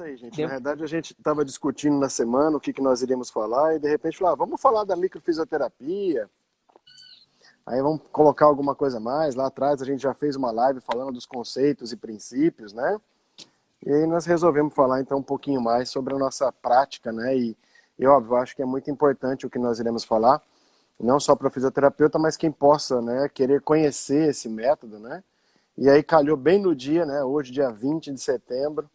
isso 0.00 0.02
aí, 0.02 0.16
gente. 0.16 0.42
Na 0.42 0.48
verdade, 0.48 0.82
a 0.82 0.86
gente 0.86 1.12
estava 1.12 1.44
discutindo 1.44 1.98
na 1.98 2.08
semana 2.08 2.56
o 2.56 2.60
que, 2.60 2.72
que 2.72 2.82
nós 2.82 3.02
iríamos 3.02 3.30
falar 3.30 3.74
e 3.74 3.78
de 3.78 3.88
repente 3.88 4.16
falou, 4.16 4.32
ah, 4.32 4.36
vamos 4.36 4.60
falar 4.60 4.84
da 4.84 4.96
microfisioterapia. 4.96 6.28
Aí 7.66 7.80
vamos 7.82 8.00
colocar 8.10 8.46
alguma 8.46 8.74
coisa 8.74 8.98
mais. 8.98 9.34
Lá 9.34 9.46
atrás 9.46 9.82
a 9.82 9.84
gente 9.84 10.02
já 10.02 10.14
fez 10.14 10.36
uma 10.36 10.50
live 10.50 10.80
falando 10.80 11.12
dos 11.12 11.26
conceitos 11.26 11.92
e 11.92 11.96
princípios, 11.96 12.72
né? 12.72 12.98
E 13.84 13.92
aí 13.92 14.06
nós 14.06 14.26
resolvemos 14.26 14.74
falar 14.74 15.00
então 15.00 15.18
um 15.18 15.22
pouquinho 15.22 15.60
mais 15.60 15.88
sobre 15.88 16.14
a 16.14 16.18
nossa 16.18 16.50
prática, 16.50 17.12
né? 17.12 17.36
E, 17.36 17.56
e 17.98 18.06
óbvio, 18.06 18.36
acho 18.36 18.56
que 18.56 18.62
é 18.62 18.66
muito 18.66 18.90
importante 18.90 19.46
o 19.46 19.50
que 19.50 19.58
nós 19.58 19.78
iremos 19.78 20.04
falar, 20.04 20.42
não 20.98 21.20
só 21.20 21.36
para 21.36 21.48
o 21.48 21.50
fisioterapeuta, 21.50 22.18
mas 22.18 22.36
quem 22.36 22.50
possa, 22.50 23.00
né, 23.00 23.28
querer 23.32 23.62
conhecer 23.62 24.30
esse 24.30 24.48
método, 24.48 24.98
né? 24.98 25.22
E 25.78 25.88
aí 25.88 26.02
calhou 26.02 26.36
bem 26.36 26.60
no 26.60 26.74
dia, 26.74 27.06
né? 27.06 27.22
Hoje, 27.22 27.52
dia 27.52 27.70
20 27.70 28.12
de 28.12 28.20
setembro, 28.20 28.90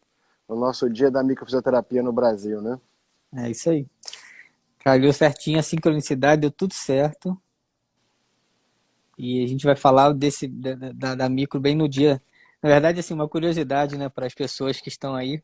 o 0.47 0.55
nosso 0.55 0.89
dia 0.89 1.09
da 1.09 1.23
microfisioterapia 1.23 2.03
no 2.03 2.13
Brasil, 2.13 2.61
né? 2.61 2.79
É 3.35 3.49
isso 3.49 3.69
aí. 3.69 3.87
Calhou 4.79 5.11
certinho 5.11 5.59
a 5.59 5.63
sincronicidade, 5.63 6.41
deu 6.41 6.51
tudo 6.51 6.73
certo. 6.73 7.37
E 9.17 9.43
a 9.43 9.47
gente 9.47 9.65
vai 9.65 9.75
falar 9.75 10.13
desse 10.13 10.47
da, 10.47 11.15
da, 11.15 11.29
micro 11.29 11.59
bem 11.59 11.75
no 11.75 11.87
dia. 11.87 12.21
Na 12.61 12.69
verdade, 12.69 12.99
assim, 12.99 13.13
uma 13.13 13.27
curiosidade, 13.27 13.97
né, 13.97 14.09
para 14.09 14.25
as 14.25 14.33
pessoas 14.33 14.79
que 14.79 14.89
estão 14.89 15.15
aí. 15.15 15.41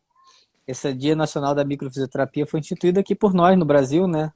Esse 0.67 0.93
Dia 0.93 1.15
Nacional 1.15 1.55
da 1.55 1.65
Microfisioterapia 1.65 2.45
foi 2.45 2.59
instituído 2.59 2.99
aqui 2.99 3.15
por 3.15 3.33
nós 3.33 3.57
no 3.57 3.65
Brasil, 3.65 4.07
né? 4.07 4.31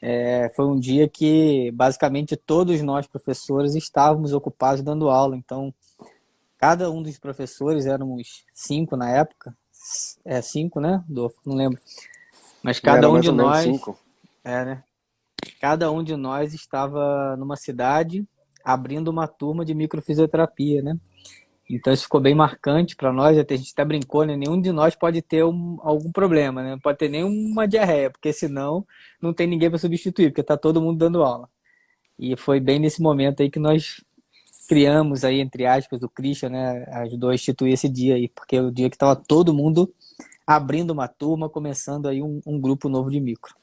É, 0.00 0.50
foi 0.54 0.66
um 0.66 0.78
dia 0.78 1.08
que 1.08 1.70
basicamente 1.72 2.36
todos 2.36 2.82
nós 2.82 3.06
professores 3.06 3.74
estávamos 3.74 4.32
ocupados 4.32 4.82
dando 4.82 5.08
aula. 5.08 5.36
Então, 5.36 5.72
cada 6.58 6.90
um 6.90 7.02
dos 7.02 7.18
professores 7.18 7.86
éramos 7.86 8.44
cinco 8.52 8.96
na 8.96 9.10
época, 9.10 9.56
é 10.24 10.40
cinco, 10.40 10.80
né? 10.80 11.02
Não 11.08 11.54
lembro. 11.54 11.80
Mas 12.62 12.80
cada 12.80 13.10
um 13.10 13.20
de 13.20 13.30
nós, 13.30 13.64
cinco. 13.64 13.98
é, 14.44 14.64
né? 14.64 14.84
Cada 15.60 15.90
um 15.90 16.02
de 16.02 16.16
nós 16.16 16.54
estava 16.54 17.36
numa 17.36 17.56
cidade 17.56 18.26
abrindo 18.64 19.08
uma 19.08 19.28
turma 19.28 19.64
de 19.64 19.74
microfisioterapia, 19.74 20.82
né? 20.82 20.98
Então 21.68 21.92
isso 21.92 22.04
ficou 22.04 22.20
bem 22.20 22.34
marcante 22.34 22.94
para 22.94 23.12
nós, 23.12 23.36
até 23.36 23.54
a 23.54 23.56
gente 23.56 23.72
até 23.72 23.84
brincou, 23.84 24.24
né? 24.24 24.36
Nenhum 24.36 24.60
de 24.60 24.70
nós 24.72 24.94
pode 24.94 25.20
ter 25.22 25.44
um, 25.44 25.78
algum 25.80 26.12
problema, 26.12 26.62
né? 26.62 26.78
Pode 26.82 26.98
ter 26.98 27.08
nenhuma 27.08 27.66
diarreia, 27.66 28.10
porque 28.10 28.32
senão 28.32 28.86
não 29.20 29.32
tem 29.32 29.46
ninguém 29.46 29.68
para 29.68 29.78
substituir, 29.78 30.30
porque 30.30 30.42
tá 30.42 30.56
todo 30.56 30.80
mundo 30.80 30.98
dando 30.98 31.22
aula. 31.22 31.48
E 32.18 32.36
foi 32.36 32.60
bem 32.60 32.78
nesse 32.78 33.02
momento 33.02 33.42
aí 33.42 33.50
que 33.50 33.58
nós 33.58 34.02
criamos 34.66 35.24
aí, 35.24 35.40
entre 35.40 35.66
aspas, 35.66 36.02
o 36.02 36.08
Christian, 36.08 36.50
né? 36.50 36.84
Ajudou 37.02 37.30
a 37.30 37.34
instituir 37.34 37.72
esse 37.72 37.88
dia 37.88 38.16
aí, 38.16 38.28
porque 38.28 38.56
é 38.56 38.62
o 38.62 38.70
dia 38.70 38.90
que 38.90 38.98
tava 38.98 39.16
todo 39.16 39.54
mundo 39.54 39.92
abrindo 40.46 40.90
uma 40.90 41.08
turma, 41.08 41.48
começando 41.48 42.06
aí 42.06 42.22
um, 42.22 42.40
um 42.46 42.60
grupo 42.60 42.88
novo 42.88 43.10
de 43.10 43.20
micro. 43.20 43.54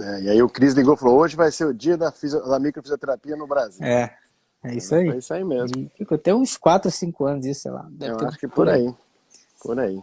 É, 0.00 0.22
e 0.22 0.30
aí 0.30 0.42
o 0.42 0.48
Cris 0.48 0.74
ligou 0.74 0.94
e 0.94 0.96
falou, 0.96 1.18
hoje 1.18 1.34
vai 1.34 1.50
ser 1.50 1.66
o 1.66 1.74
dia 1.74 1.96
da, 1.96 2.12
fisio... 2.12 2.40
da 2.40 2.58
microfisioterapia 2.58 3.36
no 3.36 3.48
Brasil. 3.48 3.84
É, 3.84 4.16
é 4.62 4.74
isso 4.76 4.94
aí. 4.94 5.08
É 5.08 5.16
isso 5.16 5.34
aí 5.34 5.44
mesmo. 5.44 5.76
E 5.76 5.90
ficou 5.96 6.14
até 6.14 6.32
uns 6.32 6.56
4, 6.56 6.90
5 6.90 7.24
anos 7.26 7.46
isso, 7.46 7.62
sei 7.62 7.70
lá. 7.72 7.88
Deve 7.90 8.12
Eu 8.12 8.28
acho 8.28 8.38
que 8.38 8.46
por 8.46 8.68
aí. 8.68 8.94
Por 9.60 9.78
aí. 9.80 10.00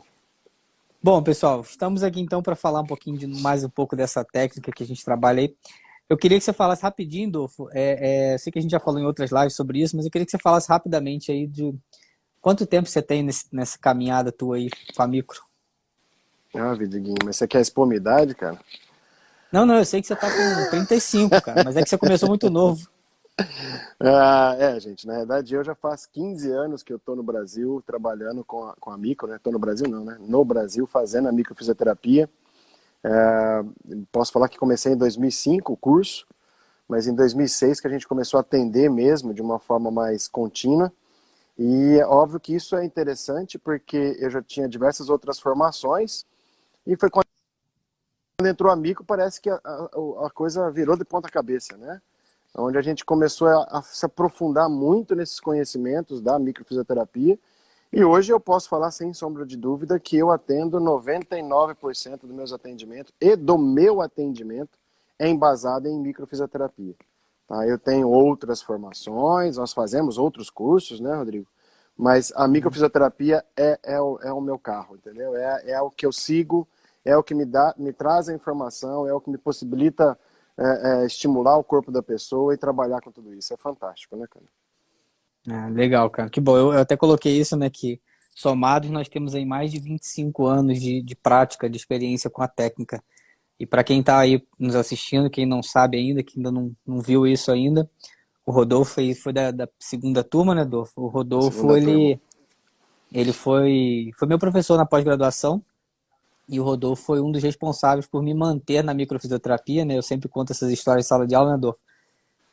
Bom, 1.01 1.21
pessoal, 1.21 1.61
estamos 1.61 2.03
aqui 2.03 2.19
então 2.19 2.41
para 2.41 2.55
falar 2.55 2.81
um 2.81 2.85
pouquinho 2.87 3.17
de 3.17 3.27
mais 3.27 3.63
um 3.63 3.69
pouco 3.69 3.95
dessa 3.95 4.25
técnica 4.25 4.71
que 4.71 4.83
a 4.83 4.87
gente 4.87 5.05
trabalha 5.05 5.41
aí. 5.41 5.55
Eu 6.09 6.17
queria 6.17 6.37
que 6.37 6.43
você 6.43 6.53
falasse 6.53 6.83
rapidinho, 6.83 7.31
Dolfo. 7.31 7.67
É, 7.71 8.33
é, 8.33 8.37
sei 8.37 8.51
que 8.51 8.59
a 8.59 8.61
gente 8.61 8.71
já 8.71 8.79
falou 8.79 8.99
em 8.99 9.05
outras 9.05 9.31
lives 9.31 9.55
sobre 9.55 9.81
isso, 9.81 9.95
mas 9.95 10.05
eu 10.05 10.11
queria 10.11 10.25
que 10.25 10.31
você 10.31 10.37
falasse 10.37 10.69
rapidamente 10.69 11.31
aí 11.31 11.47
de 11.47 11.73
quanto 12.39 12.65
tempo 12.67 12.87
você 12.87 13.01
tem 13.01 13.23
nesse, 13.23 13.45
nessa 13.51 13.77
caminhada 13.77 14.31
tua 14.31 14.57
aí 14.57 14.69
com 14.95 15.01
a 15.01 15.07
micro. 15.07 15.41
Ah, 16.53 16.73
Vidiguinho, 16.73 17.17
mas 17.25 17.37
você 17.37 17.47
quer 17.47 17.59
expor 17.59 17.87
minha 17.87 17.97
idade, 17.97 18.35
cara? 18.35 18.59
Não, 19.51 19.65
não, 19.65 19.77
eu 19.77 19.85
sei 19.85 20.01
que 20.01 20.07
você 20.07 20.15
tá 20.15 20.29
com 20.29 20.69
35, 20.69 21.41
cara, 21.41 21.63
mas 21.63 21.75
é 21.75 21.81
que 21.81 21.89
você 21.89 21.97
começou 21.97 22.29
muito 22.29 22.49
novo. 22.49 22.87
Ah, 23.99 24.55
é, 24.57 24.79
gente, 24.79 25.05
na 25.05 25.17
verdade 25.17 25.55
eu 25.55 25.63
já 25.63 25.75
faz 25.75 26.05
15 26.05 26.49
anos 26.51 26.83
que 26.83 26.93
eu 26.93 26.99
tô 26.99 27.17
no 27.17 27.23
Brasil 27.23 27.83
trabalhando 27.85 28.45
com 28.45 28.63
a, 28.65 28.75
com 28.79 28.91
a 28.91 28.97
micro, 28.97 29.27
né? 29.27 29.37
Tô 29.43 29.51
no 29.51 29.59
Brasil 29.59 29.89
não, 29.89 30.05
né? 30.05 30.17
No 30.21 30.45
Brasil 30.45 30.87
fazendo 30.87 31.27
a 31.27 31.33
microfisioterapia. 31.33 32.29
É, 33.07 33.63
posso 34.11 34.31
falar 34.31 34.49
que 34.49 34.57
comecei 34.57 34.93
em 34.93 34.97
2005 34.97 35.71
o 35.71 35.77
curso, 35.77 36.25
mas 36.87 37.05
em 37.05 37.13
2006 37.13 37.79
que 37.79 37.85
a 37.85 37.89
gente 37.89 38.07
começou 38.07 38.39
a 38.39 38.41
atender 38.41 38.89
mesmo 38.89 39.31
de 39.31 39.43
uma 39.43 39.59
forma 39.59 39.91
mais 39.91 40.27
contínua. 40.27 40.91
E 41.57 41.99
é 41.99 42.05
óbvio 42.05 42.39
que 42.39 42.55
isso 42.55 42.75
é 42.75 42.83
interessante 42.83 43.59
porque 43.59 44.17
eu 44.19 44.29
já 44.31 44.41
tinha 44.41 44.67
diversas 44.67 45.07
outras 45.07 45.39
formações 45.39 46.25
e 46.85 46.95
foi 46.95 47.11
quando 47.11 47.25
entrou 48.43 48.71
a 48.71 48.75
micro, 48.75 49.05
parece 49.05 49.39
que 49.39 49.51
a, 49.51 49.61
a, 49.63 50.25
a, 50.25 50.29
coisa 50.31 50.69
virou 50.71 50.97
de 50.97 51.05
ponta 51.05 51.29
cabeça, 51.29 51.77
né? 51.77 52.01
Onde 52.57 52.77
a 52.77 52.81
gente 52.81 53.05
começou 53.05 53.47
a, 53.47 53.63
a, 53.69 53.81
se 53.83 54.05
aprofundar 54.05 54.67
muito 54.67 55.15
nesses 55.15 55.39
conhecimentos 55.39 56.21
da 56.21 56.39
microfisioterapia. 56.39 57.37
E 57.91 58.03
hoje 58.03 58.31
eu 58.31 58.39
posso 58.39 58.67
falar 58.67 58.91
sem 58.91 59.13
sombra 59.13 59.45
de 59.45 59.55
dúvida 59.55 59.99
que 59.99 60.17
eu 60.17 60.31
atendo 60.31 60.79
99% 60.79 62.21
dos 62.21 62.31
meus 62.31 62.51
atendimentos 62.51 63.13
e 63.21 63.35
do 63.35 63.57
meu 63.57 64.01
atendimento 64.01 64.77
é 65.17 65.29
embasado 65.29 65.87
em 65.87 65.97
microfisioterapia. 65.99 66.95
Tá? 67.47 67.65
Eu 67.65 67.79
tenho 67.79 68.09
outras 68.09 68.61
formações, 68.61 69.57
nós 69.57 69.71
fazemos 69.71 70.17
outros 70.17 70.49
cursos, 70.49 70.99
né, 70.99 71.15
Rodrigo? 71.15 71.47
Mas 71.97 72.33
a 72.35 72.47
microfisioterapia 72.47 73.45
é, 73.55 73.79
é, 73.83 74.01
o, 74.01 74.19
é 74.21 74.33
o 74.33 74.41
meu 74.41 74.59
carro, 74.59 74.95
entendeu? 74.95 75.35
É, 75.35 75.71
é 75.71 75.81
o 75.81 75.89
que 75.89 76.05
eu 76.05 76.11
sigo 76.11 76.67
é 77.05 77.15
o 77.15 77.23
que 77.23 77.35
me 77.35 77.45
dá, 77.45 77.73
me 77.77 77.93
traz 77.93 78.27
a 78.27 78.33
informação, 78.33 79.07
é 79.07 79.13
o 79.13 79.21
que 79.21 79.29
me 79.29 79.37
possibilita 79.37 80.17
é, 80.57 80.63
é, 81.03 81.05
estimular 81.05 81.55
o 81.55 81.63
corpo 81.63 81.91
da 81.91 82.01
pessoa 82.01 82.53
e 82.53 82.57
trabalhar 82.57 82.99
com 82.99 83.11
tudo 83.11 83.33
isso. 83.33 83.53
É 83.53 83.57
fantástico, 83.57 84.15
né, 84.17 84.25
cara? 84.27 84.45
Ah, 85.47 85.67
legal, 85.67 86.09
cara. 86.09 86.29
Que 86.29 86.39
bom. 86.39 86.57
Eu, 86.57 86.73
eu, 86.73 86.79
até 86.79 86.97
coloquei 86.97 87.37
isso, 87.37 87.55
né, 87.55 87.69
que 87.69 87.99
somados 88.33 88.89
nós 88.89 89.07
temos 89.07 89.35
aí 89.35 89.45
mais 89.45 89.71
de 89.71 89.79
25 89.79 90.45
anos 90.45 90.79
de, 90.79 91.01
de 91.01 91.15
prática, 91.15 91.69
de 91.69 91.77
experiência 91.77 92.29
com 92.29 92.41
a 92.41 92.47
técnica. 92.47 93.03
E 93.59 93.65
para 93.65 93.83
quem 93.83 94.01
está 94.01 94.19
aí 94.19 94.43
nos 94.59 94.75
assistindo, 94.75 95.29
quem 95.29 95.45
não 95.45 95.63
sabe 95.63 95.97
ainda, 95.97 96.21
que 96.21 96.37
ainda 96.37 96.51
não, 96.51 96.75
não 96.85 96.99
viu 96.99 97.25
isso 97.25 97.51
ainda, 97.51 97.89
o 98.45 98.51
Rodolfo 98.51 98.95
foi, 98.95 99.13
foi 99.13 99.33
da, 99.33 99.51
da 99.51 99.67
segunda 99.79 100.23
turma, 100.23 100.53
né, 100.53 100.61
Rodolfo? 100.61 101.01
O 101.01 101.07
Rodolfo, 101.07 101.75
ele, 101.75 102.19
ele 103.11 103.31
foi, 103.31 104.11
foi 104.17 104.27
meu 104.27 104.37
professor 104.37 104.77
na 104.77 104.85
pós-graduação, 104.85 105.63
e 106.47 106.59
o 106.59 106.63
Rodolfo 106.63 107.03
foi 107.03 107.21
um 107.21 107.31
dos 107.31 107.41
responsáveis 107.41 108.05
por 108.05 108.21
me 108.21 108.33
manter 108.33 108.83
na 108.83 108.93
microfisioterapia, 108.93 109.83
né? 109.83 109.97
Eu 109.97 110.03
sempre 110.03 110.29
conto 110.29 110.51
essas 110.51 110.71
histórias 110.71 111.05
em 111.05 111.07
sala 111.07 111.25
de 111.25 111.33
aula, 111.33 111.49
né, 111.49 111.55
Rodolfo? 111.55 111.79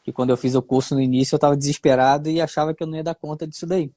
Que 0.03 0.13
quando 0.13 0.31
eu 0.31 0.37
fiz 0.37 0.55
o 0.55 0.63
curso 0.63 0.95
no 0.95 1.01
início, 1.01 1.35
eu 1.35 1.39
estava 1.39 1.57
desesperado 1.57 2.29
e 2.29 2.41
achava 2.41 2.75
que 2.75 2.83
eu 2.83 2.87
não 2.87 2.97
ia 2.97 3.05
dar 3.05 3.15
conta 3.15 3.47
disso 3.47 3.67
daí. 3.67 3.91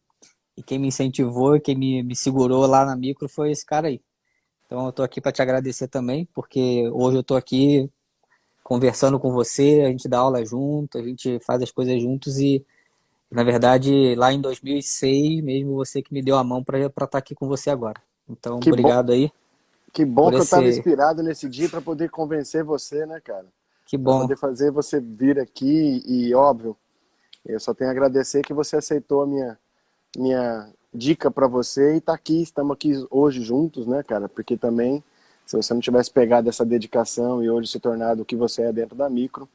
E 0.57 0.63
quem 0.63 0.79
me 0.79 0.88
incentivou, 0.88 1.59
quem 1.59 1.75
me, 1.75 2.03
me 2.03 2.16
segurou 2.16 2.66
lá 2.66 2.85
na 2.85 2.95
micro 2.95 3.27
foi 3.27 3.51
esse 3.51 3.66
cara 3.66 3.88
aí. 3.88 4.01
Então 4.65 4.83
eu 4.83 4.89
estou 4.89 5.05
aqui 5.05 5.19
para 5.21 5.31
te 5.31 5.41
agradecer 5.41 5.88
também, 5.88 6.27
porque 6.33 6.89
hoje 6.91 7.17
eu 7.17 7.21
estou 7.21 7.38
aqui 7.38 7.89
conversando 8.63 9.19
com 9.19 9.31
você, 9.31 9.83
a 9.85 9.89
gente 9.89 10.07
dá 10.07 10.19
aula 10.19 10.44
junto, 10.44 10.97
a 10.97 11.03
gente 11.03 11.39
faz 11.39 11.61
as 11.61 11.71
coisas 11.71 12.01
juntos 12.01 12.39
e, 12.39 12.65
na 13.29 13.44
verdade, 13.44 14.15
lá 14.15 14.33
em 14.33 14.41
2006 14.41 15.44
mesmo 15.44 15.75
você 15.75 16.01
que 16.01 16.11
me 16.11 16.21
deu 16.21 16.35
a 16.35 16.44
mão 16.44 16.63
para 16.63 16.79
estar 16.79 17.05
tá 17.07 17.17
aqui 17.19 17.35
com 17.35 17.47
você 17.47 17.69
agora. 17.69 18.01
Então, 18.27 18.59
que 18.59 18.69
obrigado 18.69 19.07
bom. 19.07 19.13
aí. 19.13 19.31
Que 19.94 20.03
bom 20.03 20.29
que 20.29 20.38
esse... 20.38 20.39
eu 20.39 20.44
estava 20.44 20.67
inspirado 20.67 21.21
nesse 21.21 21.47
dia 21.47 21.69
para 21.69 21.79
poder 21.79 22.09
convencer 22.09 22.63
você, 22.63 23.05
né, 23.05 23.21
cara? 23.23 23.45
Que 23.85 23.97
bom. 23.97 24.22
Poder 24.22 24.38
fazer 24.38 24.72
você 24.72 25.00
vir 25.00 25.40
aqui 25.40 26.03
e, 26.06 26.34
óbvio, 26.34 26.75
eu 27.46 27.59
só 27.59 27.73
tenho 27.73 27.90
a 27.90 27.94
agradecer 27.94 28.41
que 28.41 28.53
você 28.53 28.78
aceitou 28.78 29.22
a 29.22 29.28
minha, 29.28 29.57
minha 30.18 30.69
dica 30.94 31.30
para 31.30 31.48
você 31.48 31.95
e 31.95 32.01
tá 32.01 32.13
aqui, 32.13 32.42
estamos 32.42 32.74
aqui 32.74 33.06
hoje 33.12 33.42
juntos, 33.44 33.86
né, 33.86 34.01
cara? 34.01 34.27
Porque 34.27 34.57
também, 34.57 35.04
se 35.45 35.56
você 35.56 35.74
não 35.74 35.81
tivesse 35.81 36.09
pegado 36.09 36.50
essa 36.50 36.65
dedicação 36.65 37.44
e 37.44 37.50
hoje 37.50 37.69
se 37.69 37.80
tornado 37.80 38.24
o 38.24 38.25
que 38.25 38.36
você 38.36 38.63
é 38.63 38.74
dentro 38.74 38.95
da 38.95 39.09
micro, 39.09 39.48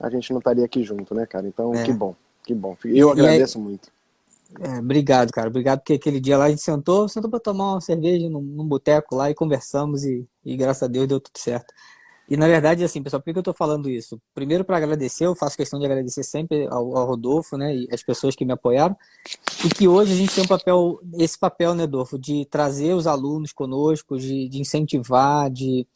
a 0.00 0.10
gente 0.10 0.32
não 0.32 0.38
estaria 0.38 0.64
aqui 0.64 0.82
junto, 0.82 1.14
né, 1.14 1.24
cara? 1.24 1.46
Então, 1.46 1.72
é. 1.74 1.84
que 1.84 1.92
bom, 1.92 2.14
que 2.44 2.54
bom. 2.54 2.76
Eu 2.84 3.08
e, 3.08 3.12
agradeço 3.12 3.58
muito. 3.58 3.88
É, 4.60 4.78
obrigado, 4.78 5.32
cara. 5.32 5.48
Obrigado 5.48 5.80
porque 5.80 5.94
aquele 5.94 6.20
dia 6.20 6.38
lá 6.38 6.46
a 6.46 6.50
gente 6.50 6.62
sentou, 6.62 7.08
sentou 7.08 7.30
para 7.30 7.40
tomar 7.40 7.74
uma 7.74 7.80
cerveja 7.80 8.28
num, 8.28 8.40
num 8.40 8.66
boteco 8.66 9.14
lá 9.14 9.30
e 9.30 9.34
conversamos 9.34 10.04
e, 10.04 10.26
e, 10.44 10.56
graças 10.56 10.82
a 10.82 10.86
Deus 10.86 11.06
deu 11.06 11.20
tudo 11.20 11.38
certo. 11.38 11.72
E 12.28 12.36
na 12.36 12.46
verdade, 12.46 12.82
assim, 12.82 13.02
pessoal, 13.02 13.22
por 13.22 13.32
que 13.32 13.38
eu 13.38 13.40
estou 13.40 13.54
falando 13.54 13.88
isso? 13.88 14.20
Primeiro 14.34 14.64
para 14.64 14.76
agradecer, 14.76 15.26
eu 15.26 15.36
faço 15.36 15.56
questão 15.56 15.78
de 15.78 15.86
agradecer 15.86 16.24
sempre 16.24 16.66
ao, 16.66 16.96
ao, 16.96 17.06
Rodolfo, 17.06 17.56
né, 17.56 17.74
e 17.74 17.88
as 17.92 18.02
pessoas 18.02 18.34
que 18.34 18.44
me 18.44 18.52
apoiaram, 18.52 18.96
e 19.64 19.68
que 19.68 19.86
hoje 19.86 20.12
a 20.12 20.16
gente 20.16 20.34
tem 20.34 20.42
um 20.42 20.48
papel, 20.48 21.00
esse 21.18 21.38
papel, 21.38 21.74
né, 21.74 21.82
Rodolfo, 21.82 22.18
de 22.18 22.44
trazer 22.46 22.94
os 22.94 23.06
alunos 23.06 23.52
conosco, 23.52 24.18
de, 24.18 24.48
de 24.48 24.60
incentivar, 24.60 25.48
de, 25.50 25.86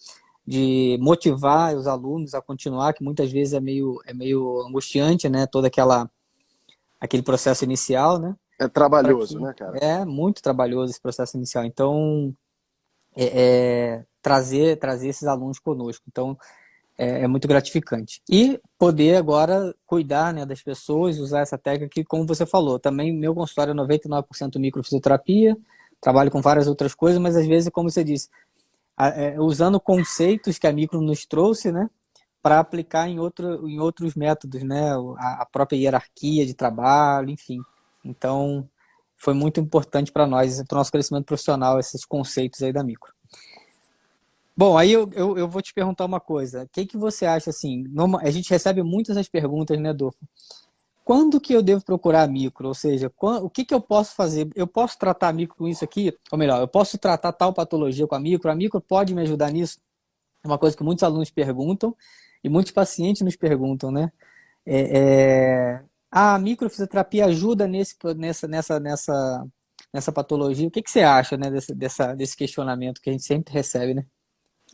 de 0.46 0.96
motivar 1.00 1.74
os 1.74 1.88
alunos 1.88 2.32
a 2.32 2.40
continuar, 2.40 2.92
que 2.92 3.02
muitas 3.02 3.32
vezes 3.32 3.54
é 3.54 3.60
meio, 3.60 4.00
é 4.06 4.14
meio 4.14 4.60
angustiante, 4.62 5.28
né, 5.28 5.46
toda 5.46 5.66
aquela 5.66 6.08
aquele 7.00 7.22
processo 7.22 7.64
inicial, 7.64 8.18
né? 8.18 8.36
É 8.58 8.68
trabalhoso, 8.68 9.38
que, 9.38 9.42
né, 9.42 9.54
cara? 9.54 9.78
É 9.78 10.04
muito 10.04 10.42
trabalhoso 10.42 10.90
esse 10.90 11.00
processo 11.00 11.34
inicial. 11.36 11.64
Então, 11.64 12.34
é, 13.16 13.24
é, 13.24 14.06
trazer, 14.22 14.78
trazer 14.78 15.08
esses 15.08 15.24
alunos 15.24 15.58
conosco. 15.58 16.04
Então, 16.08 16.36
é, 16.98 17.22
é, 17.22 17.26
muito 17.26 17.48
gratificante. 17.48 18.20
E 18.28 18.60
poder 18.78 19.16
agora 19.16 19.74
cuidar 19.86 20.34
né, 20.34 20.44
das 20.44 20.62
pessoas, 20.62 21.18
usar 21.18 21.40
essa 21.40 21.56
técnica 21.56 21.88
que, 21.94 22.04
como 22.04 22.26
você 22.26 22.44
falou, 22.44 22.78
também 22.78 23.10
meu 23.10 23.34
consultório 23.34 23.72
é 23.72 23.74
99% 23.74 24.58
microfisioterapia, 24.58 25.56
trabalho 25.98 26.30
com 26.30 26.42
várias 26.42 26.66
outras 26.66 26.94
coisas, 26.94 27.18
mas 27.20 27.36
às 27.36 27.46
vezes, 27.46 27.70
como 27.70 27.90
você 27.90 28.04
disse, 28.04 28.28
é, 28.98 29.40
usando 29.40 29.80
conceitos 29.80 30.58
que 30.58 30.66
a 30.66 30.72
micro 30.72 31.00
nos 31.00 31.24
trouxe, 31.24 31.72
né? 31.72 31.88
Para 32.42 32.58
aplicar 32.58 33.08
em, 33.08 33.18
outro, 33.18 33.66
em 33.66 33.80
outros 33.80 34.14
métodos, 34.14 34.62
né? 34.62 34.92
A, 35.18 35.42
a 35.42 35.46
própria 35.50 35.78
hierarquia 35.78 36.44
de 36.44 36.52
trabalho, 36.52 37.30
enfim. 37.30 37.60
Então, 38.04 38.68
foi 39.16 39.32
muito 39.32 39.58
importante 39.58 40.12
para 40.12 40.26
nós, 40.26 40.62
para 40.66 40.76
o 40.76 40.78
nosso 40.78 40.92
crescimento 40.92 41.24
profissional, 41.24 41.78
esses 41.78 42.04
conceitos 42.04 42.62
aí 42.62 42.72
da 42.72 42.82
micro. 42.82 43.12
Bom, 44.60 44.76
aí 44.76 44.92
eu, 44.92 45.08
eu, 45.14 45.38
eu, 45.38 45.48
vou 45.48 45.62
te 45.62 45.72
perguntar 45.72 46.04
uma 46.04 46.20
coisa. 46.20 46.64
O 46.64 46.68
que, 46.68 46.84
que 46.84 46.98
você 46.98 47.24
acha 47.24 47.48
assim? 47.48 47.82
A 48.20 48.30
gente 48.30 48.50
recebe 48.50 48.82
muitas 48.82 49.16
as 49.16 49.26
perguntas, 49.26 49.80
né, 49.80 49.88
Adolfo? 49.88 50.18
Quando 51.02 51.40
que 51.40 51.54
eu 51.54 51.62
devo 51.62 51.82
procurar 51.82 52.28
micro? 52.28 52.68
Ou 52.68 52.74
seja, 52.74 53.08
quando, 53.16 53.46
o 53.46 53.48
que, 53.48 53.64
que 53.64 53.72
eu 53.72 53.80
posso 53.80 54.14
fazer? 54.14 54.50
Eu 54.54 54.66
posso 54.66 54.98
tratar 54.98 55.32
micro 55.32 55.56
com 55.56 55.66
isso 55.66 55.82
aqui? 55.82 56.14
Ou 56.30 56.38
melhor, 56.38 56.60
eu 56.60 56.68
posso 56.68 56.98
tratar 56.98 57.32
tal 57.32 57.54
patologia 57.54 58.06
com 58.06 58.14
a 58.14 58.20
micro? 58.20 58.50
A 58.50 58.54
micro 58.54 58.82
pode 58.82 59.14
me 59.14 59.22
ajudar 59.22 59.50
nisso? 59.50 59.78
É 60.44 60.46
uma 60.46 60.58
coisa 60.58 60.76
que 60.76 60.84
muitos 60.84 61.04
alunos 61.04 61.30
perguntam 61.30 61.96
e 62.44 62.50
muitos 62.50 62.72
pacientes 62.72 63.22
nos 63.22 63.36
perguntam, 63.36 63.90
né? 63.90 64.12
É, 64.66 65.78
é... 65.78 65.84
a 66.10 66.38
microfisioterapia 66.38 67.24
ajuda 67.24 67.66
nesse, 67.66 67.96
nessa, 68.14 68.46
nessa, 68.46 68.78
nessa, 68.78 69.46
nessa 69.90 70.12
patologia? 70.12 70.68
O 70.68 70.70
que, 70.70 70.82
que 70.82 70.90
você 70.90 71.00
acha 71.00 71.38
né, 71.38 71.50
desse, 71.50 71.74
dessa, 71.74 72.14
desse 72.14 72.36
questionamento 72.36 73.00
que 73.00 73.08
a 73.08 73.12
gente 73.12 73.24
sempre 73.24 73.54
recebe, 73.54 73.94
né? 73.94 74.04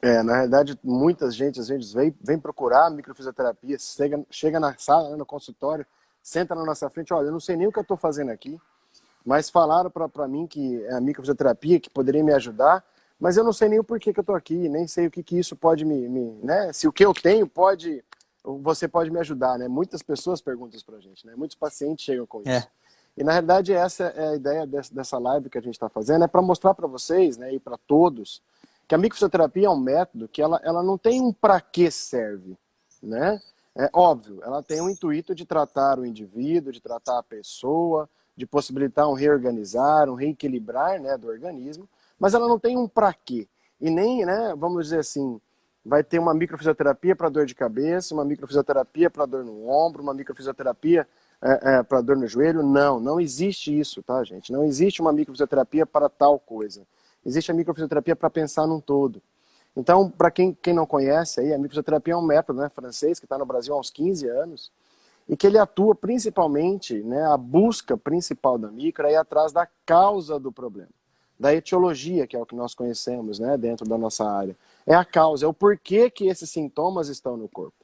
É, 0.03 0.23
na 0.23 0.35
realidade, 0.35 0.79
muita 0.85 1.31
gente 1.31 1.59
às 1.59 1.69
vezes 1.69 1.93
vem, 1.93 2.15
vem 2.21 2.39
procurar 2.39 2.91
microfisioterapia, 2.91 3.79
chega, 3.79 4.25
chega 4.31 4.61
na 4.61 4.77
sala, 4.77 5.11
né, 5.11 5.17
no 5.17 5.25
consultório, 5.25 5.87
senta 6.23 6.55
na 6.55 6.65
nossa 6.65 6.89
frente, 6.91 7.15
olha, 7.15 7.27
eu 7.27 7.33
não 7.33 7.41
sei 7.41 7.57
nem 7.57 7.67
o 7.67 7.73
que 7.73 7.79
eu 7.79 7.83
estou 7.83 7.97
fazendo 7.97 8.31
aqui, 8.31 8.61
mas 9.25 9.49
falaram 9.49 9.91
para 9.91 10.29
mim 10.29 10.47
que 10.47 10.85
é 10.85 10.95
a 10.95 11.01
microfisioterapia 11.01 11.81
que 11.81 11.89
poderia 11.89 12.23
me 12.23 12.33
ajudar, 12.33 12.85
mas 13.19 13.37
eu 13.37 13.45
não 13.45 13.53
sei 13.53 13.69
nem 13.69 13.79
o 13.79 13.85
porquê 13.85 14.13
que 14.13 14.21
eu 14.21 14.23
estou 14.23 14.37
aqui, 14.37 14.69
nem 14.69 14.87
sei 14.87 15.07
o 15.07 15.11
que, 15.11 15.23
que 15.23 15.39
isso 15.39 15.57
pode 15.57 15.85
me, 15.85 16.09
me, 16.09 16.39
né? 16.43 16.71
Se 16.73 16.87
o 16.87 16.93
que 16.93 17.05
eu 17.05 17.15
tenho 17.15 17.47
pode, 17.47 18.05
você 18.45 18.87
pode 18.87 19.11
me 19.11 19.19
ajudar, 19.21 19.59
né? 19.59 19.67
Muitas 19.67 20.03
pessoas 20.03 20.43
perguntam 20.43 20.77
isso 20.77 20.85
para 20.85 20.97
a 20.97 21.01
gente, 21.01 21.27
né? 21.27 21.35
Muitos 21.35 21.57
pacientes 21.57 22.05
chegam 22.05 22.27
com 22.27 22.41
isso. 22.41 22.51
É. 22.51 22.69
E 23.17 23.25
na 23.25 23.33
realidade 23.33 23.73
essa 23.73 24.05
é 24.05 24.29
a 24.29 24.37
ideia 24.37 24.67
dessa 24.67 25.19
live 25.19 25.49
que 25.49 25.57
a 25.57 25.63
gente 25.63 25.75
está 25.75 25.89
fazendo, 25.89 26.25
é 26.25 26.29
para 26.29 26.43
mostrar 26.43 26.75
para 26.75 26.87
vocês, 26.87 27.39
né, 27.39 27.55
e 27.55 27.59
para 27.59 27.79
todos, 27.79 28.43
que 28.89 28.95
a 28.95 28.99
microfisioterapia 28.99 29.67
é 29.67 29.71
um 29.71 29.79
método 29.79 30.29
que 30.29 30.41
ela, 30.41 30.61
ela 30.63 30.83
não 30.83 30.97
tem 30.97 31.21
um 31.21 31.33
para 31.33 31.61
que 31.61 31.91
serve, 31.91 32.57
né? 33.03 33.41
É 33.75 33.91
óbvio, 33.93 34.41
ela 34.43 34.63
tem 34.63 34.81
o 34.81 34.89
intuito 34.89 35.35
de 35.35 35.45
tratar 35.45 35.99
o 35.99 36.07
indivíduo, 36.07 36.73
de 36.73 36.81
tratar 36.81 37.19
a 37.19 37.23
pessoa, 37.23 38.09
de 38.35 38.47
possibilitar 38.47 39.09
um 39.09 39.13
reorganizar, 39.13 40.09
um 40.09 40.15
reequilibrar, 40.15 41.01
né, 41.01 41.17
do 41.19 41.29
organismo, 41.29 41.87
mas 42.19 42.33
ela 42.33 42.49
não 42.49 42.59
tem 42.59 42.79
um 42.79 42.89
para 42.89 43.13
quê. 43.13 43.47
E 43.79 43.91
nem, 43.91 44.25
né, 44.25 44.55
vamos 44.57 44.85
dizer 44.85 45.01
assim, 45.01 45.39
vai 45.85 46.03
ter 46.03 46.19
uma 46.19 46.33
microfisioterapia 46.33 47.15
para 47.15 47.29
dor 47.29 47.45
de 47.45 47.55
cabeça, 47.55 48.15
uma 48.15 48.25
microfisioterapia 48.25 49.11
para 49.11 49.27
dor 49.27 49.45
no 49.45 49.69
ombro, 49.69 50.03
uma 50.03 50.15
microfisioterapia 50.15 51.07
é, 51.43 51.75
é, 51.75 51.83
para 51.83 52.01
dor 52.01 52.17
no 52.17 52.27
joelho. 52.27 52.63
Não, 52.63 52.99
não 52.99 53.21
existe 53.21 53.79
isso, 53.79 54.03
tá, 54.03 54.25
gente? 54.25 54.51
Não 54.51 54.65
existe 54.65 55.03
uma 55.03 55.13
microfisioterapia 55.13 55.85
para 55.85 56.09
tal 56.09 56.39
coisa 56.39 56.87
existe 57.27 57.51
a 57.51 57.55
microfisioterapia 57.55 58.15
para 58.15 58.31
pensar 58.31 58.67
num 58.67 58.81
todo. 58.81 59.21
Então, 59.77 60.09
para 60.09 60.31
quem, 60.31 60.57
quem 60.63 60.73
não 60.73 60.87
conhece, 60.87 61.41
aí, 61.41 61.53
a 61.53 61.59
microfisioterapia 61.59 62.15
é 62.15 62.17
um 62.17 62.23
método 62.23 62.61
né, 62.61 62.69
francês 62.71 63.19
que 63.19 63.27
está 63.27 63.37
no 63.37 63.45
Brasil 63.45 63.75
há 63.75 63.79
uns 63.79 63.91
15 63.91 64.27
anos 64.29 64.73
e 65.29 65.37
que 65.37 65.47
ele 65.47 65.59
atua 65.59 65.95
principalmente, 65.95 67.03
né, 67.03 67.27
a 67.27 67.37
busca 67.37 67.97
principal 67.97 68.57
da 68.57 68.71
micro 68.71 69.07
é 69.07 69.13
ir 69.13 69.17
atrás 69.17 69.53
da 69.53 69.69
causa 69.85 70.39
do 70.39 70.53
problema, 70.53 70.89
da 71.39 71.53
etiologia, 71.53 72.27
que 72.27 72.37
é 72.37 72.41
o 72.41 72.47
que 72.47 72.55
nós 72.55 72.75
conhecemos 72.75 73.39
né, 73.39 73.59
dentro 73.59 73.87
da 73.87 73.99
nossa 73.99 74.25
área. 74.25 74.57
É 74.87 74.95
a 74.95 75.05
causa, 75.05 75.45
é 75.45 75.49
o 75.49 75.53
porquê 75.53 76.09
que 76.09 76.29
esses 76.29 76.49
sintomas 76.49 77.09
estão 77.09 77.37
no 77.37 77.49
corpo. 77.49 77.75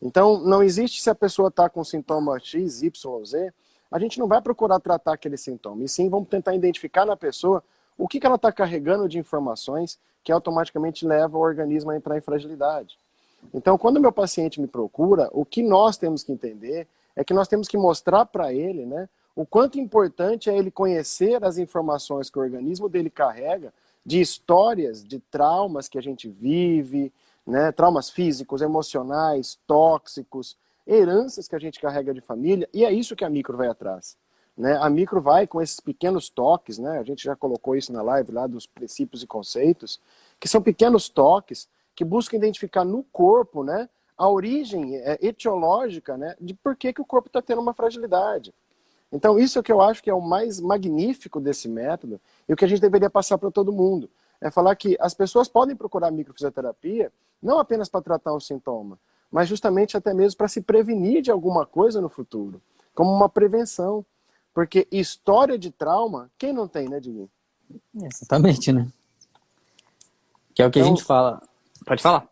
Então, 0.00 0.38
não 0.38 0.62
existe 0.62 1.00
se 1.00 1.08
a 1.08 1.14
pessoa 1.14 1.48
está 1.48 1.68
com 1.68 1.82
sintoma 1.82 2.38
X, 2.38 2.82
Y 2.82 3.10
ou 3.10 3.24
Z, 3.24 3.52
a 3.90 3.98
gente 3.98 4.18
não 4.18 4.28
vai 4.28 4.40
procurar 4.40 4.78
tratar 4.80 5.14
aquele 5.14 5.36
sintoma, 5.36 5.82
e 5.82 5.88
sim 5.88 6.08
vamos 6.08 6.28
tentar 6.28 6.54
identificar 6.54 7.04
na 7.04 7.16
pessoa 7.16 7.64
o 7.96 8.08
que, 8.08 8.18
que 8.18 8.26
ela 8.26 8.36
está 8.36 8.50
carregando 8.50 9.08
de 9.08 9.18
informações 9.18 9.98
que 10.24 10.32
automaticamente 10.32 11.06
leva 11.06 11.36
o 11.36 11.40
organismo 11.40 11.90
a 11.90 11.96
entrar 11.96 12.16
em 12.16 12.20
fragilidade. 12.20 12.96
Então, 13.52 13.76
quando 13.76 14.00
meu 14.00 14.12
paciente 14.12 14.60
me 14.60 14.66
procura, 14.66 15.28
o 15.32 15.44
que 15.44 15.62
nós 15.62 15.96
temos 15.96 16.22
que 16.22 16.32
entender 16.32 16.86
é 17.16 17.24
que 17.24 17.34
nós 17.34 17.48
temos 17.48 17.68
que 17.68 17.76
mostrar 17.76 18.24
para 18.26 18.52
ele 18.52 18.86
né, 18.86 19.08
o 19.34 19.44
quanto 19.44 19.80
importante 19.80 20.48
é 20.48 20.56
ele 20.56 20.70
conhecer 20.70 21.42
as 21.44 21.58
informações 21.58 22.30
que 22.30 22.38
o 22.38 22.42
organismo 22.42 22.88
dele 22.88 23.10
carrega 23.10 23.72
de 24.04 24.20
histórias, 24.20 25.02
de 25.04 25.18
traumas 25.18 25.88
que 25.88 25.98
a 25.98 26.02
gente 26.02 26.28
vive, 26.28 27.12
né, 27.46 27.72
traumas 27.72 28.10
físicos, 28.10 28.62
emocionais, 28.62 29.58
tóxicos, 29.66 30.56
heranças 30.86 31.46
que 31.46 31.54
a 31.54 31.58
gente 31.58 31.80
carrega 31.80 32.12
de 32.12 32.20
família, 32.20 32.68
e 32.72 32.84
é 32.84 32.92
isso 32.92 33.14
que 33.14 33.24
a 33.24 33.30
micro 33.30 33.56
vai 33.56 33.68
atrás. 33.68 34.16
Né? 34.56 34.76
A 34.80 34.88
micro 34.90 35.20
vai 35.20 35.46
com 35.46 35.60
esses 35.60 35.80
pequenos 35.80 36.28
toques, 36.28 36.78
né? 36.78 36.98
a 36.98 37.02
gente 37.02 37.24
já 37.24 37.34
colocou 37.34 37.74
isso 37.74 37.92
na 37.92 38.02
live 38.02 38.32
lá 38.32 38.46
dos 38.46 38.66
princípios 38.66 39.22
e 39.22 39.26
conceitos, 39.26 40.00
que 40.38 40.48
são 40.48 40.62
pequenos 40.62 41.08
toques 41.08 41.68
que 41.94 42.04
buscam 42.04 42.36
identificar 42.36 42.84
no 42.84 43.02
corpo 43.04 43.62
né, 43.64 43.88
a 44.16 44.28
origem 44.28 44.96
é, 44.96 45.18
etiológica 45.20 46.16
né, 46.16 46.34
de 46.40 46.54
por 46.54 46.76
que, 46.76 46.92
que 46.92 47.00
o 47.00 47.04
corpo 47.04 47.28
está 47.28 47.40
tendo 47.40 47.60
uma 47.60 47.74
fragilidade. 47.74 48.52
Então, 49.12 49.38
isso 49.38 49.58
é 49.58 49.60
o 49.60 49.62
que 49.62 49.70
eu 49.70 49.82
acho 49.82 50.02
que 50.02 50.08
é 50.08 50.14
o 50.14 50.20
mais 50.20 50.58
magnífico 50.58 51.38
desse 51.38 51.68
método 51.68 52.18
e 52.48 52.52
o 52.52 52.56
que 52.56 52.64
a 52.64 52.68
gente 52.68 52.80
deveria 52.80 53.10
passar 53.10 53.36
para 53.36 53.50
todo 53.50 53.70
mundo. 53.70 54.08
É 54.40 54.50
falar 54.50 54.74
que 54.74 54.96
as 54.98 55.12
pessoas 55.12 55.48
podem 55.48 55.76
procurar 55.76 56.10
microfisioterapia 56.10 57.12
não 57.42 57.58
apenas 57.58 57.88
para 57.88 58.00
tratar 58.00 58.32
um 58.32 58.40
sintoma, 58.40 58.98
mas 59.30 59.48
justamente 59.48 59.96
até 59.96 60.14
mesmo 60.14 60.38
para 60.38 60.48
se 60.48 60.62
prevenir 60.62 61.20
de 61.20 61.30
alguma 61.30 61.66
coisa 61.66 62.00
no 62.00 62.08
futuro, 62.08 62.60
como 62.94 63.12
uma 63.12 63.28
prevenção. 63.28 64.04
Porque 64.54 64.86
história 64.90 65.58
de 65.58 65.70
trauma, 65.70 66.30
quem 66.38 66.52
não 66.52 66.68
tem, 66.68 66.88
né, 66.88 67.00
Diguinho? 67.00 67.30
Exatamente, 67.94 68.72
né? 68.72 68.86
Que 70.54 70.62
é 70.62 70.66
o 70.66 70.70
que 70.70 70.78
então, 70.78 70.92
a 70.92 70.94
gente 70.94 71.04
fala. 71.04 71.42
Pode 71.86 72.02
falar. 72.02 72.28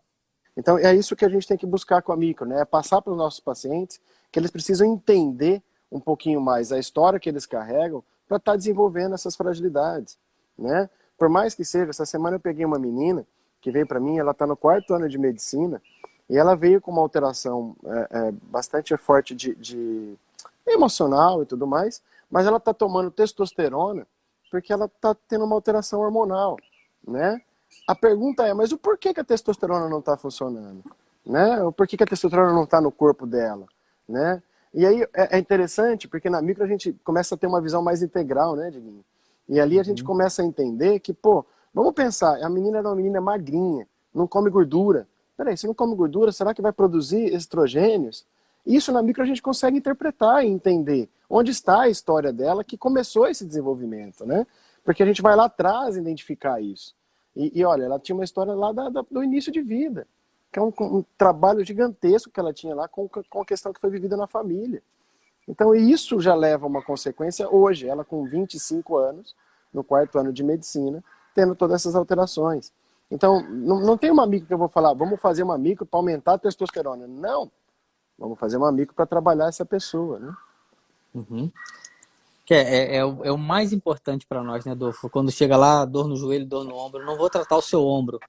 Então, 0.57 0.79
é 0.79 0.95
isso 0.95 1.17
que 1.17 1.25
a 1.25 1.29
gente 1.29 1.47
tem 1.47 1.57
que 1.57 1.67
buscar 1.67 2.03
com 2.03 2.13
a 2.13 2.17
micro, 2.17 2.47
né? 2.47 2.61
É 2.61 2.65
passar 2.65 3.01
para 3.01 3.13
os 3.13 3.19
nossos 3.19 3.41
pacientes 3.41 4.01
que 4.31 4.39
eles 4.39 4.51
precisam 4.51 4.87
entender 4.87 5.63
um 5.91 5.99
pouquinho 5.99 6.41
mais 6.41 6.71
a 6.71 6.79
história 6.79 7.19
que 7.19 7.29
eles 7.29 7.47
carregam 7.47 8.05
para 8.29 8.37
estar 8.37 8.53
tá 8.53 8.57
desenvolvendo 8.57 9.15
essas 9.15 9.35
fragilidades, 9.35 10.19
né? 10.59 10.89
Por 11.19 11.29
mais 11.29 11.55
que 11.55 11.65
seja, 11.65 11.91
essa 11.91 12.07
semana 12.07 12.37
eu 12.37 12.41
peguei 12.41 12.65
uma 12.65 12.79
menina 12.79 13.27
que 13.61 13.71
veio 13.71 13.87
para 13.87 14.01
mim, 14.01 14.19
ela 14.19 14.31
está 14.31 14.47
no 14.47 14.57
quarto 14.57 14.95
ano 14.95 15.09
de 15.09 15.19
medicina 15.19 15.83
e 16.29 16.37
ela 16.37 16.55
veio 16.55 16.81
com 16.81 16.91
uma 16.91 17.03
alteração 17.03 17.77
é, 17.85 18.09
é, 18.11 18.33
bastante 18.33 18.97
forte 18.97 19.35
de, 19.35 19.55
de 19.57 20.15
emocional 20.73 21.43
e 21.43 21.47
tudo 21.47 21.67
mais, 21.67 22.03
mas 22.31 22.47
ela 22.47 22.59
está 22.59 22.73
tomando 22.73 23.11
testosterona 23.11 24.07
porque 24.51 24.73
ela 24.73 24.87
está 24.87 25.15
tendo 25.29 25.45
uma 25.45 25.55
alteração 25.55 26.01
hormonal, 26.01 26.57
né? 27.07 27.41
A 27.87 27.95
pergunta 27.95 28.47
é, 28.47 28.53
mas 28.53 28.73
o 28.73 28.79
porquê 28.79 29.15
que 29.15 29.21
a 29.21 29.25
testosterona 29.25 29.89
não 29.89 30.01
está 30.01 30.17
funcionando? 30.17 30.83
Né? 31.25 31.63
O 31.63 31.71
porquê 31.71 31.97
que 31.97 32.03
a 32.03 32.07
testosterona 32.07 32.53
não 32.53 32.65
está 32.65 32.81
no 32.81 32.91
corpo 32.91 33.27
dela? 33.27 33.67
Né? 34.09 34.43
E 34.75 34.85
aí 34.85 35.03
é, 35.15 35.37
é 35.37 35.39
interessante, 35.39 36.09
porque 36.09 36.29
na 36.29 36.43
micro 36.43 36.65
a 36.65 36.67
gente 36.67 36.93
começa 37.05 37.35
a 37.35 37.39
ter 37.39 37.47
uma 37.47 37.61
visão 37.61 37.83
mais 37.83 38.03
integral, 38.03 38.57
né, 38.57 38.71
Diguinho? 38.71 39.05
E 39.49 39.61
ali 39.61 39.81
a 39.81 39.83
gente 39.83 40.03
uhum. 40.03 40.07
começa 40.07 40.43
a 40.43 40.45
entender 40.45 41.01
que, 41.01 41.13
pô, 41.13 41.45
vamos 41.75 41.93
pensar, 41.93 42.41
a 42.43 42.49
menina 42.49 42.79
era 42.79 42.89
uma 42.89 42.95
menina 42.95 43.21
magrinha, 43.21 43.87
não 44.15 44.27
come 44.27 44.51
gordura. 44.51 45.09
Peraí, 45.37 45.57
se 45.57 45.67
não 45.67 45.75
come 45.75 45.95
gordura, 45.95 46.31
será 46.31 46.55
que 46.55 46.63
vai 46.63 46.73
produzir 46.73 47.35
estrogênios? 47.35 48.27
Isso 48.67 48.93
na 48.93 49.03
micro 49.03 49.23
a 49.23 49.27
gente 49.27 49.43
consegue 49.43 49.79
interpretar 49.79 50.45
e 50.45 50.49
entender 50.49 51.09
onde 51.29 51.51
está 51.51 51.83
a 51.83 51.89
história 51.89 52.33
dela 52.33 52.65
que 52.65 52.77
começou 52.77 53.27
esse 53.27 53.45
desenvolvimento, 53.45 54.27
né? 54.27 54.47
Porque 54.85 55.03
a 55.03 55.07
gente 55.07 55.23
vai 55.23 55.37
lá 55.37 55.45
atrás 55.45 55.97
identificar 55.97 56.61
isso. 56.61 56.95
E, 57.35 57.61
e 57.61 57.65
olha, 57.65 57.85
ela 57.85 57.99
tinha 57.99 58.15
uma 58.15 58.25
história 58.25 58.53
lá 58.55 58.73
da, 58.73 58.89
da, 58.89 59.05
do 59.09 59.23
início 59.23 59.53
de 59.53 59.63
vida, 59.63 60.07
que 60.53 60.59
é 60.59 60.63
um, 60.63 60.73
um, 60.81 61.05
trabalho 61.17 61.65
gigantesco 61.65 62.31
que 62.31 62.41
ela 62.41 62.53
tinha 62.53 62.75
lá 62.75 62.89
com, 62.89 63.09
com 63.09 63.41
a 63.41 63.45
questão 63.45 63.73
que 63.73 63.81
foi 63.81 63.91
vivida 63.91 64.17
na 64.17 64.27
família. 64.27 64.83
Então 65.47 65.75
isso 65.75 66.21
já 66.21 66.35
leva 66.35 66.67
a 66.67 66.69
uma 66.69 66.83
consequência 66.83 67.49
hoje, 67.49 67.89
ela 67.89 68.05
com 68.05 68.25
25 68.25 68.97
anos, 68.97 69.35
no 69.73 69.85
quarto 69.85 70.19
ano 70.19 70.33
de 70.33 70.43
medicina, 70.43 71.03
tendo 71.35 71.55
todas 71.55 71.83
essas 71.83 71.95
alterações. 71.95 72.73
Então, 73.11 73.43
não, 73.43 73.81
não 73.81 73.97
tem 73.97 74.11
uma 74.11 74.27
micro 74.27 74.47
que 74.47 74.55
eu 74.55 74.59
vou 74.59 74.69
falar, 74.69 74.95
vamos 74.95 75.21
fazer 75.21 75.43
uma 75.43 75.59
micro 75.59 75.85
para 75.85 75.99
aumentar 75.99 76.35
a 76.35 76.39
testosterona. 76.39 77.07
Não, 77.09 77.51
Vamos 78.21 78.39
fazer 78.39 78.59
um 78.59 78.67
amigo 78.67 78.93
para 78.93 79.07
trabalhar 79.07 79.49
essa 79.49 79.65
pessoa, 79.65 80.19
né? 80.19 80.37
Uhum. 81.15 81.51
que 82.45 82.55
é, 82.55 82.61
é, 82.61 82.97
é, 82.97 83.05
o, 83.05 83.25
é 83.25 83.33
o 83.33 83.39
mais 83.39 83.73
importante 83.73 84.27
para 84.27 84.43
nós, 84.43 84.65
né, 84.65 84.73
Adolfo? 84.73 85.09
Quando 85.09 85.33
chega 85.33 85.57
lá, 85.57 85.85
dor 85.87 86.07
no 86.07 86.15
joelho, 86.15 86.47
dor 86.47 86.65
no 86.65 86.77
ombro, 86.77 87.05
não 87.05 87.17
vou 87.17 87.31
tratar 87.31 87.57
o 87.57 87.63
seu 87.63 87.83
ombro, 87.83 88.21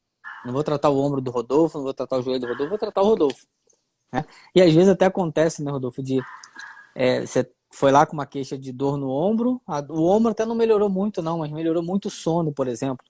não 0.45 0.53
vou 0.53 0.63
tratar 0.63 0.89
o 0.89 0.97
ombro 0.97 1.19
do 1.19 1.29
Rodolfo, 1.29 1.77
não 1.77 1.83
vou 1.83 1.93
tratar 1.93 2.17
o 2.17 2.21
joelho 2.21 2.39
do 2.39 2.47
Rodolfo, 2.47 2.69
vou 2.69 2.79
tratar 2.79 3.01
o 3.01 3.05
Rodolfo. 3.05 3.45
Né? 4.11 4.25
E 4.55 4.61
às 4.61 4.73
vezes 4.73 4.89
até 4.89 5.05
acontece, 5.05 5.61
né, 5.61 5.69
Rodolfo, 5.69 6.01
de 6.01 6.19
é, 6.95 7.25
você 7.25 7.51
foi 7.69 7.91
lá 7.91 8.05
com 8.05 8.13
uma 8.13 8.25
queixa 8.25 8.57
de 8.57 8.71
dor 8.71 8.97
no 8.97 9.09
ombro, 9.09 9.61
a, 9.67 9.81
o 9.89 10.07
ombro 10.07 10.31
até 10.31 10.45
não 10.45 10.55
melhorou 10.55 10.89
muito, 10.89 11.21
não, 11.21 11.39
mas 11.39 11.51
melhorou 11.51 11.83
muito 11.83 12.07
o 12.07 12.11
sono, 12.11 12.53
por 12.53 12.67
exemplo. 12.67 13.05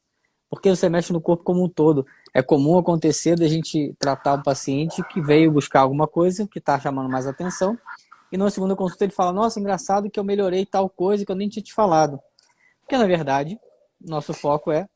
Porque 0.52 0.70
você 0.70 0.88
mexe 0.88 1.12
no 1.12 1.20
corpo 1.20 1.44
como 1.44 1.64
um 1.64 1.70
todo. 1.70 2.06
É 2.32 2.44
comum 2.44 2.78
acontecer 2.78 3.36
da 3.36 3.48
gente 3.48 3.96
tratar 3.98 4.36
um 4.36 4.44
paciente 4.44 5.02
que 5.06 5.20
veio 5.20 5.52
buscar 5.52 5.80
alguma 5.80 6.08
coisa 6.08 6.48
que 6.48 6.60
está 6.60 6.80
chamando 6.80 7.10
mais 7.10 7.26
atenção 7.26 7.76
e 8.32 8.38
na 8.38 8.50
segunda 8.50 8.76
consulta 8.76 9.04
ele 9.04 9.12
fala: 9.12 9.34
Nossa, 9.34 9.60
engraçado 9.60 10.10
que 10.10 10.20
eu 10.20 10.24
melhorei 10.24 10.66
tal 10.66 10.90
coisa 10.90 11.26
que 11.26 11.32
eu 11.32 11.36
nem 11.36 11.50
tinha 11.50 11.62
te 11.62 11.74
falado. 11.74 12.20
Porque 12.82 12.98
na 12.98 13.06
verdade, 13.06 13.60
nosso 14.00 14.34
foco 14.34 14.72
é 14.72 14.88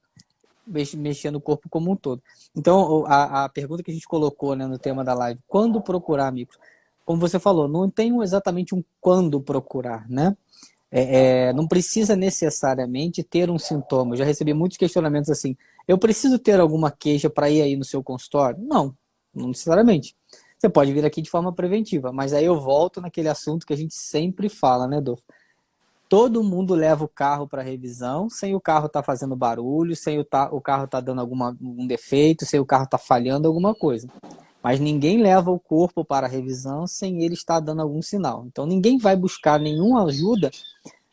mexer 0.68 1.32
no 1.32 1.42
corpo 1.42 1.70
como 1.70 1.92
um 1.92 1.96
todo. 1.96 2.24
Então, 2.56 3.06
a, 3.06 3.44
a 3.44 3.50
pergunta 3.50 3.84
que 3.84 3.92
a 3.92 3.94
gente 3.94 4.08
colocou 4.08 4.56
né, 4.56 4.66
no 4.66 4.80
tema 4.80 5.04
da 5.04 5.14
live: 5.14 5.42
quando 5.48 5.82
procurar 5.82 6.32
micro? 6.32 6.58
Como 7.06 7.20
você 7.20 7.38
falou, 7.38 7.68
não 7.68 7.88
tem 7.88 8.20
exatamente 8.24 8.74
um 8.74 8.84
quando 9.00 9.40
procurar, 9.40 10.10
né? 10.10 10.36
É, 10.98 11.50
é, 11.50 11.54
não 11.54 11.68
precisa 11.68 12.16
necessariamente 12.16 13.22
ter 13.22 13.52
um 13.52 13.60
sintoma. 13.60 14.14
Eu 14.14 14.20
já 14.20 14.24
recebi 14.24 14.54
muitos 14.54 14.78
questionamentos 14.78 15.30
assim: 15.30 15.58
eu 15.86 15.98
preciso 15.98 16.40
ter 16.40 16.58
alguma 16.58 16.90
queixa 16.90 17.30
para 17.30 17.50
ir 17.50 17.62
aí 17.62 17.76
no 17.76 17.84
seu 17.84 18.02
consultório? 18.02 18.58
Não, 18.64 18.96
não 19.34 19.50
necessariamente. 19.50 20.16
Você 20.58 20.70
pode 20.70 20.94
vir 20.94 21.06
aqui 21.06 21.22
de 21.22 21.30
forma 21.30 21.52
preventiva, 21.52 22.14
mas 22.14 22.32
aí 22.32 22.46
eu 22.46 22.62
volto 22.62 23.02
naquele 23.02 23.28
assunto 23.28 23.66
que 23.66 23.74
a 23.74 23.76
gente 23.76 23.94
sempre 23.94 24.48
fala, 24.48 24.88
né, 24.88 25.02
Dolfo? 25.02 25.26
Todo 26.08 26.42
mundo 26.42 26.74
leva 26.74 27.04
o 27.04 27.10
carro 27.10 27.46
para 27.46 27.62
revisão 27.62 28.30
sem 28.30 28.56
o 28.56 28.62
carro 28.62 28.86
estar 28.86 29.02
tá 29.02 29.06
fazendo 29.06 29.36
barulho, 29.36 29.98
sem 29.98 30.18
o, 30.18 30.24
ta 30.24 30.50
o 30.50 30.62
carro 30.62 30.86
estar 30.86 31.00
tá 31.00 31.06
dando 31.08 31.20
algum 31.20 31.36
um 31.62 31.86
defeito, 31.86 32.46
sem 32.46 32.58
o 32.62 32.66
carro 32.66 32.86
estar 32.86 32.98
tá 32.98 33.04
falhando 33.04 33.50
alguma 33.50 33.76
coisa. 33.76 34.08
Mas 34.66 34.80
ninguém 34.80 35.22
leva 35.22 35.52
o 35.52 35.60
corpo 35.60 36.04
para 36.04 36.26
a 36.26 36.30
revisão 36.30 36.88
sem 36.88 37.22
ele 37.22 37.36
estar 37.36 37.60
dando 37.60 37.84
algum 37.84 38.02
sinal. 38.02 38.48
Então 38.48 38.66
ninguém 38.66 38.98
vai 38.98 39.16
buscar 39.16 39.60
nenhuma 39.60 40.06
ajuda 40.06 40.50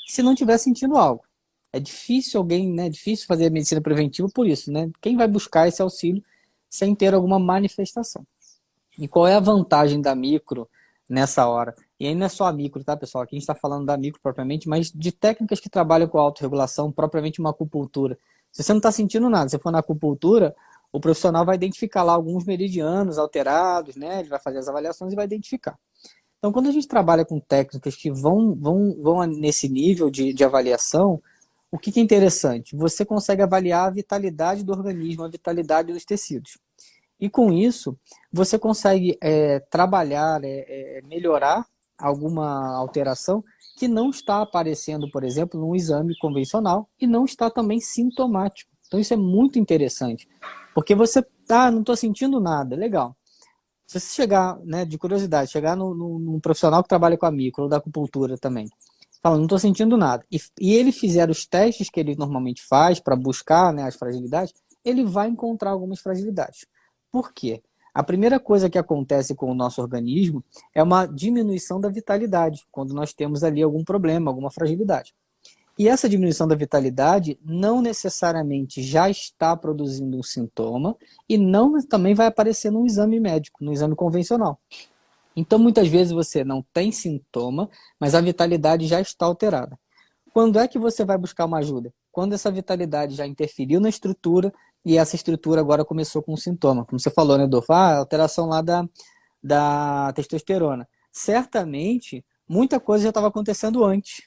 se 0.07 0.23
não 0.23 0.33
estiver 0.33 0.57
sentindo 0.57 0.97
algo. 0.97 1.23
É 1.71 1.79
difícil 1.79 2.41
alguém, 2.41 2.73
né? 2.73 2.87
É 2.87 2.89
difícil 2.89 3.27
fazer 3.27 3.51
medicina 3.51 3.83
preventiva 3.83 4.27
por 4.35 4.47
isso, 4.47 4.73
né? 4.73 4.91
Quem 5.03 5.19
vai 5.19 5.29
buscar 5.29 5.69
esse 5.69 5.83
auxílio 5.83 6.25
sem 6.67 6.95
ter 6.95 7.13
alguma 7.13 7.39
manifestação? 7.39 8.27
E 8.99 9.07
qual 9.07 9.27
é 9.27 9.35
a 9.35 9.41
vantagem 9.41 10.01
da 10.01 10.15
micro 10.15 10.67
nessa 11.07 11.47
hora? 11.47 11.75
E 12.01 12.07
aí 12.07 12.15
não 12.15 12.25
é 12.25 12.31
só 12.31 12.47
a 12.47 12.53
micro, 12.55 12.83
tá, 12.83 12.97
pessoal? 12.97 13.23
Aqui 13.23 13.37
a 13.37 13.39
gente 13.39 13.43
está 13.43 13.55
falando 13.55 13.85
da 13.85 13.99
micro 13.99 14.19
propriamente, 14.23 14.67
mas 14.67 14.91
de 14.91 15.13
técnicas 15.13 15.61
que 15.61 15.69
trabalham 15.69 16.09
com 16.09 16.17
autorregulação, 16.17 16.91
propriamente 16.91 17.39
uma 17.39 17.51
acupuntura. 17.51 18.17
Se 18.51 18.63
você 18.63 18.73
não 18.73 18.79
está 18.79 18.91
sentindo 18.91 19.29
nada, 19.29 19.51
se 19.51 19.59
for 19.59 19.71
na 19.71 19.81
acupuntura, 19.81 20.57
o 20.93 21.01
profissional 21.01 21.45
vai 21.45 21.57
identificar 21.57 22.03
lá 22.03 22.13
alguns 22.13 22.45
meridianos 22.45 23.19
alterados, 23.19 23.97
né? 23.97 24.21
Ele 24.21 24.29
vai 24.29 24.39
fazer 24.39 24.59
as 24.59 24.69
avaliações 24.69 25.13
e 25.13 25.17
vai 25.17 25.25
identificar. 25.25 25.79
Então, 26.39 26.53
quando 26.53 26.69
a 26.69 26.73
gente 26.73 26.87
trabalha 26.87 27.25
com 27.25 27.41
técnicas 27.41 27.97
que 27.97 28.11
vão, 28.11 28.55
vão, 28.55 28.97
vão 29.01 29.27
nesse 29.27 29.69
nível 29.69 30.11
de, 30.11 30.33
de 30.33 30.45
avaliação, 30.45 31.23
o 31.71 31.79
que, 31.79 31.91
que 31.91 32.01
é 32.01 32.03
interessante? 32.03 32.77
Você 32.77 33.05
consegue 33.05 33.41
avaliar 33.41 33.87
a 33.87 33.91
vitalidade 33.91 34.63
do 34.63 34.73
organismo, 34.73 35.25
a 35.25 35.29
vitalidade 35.29 35.93
dos 35.93 36.05
tecidos. 36.05 36.59
E 37.19 37.31
com 37.31 37.53
isso, 37.53 37.97
você 38.33 38.59
consegue 38.59 39.17
é, 39.23 39.61
trabalhar, 39.71 40.45
é, 40.45 40.67
é, 40.99 41.03
melhorar 41.03 41.65
alguma 41.97 42.77
alteração 42.77 43.43
que 43.77 43.87
não 43.89 44.11
está 44.11 44.43
aparecendo, 44.43 45.09
por 45.11 45.25
exemplo, 45.25 45.59
num 45.59 45.75
exame 45.75 46.19
convencional 46.19 46.91
e 47.01 47.07
não 47.07 47.25
está 47.25 47.49
também 47.49 47.81
sintomático. 47.81 48.71
Então 48.87 49.01
isso 49.01 49.15
é 49.15 49.17
muito 49.17 49.59
interessante, 49.59 50.29
porque 50.75 50.95
você 50.95 51.23
tá, 51.47 51.71
não 51.71 51.81
estou 51.81 51.97
sentindo 51.97 52.41
nada, 52.41 52.77
legal. 52.77 53.17
Se 53.87 54.01
você 54.01 54.15
chegar, 54.15 54.59
né, 54.65 54.85
de 54.85 54.97
curiosidade, 54.97 55.51
chegar 55.51 55.77
no, 55.77 55.95
no, 55.95 56.19
num 56.19 56.41
profissional 56.41 56.83
que 56.83 56.89
trabalha 56.89 57.19
com 57.19 57.27
a 57.27 57.31
micro 57.31 57.65
ou 57.65 57.69
da 57.69 57.77
acupuntura 57.77 58.39
também, 58.39 58.69
fala, 59.23 59.37
não 59.37 59.45
estou 59.45 59.59
sentindo 59.59 59.97
nada, 59.97 60.25
e, 60.31 60.41
e, 60.59 60.75
ele 60.75 60.91
fizer 60.91 61.31
os 61.31 61.47
testes 61.47 61.89
que 61.89 62.01
ele 62.01 62.17
normalmente 62.17 62.63
faz 62.67 62.99
para 62.99 63.15
buscar 63.15 63.73
né, 63.73 63.85
as 63.85 63.95
fragilidades, 63.95 64.53
ele 64.85 65.05
vai 65.05 65.29
encontrar 65.29 65.71
algumas 65.71 66.01
fragilidades. 66.01 66.67
Por 67.11 67.33
quê? 67.33 67.63
A 67.95 68.03
primeira 68.03 68.41
coisa 68.41 68.71
que 68.71 68.79
acontece 68.79 69.35
com 69.35 69.51
o 69.51 69.55
nosso 69.55 69.81
organismo 69.83 70.43
é 70.75 70.83
uma 70.83 71.05
diminuição 71.05 71.79
da 71.79 71.91
vitalidade, 71.91 72.65
quando 72.73 72.95
nós 72.95 73.13
temos 73.13 73.45
ali 73.45 73.63
algum 73.63 73.85
problema, 73.85 74.31
alguma 74.31 74.51
fragilidade. 74.51 75.15
E 75.79 75.89
essa 75.89 76.09
diminuição 76.09 76.47
da 76.47 76.55
vitalidade 76.55 77.39
não 77.45 77.81
necessariamente 77.81 78.83
já 78.83 79.09
está 79.09 79.57
produzindo 79.57 80.19
um 80.19 80.23
sintoma 80.23 80.97
e 81.29 81.39
não 81.39 81.81
também 81.87 82.15
vai 82.15 82.27
aparecer 82.27 82.71
no 82.71 82.87
exame 82.87 83.19
médico, 83.19 83.65
no 83.65 83.73
exame 83.73 83.97
convencional. 83.97 84.61
Então, 85.35 85.59
muitas 85.59 85.89
vezes 85.89 86.13
você 86.13 86.45
não 86.45 86.63
tem 86.75 86.93
sintoma, 86.93 87.71
mas 87.99 88.15
a 88.15 88.21
vitalidade 88.21 88.87
já 88.87 89.01
está 89.01 89.25
alterada. 89.25 89.79
Quando 90.33 90.59
é 90.59 90.69
que 90.69 90.79
você 90.79 91.05
vai 91.05 91.17
buscar 91.17 91.47
uma 91.47 91.59
ajuda? 91.59 91.93
Quando 92.11 92.35
essa 92.35 92.51
vitalidade 92.51 93.15
já 93.15 93.27
interferiu 93.27 93.81
na 93.81 93.89
estrutura, 93.89 94.53
e 94.85 94.99
essa 94.99 95.17
estrutura 95.17 95.61
agora 95.61 95.85
começou 95.85 96.23
com 96.23 96.33
um 96.33 96.37
sintoma. 96.37 96.85
Como 96.85 96.99
você 96.99 97.11
falou, 97.11 97.39
né, 97.39 97.47
Dolfo? 97.47 97.73
Ah, 97.73 97.99
alteração 97.99 98.47
lá 98.47 98.61
da, 98.61 98.85
da 99.43 100.13
testosterona. 100.15 100.89
Certamente, 101.13 102.25
muita 102.49 102.81
coisa 102.81 103.05
já 103.05 103.11
estava 103.11 103.29
acontecendo 103.29 103.85
antes. 103.85 104.23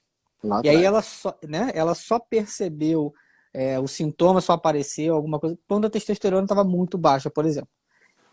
Lá 0.46 0.62
e 0.64 0.70
aí 0.70 0.84
ela 0.84 1.02
só, 1.02 1.38
né, 1.48 1.72
ela 1.74 1.96
só 1.96 2.20
percebeu 2.20 3.14
é, 3.54 3.80
o 3.80 3.88
sintoma, 3.88 4.42
só 4.42 4.54
apareceu 4.54 5.16
alguma 5.16 5.40
coisa, 5.40 5.58
quando 5.68 5.86
a 5.86 5.90
testosterona 5.90 6.44
estava 6.44 6.64
muito 6.64 6.98
baixa, 6.98 7.30
por 7.30 7.46
exemplo. 7.46 7.70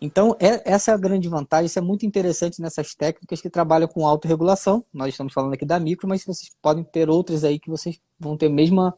Então, 0.00 0.36
é, 0.40 0.60
essa 0.64 0.90
é 0.90 0.94
a 0.94 0.96
grande 0.96 1.28
vantagem, 1.28 1.66
isso 1.66 1.78
é 1.78 1.82
muito 1.82 2.04
interessante 2.04 2.60
nessas 2.60 2.92
técnicas 2.92 3.40
que 3.40 3.48
trabalham 3.48 3.86
com 3.86 4.04
autorregulação. 4.04 4.84
Nós 4.92 5.10
estamos 5.10 5.32
falando 5.32 5.54
aqui 5.54 5.64
da 5.64 5.78
micro, 5.78 6.08
mas 6.08 6.24
vocês 6.24 6.50
podem 6.60 6.82
ter 6.82 7.08
outras 7.08 7.44
aí 7.44 7.56
que 7.56 7.70
vocês 7.70 8.00
vão 8.18 8.36
ter 8.36 8.46
a 8.46 8.50
mesma 8.50 8.96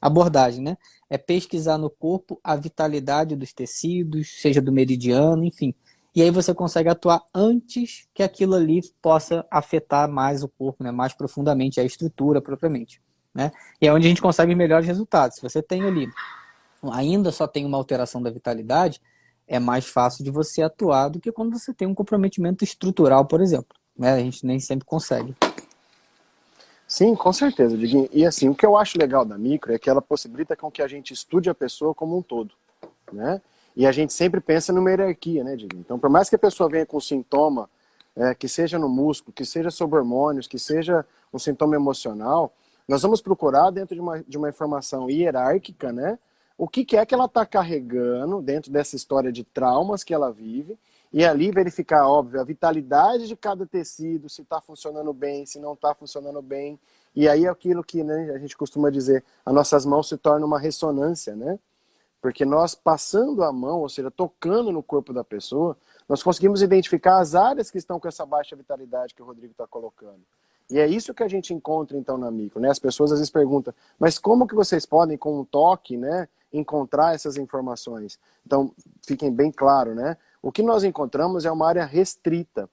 abordagem, 0.00 0.62
né? 0.62 0.78
É 1.10 1.18
pesquisar 1.18 1.76
no 1.76 1.90
corpo 1.90 2.40
a 2.42 2.56
vitalidade 2.56 3.36
dos 3.36 3.52
tecidos, 3.52 4.40
seja 4.40 4.62
do 4.62 4.72
meridiano, 4.72 5.44
enfim. 5.44 5.74
E 6.16 6.22
aí 6.22 6.30
você 6.30 6.54
consegue 6.54 6.88
atuar 6.88 7.22
antes 7.34 8.08
que 8.14 8.22
aquilo 8.22 8.54
ali 8.54 8.80
possa 9.02 9.46
afetar 9.50 10.10
mais 10.10 10.42
o 10.42 10.48
corpo, 10.48 10.82
né? 10.82 10.90
mais 10.90 11.12
profundamente, 11.12 11.78
a 11.78 11.84
estrutura 11.84 12.40
propriamente. 12.40 13.02
Né? 13.34 13.52
E 13.78 13.86
é 13.86 13.92
onde 13.92 14.06
a 14.06 14.08
gente 14.08 14.22
consegue 14.22 14.54
melhores 14.54 14.86
resultados. 14.86 15.36
Se 15.36 15.42
você 15.42 15.62
tem 15.62 15.84
ali, 15.84 16.08
ainda 16.90 17.30
só 17.30 17.46
tem 17.46 17.66
uma 17.66 17.76
alteração 17.76 18.22
da 18.22 18.30
vitalidade, 18.30 18.98
é 19.46 19.58
mais 19.58 19.84
fácil 19.84 20.24
de 20.24 20.30
você 20.30 20.62
atuar 20.62 21.10
do 21.10 21.20
que 21.20 21.30
quando 21.30 21.56
você 21.58 21.74
tem 21.74 21.86
um 21.86 21.94
comprometimento 21.94 22.64
estrutural, 22.64 23.26
por 23.26 23.42
exemplo. 23.42 23.76
Né? 23.94 24.14
A 24.14 24.18
gente 24.18 24.46
nem 24.46 24.58
sempre 24.58 24.86
consegue. 24.86 25.36
Sim, 26.88 27.14
com 27.14 27.32
certeza, 27.32 27.76
Diguinho. 27.76 28.08
E 28.10 28.24
assim, 28.24 28.48
o 28.48 28.54
que 28.54 28.64
eu 28.64 28.74
acho 28.78 28.98
legal 28.98 29.22
da 29.22 29.36
micro 29.36 29.70
é 29.70 29.78
que 29.78 29.90
ela 29.90 30.00
possibilita 30.00 30.56
com 30.56 30.70
que 30.70 30.80
a 30.80 30.88
gente 30.88 31.12
estude 31.12 31.50
a 31.50 31.54
pessoa 31.54 31.94
como 31.94 32.16
um 32.16 32.22
todo, 32.22 32.54
né? 33.12 33.38
E 33.76 33.86
a 33.86 33.92
gente 33.92 34.12
sempre 34.12 34.40
pensa 34.40 34.72
numa 34.72 34.90
hierarquia, 34.90 35.44
né, 35.44 35.54
Diguinho? 35.54 35.82
Então, 35.82 35.98
por 35.98 36.08
mais 36.08 36.30
que 36.30 36.34
a 36.34 36.38
pessoa 36.38 36.68
venha 36.68 36.86
com 36.86 36.98
sintoma, 36.98 37.68
é, 38.16 38.34
que 38.34 38.48
seja 38.48 38.78
no 38.78 38.88
músculo, 38.88 39.34
que 39.34 39.44
seja 39.44 39.70
sobre 39.70 39.98
hormônios, 39.98 40.48
que 40.48 40.58
seja 40.58 41.04
um 41.30 41.38
sintoma 41.38 41.76
emocional, 41.76 42.54
nós 42.88 43.02
vamos 43.02 43.20
procurar 43.20 43.70
dentro 43.70 43.94
de 43.94 44.00
uma, 44.00 44.24
de 44.26 44.38
uma 44.38 44.48
informação 44.48 45.10
hierárquica, 45.10 45.92
né? 45.92 46.18
O 46.56 46.66
que, 46.66 46.86
que 46.86 46.96
é 46.96 47.04
que 47.04 47.14
ela 47.14 47.26
está 47.26 47.44
carregando 47.44 48.40
dentro 48.40 48.72
dessa 48.72 48.96
história 48.96 49.30
de 49.30 49.44
traumas 49.44 50.02
que 50.02 50.14
ela 50.14 50.32
vive 50.32 50.78
e 51.12 51.22
ali 51.24 51.50
verificar, 51.50 52.08
óbvio, 52.08 52.40
a 52.40 52.44
vitalidade 52.44 53.28
de 53.28 53.36
cada 53.36 53.66
tecido, 53.66 54.28
se 54.30 54.40
está 54.40 54.58
funcionando 54.60 55.12
bem, 55.12 55.44
se 55.44 55.58
não 55.58 55.74
está 55.74 55.94
funcionando 55.94 56.40
bem. 56.40 56.78
E 57.14 57.28
aí 57.28 57.44
é 57.44 57.48
aquilo 57.48 57.84
que 57.84 58.02
né, 58.02 58.30
a 58.34 58.38
gente 58.38 58.56
costuma 58.56 58.88
dizer, 58.88 59.22
as 59.44 59.54
nossas 59.54 59.84
mãos 59.84 60.08
se 60.08 60.16
tornam 60.16 60.46
uma 60.46 60.58
ressonância, 60.58 61.36
né? 61.36 61.58
Porque 62.26 62.44
nós 62.44 62.74
passando 62.74 63.44
a 63.44 63.52
mão, 63.52 63.82
ou 63.82 63.88
seja, 63.88 64.10
tocando 64.10 64.72
no 64.72 64.82
corpo 64.82 65.12
da 65.12 65.22
pessoa, 65.22 65.76
nós 66.08 66.24
conseguimos 66.24 66.60
identificar 66.60 67.20
as 67.20 67.36
áreas 67.36 67.70
que 67.70 67.78
estão 67.78 68.00
com 68.00 68.08
essa 68.08 68.26
baixa 68.26 68.56
vitalidade 68.56 69.14
que 69.14 69.22
o 69.22 69.24
Rodrigo 69.24 69.52
está 69.52 69.64
colocando. 69.64 70.22
E 70.68 70.80
é 70.80 70.88
isso 70.88 71.14
que 71.14 71.22
a 71.22 71.28
gente 71.28 71.54
encontra 71.54 71.96
então 71.96 72.18
na 72.18 72.28
micro, 72.28 72.58
né? 72.58 72.68
As 72.68 72.80
pessoas 72.80 73.12
às 73.12 73.20
vezes 73.20 73.30
perguntam, 73.30 73.72
mas 73.96 74.18
como 74.18 74.44
que 74.48 74.56
vocês 74.56 74.84
podem 74.84 75.16
com 75.16 75.38
um 75.38 75.44
toque, 75.44 75.96
né, 75.96 76.28
encontrar 76.52 77.14
essas 77.14 77.36
informações? 77.36 78.18
Então, 78.44 78.74
fiquem 79.06 79.32
bem 79.32 79.52
claro, 79.52 79.94
né? 79.94 80.16
O 80.42 80.50
que 80.50 80.64
nós 80.64 80.82
encontramos 80.82 81.44
é 81.44 81.52
uma 81.52 81.68
área 81.68 81.84
restrita, 81.84 82.68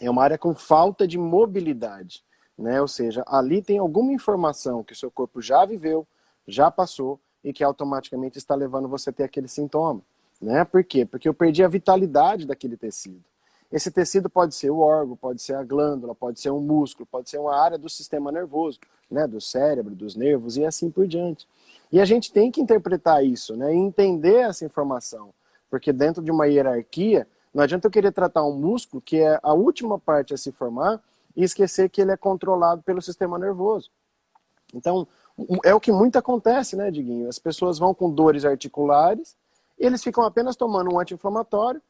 é 0.00 0.08
uma 0.08 0.22
área 0.22 0.38
com 0.38 0.54
falta 0.54 1.08
de 1.08 1.18
mobilidade, 1.18 2.22
né? 2.56 2.80
Ou 2.80 2.86
seja, 2.86 3.24
ali 3.26 3.60
tem 3.60 3.78
alguma 3.78 4.12
informação 4.12 4.84
que 4.84 4.92
o 4.92 4.96
seu 4.96 5.10
corpo 5.10 5.42
já 5.42 5.64
viveu, 5.64 6.06
já 6.46 6.70
passou 6.70 7.18
e 7.46 7.52
que 7.52 7.62
automaticamente 7.62 8.36
está 8.38 8.56
levando 8.56 8.88
você 8.88 9.10
a 9.10 9.12
ter 9.12 9.22
aquele 9.22 9.46
sintoma, 9.46 10.02
né? 10.42 10.64
Por 10.64 10.82
quê? 10.82 11.06
Porque 11.06 11.28
eu 11.28 11.32
perdi 11.32 11.62
a 11.62 11.68
vitalidade 11.68 12.44
daquele 12.44 12.76
tecido. 12.76 13.22
Esse 13.70 13.88
tecido 13.88 14.28
pode 14.28 14.52
ser 14.52 14.70
o 14.70 14.80
órgão, 14.80 15.14
pode 15.14 15.40
ser 15.40 15.54
a 15.54 15.62
glândula, 15.62 16.12
pode 16.12 16.40
ser 16.40 16.50
um 16.50 16.58
músculo, 16.60 17.06
pode 17.06 17.30
ser 17.30 17.38
uma 17.38 17.56
área 17.56 17.78
do 17.78 17.88
sistema 17.88 18.32
nervoso, 18.32 18.80
né, 19.08 19.28
do 19.28 19.40
cérebro, 19.40 19.94
dos 19.94 20.16
nervos 20.16 20.56
e 20.56 20.64
assim 20.64 20.90
por 20.90 21.06
diante. 21.06 21.46
E 21.92 22.00
a 22.00 22.04
gente 22.04 22.32
tem 22.32 22.50
que 22.50 22.60
interpretar 22.60 23.24
isso, 23.24 23.56
né, 23.56 23.72
e 23.72 23.78
entender 23.78 24.40
essa 24.40 24.64
informação, 24.64 25.32
porque 25.70 25.92
dentro 25.92 26.24
de 26.24 26.32
uma 26.32 26.48
hierarquia, 26.48 27.28
não 27.54 27.62
adianta 27.62 27.86
eu 27.86 27.92
querer 27.92 28.10
tratar 28.10 28.44
um 28.44 28.58
músculo, 28.58 29.00
que 29.00 29.18
é 29.18 29.38
a 29.40 29.54
última 29.54 30.00
parte 30.00 30.34
a 30.34 30.36
se 30.36 30.50
formar, 30.50 31.00
e 31.36 31.44
esquecer 31.44 31.88
que 31.90 32.00
ele 32.00 32.10
é 32.10 32.16
controlado 32.16 32.82
pelo 32.82 33.00
sistema 33.00 33.38
nervoso. 33.38 33.90
Então, 34.74 35.06
é 35.64 35.74
o 35.74 35.80
que 35.80 35.92
muito 35.92 36.16
acontece, 36.16 36.76
né, 36.76 36.90
Diguinho? 36.90 37.28
As 37.28 37.38
pessoas 37.38 37.78
vão 37.78 37.94
com 37.94 38.10
dores 38.10 38.44
articulares, 38.44 39.36
eles 39.78 40.02
ficam 40.02 40.24
apenas 40.24 40.56
tomando 40.56 40.92
um 40.92 40.98
anti-inflamatório 40.98 41.80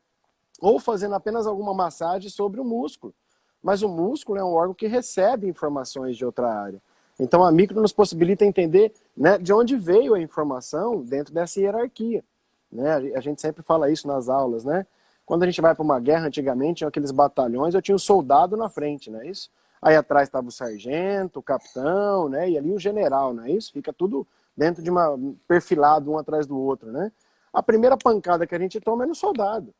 ou 0.61 0.81
fazendo 0.81 1.15
apenas 1.15 1.47
alguma 1.47 1.73
massagem 1.73 2.31
sobre 2.31 2.61
o 2.61 2.65
músculo. 2.65 3.15
Mas 3.63 3.83
o 3.83 3.89
músculo 3.89 4.39
é 4.39 4.45
um 4.45 4.55
órgão 4.55 4.75
que 4.75 4.87
recebe 4.87 5.49
informações 5.49 6.17
de 6.17 6.25
outra 6.25 6.53
área. 6.53 6.81
Então 7.19 7.45
a 7.45 7.53
micro 7.53 7.81
nos 7.81 7.93
possibilita 7.93 8.45
entender 8.45 8.93
né, 9.17 9.39
de 9.39 9.53
onde 9.53 9.77
veio 9.77 10.15
a 10.15 10.21
informação 10.21 11.03
dentro 11.03 11.33
dessa 11.33 11.61
hierarquia. 11.61 12.25
Né? 12.71 13.13
A 13.15 13.21
gente 13.21 13.41
sempre 13.41 13.63
fala 13.63 13.91
isso 13.91 14.07
nas 14.07 14.29
aulas, 14.29 14.65
né? 14.65 14.87
Quando 15.25 15.43
a 15.43 15.47
gente 15.47 15.61
vai 15.61 15.75
para 15.75 15.83
uma 15.83 15.99
guerra, 15.99 16.27
antigamente, 16.27 16.79
tinha 16.79 16.89
aqueles 16.89 17.11
batalhões, 17.11 17.75
eu 17.75 17.83
tinha 17.83 17.97
um 17.97 17.99
soldado 17.99 18.57
na 18.57 18.69
frente, 18.69 19.11
não 19.11 19.21
é 19.21 19.27
isso? 19.27 19.51
Aí 19.81 19.97
atrás 19.97 20.29
estava 20.29 20.49
o 20.49 20.53
sargento, 20.53 21.41
o 21.41 21.43
capitão, 21.43 22.29
né? 22.29 22.51
E 22.51 22.59
ali 22.59 22.73
o 22.73 22.79
general, 22.79 23.33
não 23.33 23.45
é 23.45 23.51
isso? 23.51 23.73
Fica 23.73 23.93
tudo 23.93 24.27
dentro 24.57 24.83
de 24.83 24.91
uma 24.91 25.19
perfilado 25.47 26.11
um 26.11 26.19
atrás 26.19 26.47
do 26.47 26.59
outro, 26.59 26.91
né? 26.91 27.13
A 27.53 27.63
primeira 27.63 27.97
pancada 27.97 28.47
que 28.47 28.55
a 28.55 28.59
gente 28.59 28.81
toma 28.81 29.05
é 29.05 29.07
no 29.07 29.15
soldado. 29.15 29.73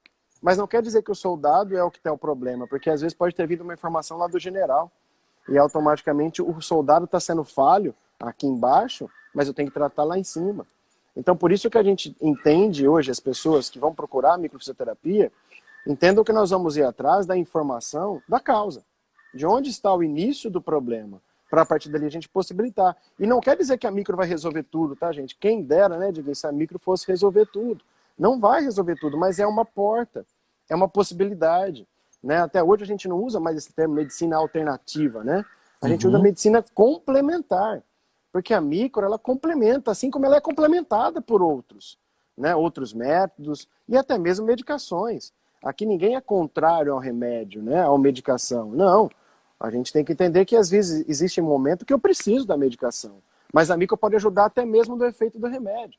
Mas 0.43 0.59
não 0.59 0.67
quer 0.67 0.83
dizer 0.83 1.03
que 1.03 1.11
o 1.11 1.15
soldado 1.15 1.77
é 1.77 1.83
o 1.83 1.91
que 1.91 2.01
tem 2.01 2.13
o 2.13 2.19
problema, 2.19 2.67
porque 2.67 2.91
às 2.91 3.01
vezes 3.01 3.17
pode 3.17 3.35
ter 3.35 3.47
vindo 3.47 3.63
uma 3.63 3.75
informação 3.75 4.19
lá 4.19 4.27
do 4.27 4.39
general 4.39 4.93
e 5.49 5.57
automaticamente 5.57 6.43
o 6.43 6.61
soldado 6.61 7.07
está 7.07 7.19
sendo 7.19 7.43
falho 7.43 7.95
aqui 8.21 8.47
embaixo, 8.47 9.09
mas 9.35 9.49
eu 9.49 9.55
tenho 9.55 9.69
que 9.69 9.75
tratar 9.75 10.05
lá 10.05 10.19
em 10.19 10.25
cima. 10.25 10.67
Então, 11.17 11.35
por 11.37 11.51
isso 11.51 11.71
que 11.71 11.79
a 11.79 11.83
gente 11.83 12.15
entende 12.21 12.87
hoje 12.87 13.11
as 13.11 13.21
pessoas 13.21 13.71
que 13.71 13.79
vão 13.79 13.95
procurar 13.95 14.37
microfisioterapia, 14.37 15.33
entendam 15.87 16.23
que 16.23 16.33
nós 16.33 16.51
vamos 16.51 16.77
ir 16.77 16.83
atrás 16.83 17.25
da 17.25 17.37
informação 17.37 18.23
da 18.29 18.39
causa 18.39 18.85
de 19.37 19.47
onde 19.47 19.71
está 19.71 19.95
o 19.95 20.03
início 20.03 20.51
do 20.51 20.61
problema, 20.61 21.21
para 21.49 21.63
a 21.63 21.67
partir 21.67 21.89
dali 21.91 22.07
a 22.07 22.11
gente 22.11 22.29
possibilitar. 22.29 22.97
E 23.19 23.27
não 23.27 23.41
quer 23.41 23.57
dizer 23.57 23.79
que 23.79 23.87
a 23.87 23.91
micro 23.91 24.17
vai 24.17 24.27
resolver 24.27 24.65
tudo, 24.65 24.97
tá, 24.97 25.13
gente? 25.13 25.37
Quem 25.37 25.63
dera, 25.63 25.97
né, 25.97 26.11
diga, 26.11 26.35
se 26.35 26.47
a 26.47 26.53
micro 26.53 26.79
fosse 26.79 27.07
resolver 27.07 27.47
tudo. 27.47 27.85
Não 28.19 28.41
vai 28.41 28.63
resolver 28.63 28.97
tudo, 28.99 29.17
mas 29.17 29.39
é 29.39 29.47
uma 29.47 29.65
porta, 29.65 30.27
é 30.69 30.75
uma 30.75 30.89
possibilidade. 30.89 31.87
Né? 32.23 32.39
Até 32.39 32.63
hoje 32.63 32.83
a 32.83 32.87
gente 32.87 33.07
não 33.07 33.23
usa 33.23 33.39
mais 33.39 33.57
esse 33.59 33.73
termo 33.73 33.95
medicina 33.95 34.37
alternativa, 34.37 35.23
né? 35.23 35.45
A 35.81 35.89
gente 35.89 36.07
usa 36.07 36.17
uhum. 36.17 36.23
medicina 36.23 36.65
complementar, 36.75 37.83
porque 38.33 38.55
a 38.55 38.61
micro 38.61 39.05
ela 39.05 39.19
complementa, 39.19 39.91
assim 39.91 40.11
como 40.11 40.25
ela 40.25 40.37
é 40.37 40.41
complementada 40.41 41.21
por 41.21 41.43
outros, 41.43 41.99
né? 42.37 42.57
Outros 42.57 42.95
métodos 42.95 43.69
e 43.87 43.97
até 43.97 44.19
mesmo 44.19 44.47
medicações. 44.47 45.33
Aqui 45.63 45.85
ninguém 45.85 46.17
é 46.17 46.21
contrário 46.21 46.93
ao 46.93 46.99
remédio, 46.99 47.63
né? 47.63 47.87
À 47.87 47.99
medicação. 47.99 48.71
Não. 48.71 49.11
A 49.59 49.71
gente 49.71 49.93
tem 49.93 50.05
que 50.05 50.13
entender 50.13 50.45
que 50.45 50.57
às 50.57 50.69
vezes 50.69 51.09
existe 51.09 51.41
um 51.41 51.45
momento 51.45 51.85
que 51.85 51.93
eu 51.93 51.99
preciso 51.99 52.47
da 52.47 52.57
medicação. 52.57 53.23
Mas 53.53 53.71
a 53.71 53.77
micro 53.77 53.97
pode 53.97 54.17
ajudar 54.17 54.47
até 54.47 54.65
mesmo 54.65 54.97
do 54.97 55.05
efeito 55.05 55.39
do 55.39 55.47
remédio. 55.47 55.99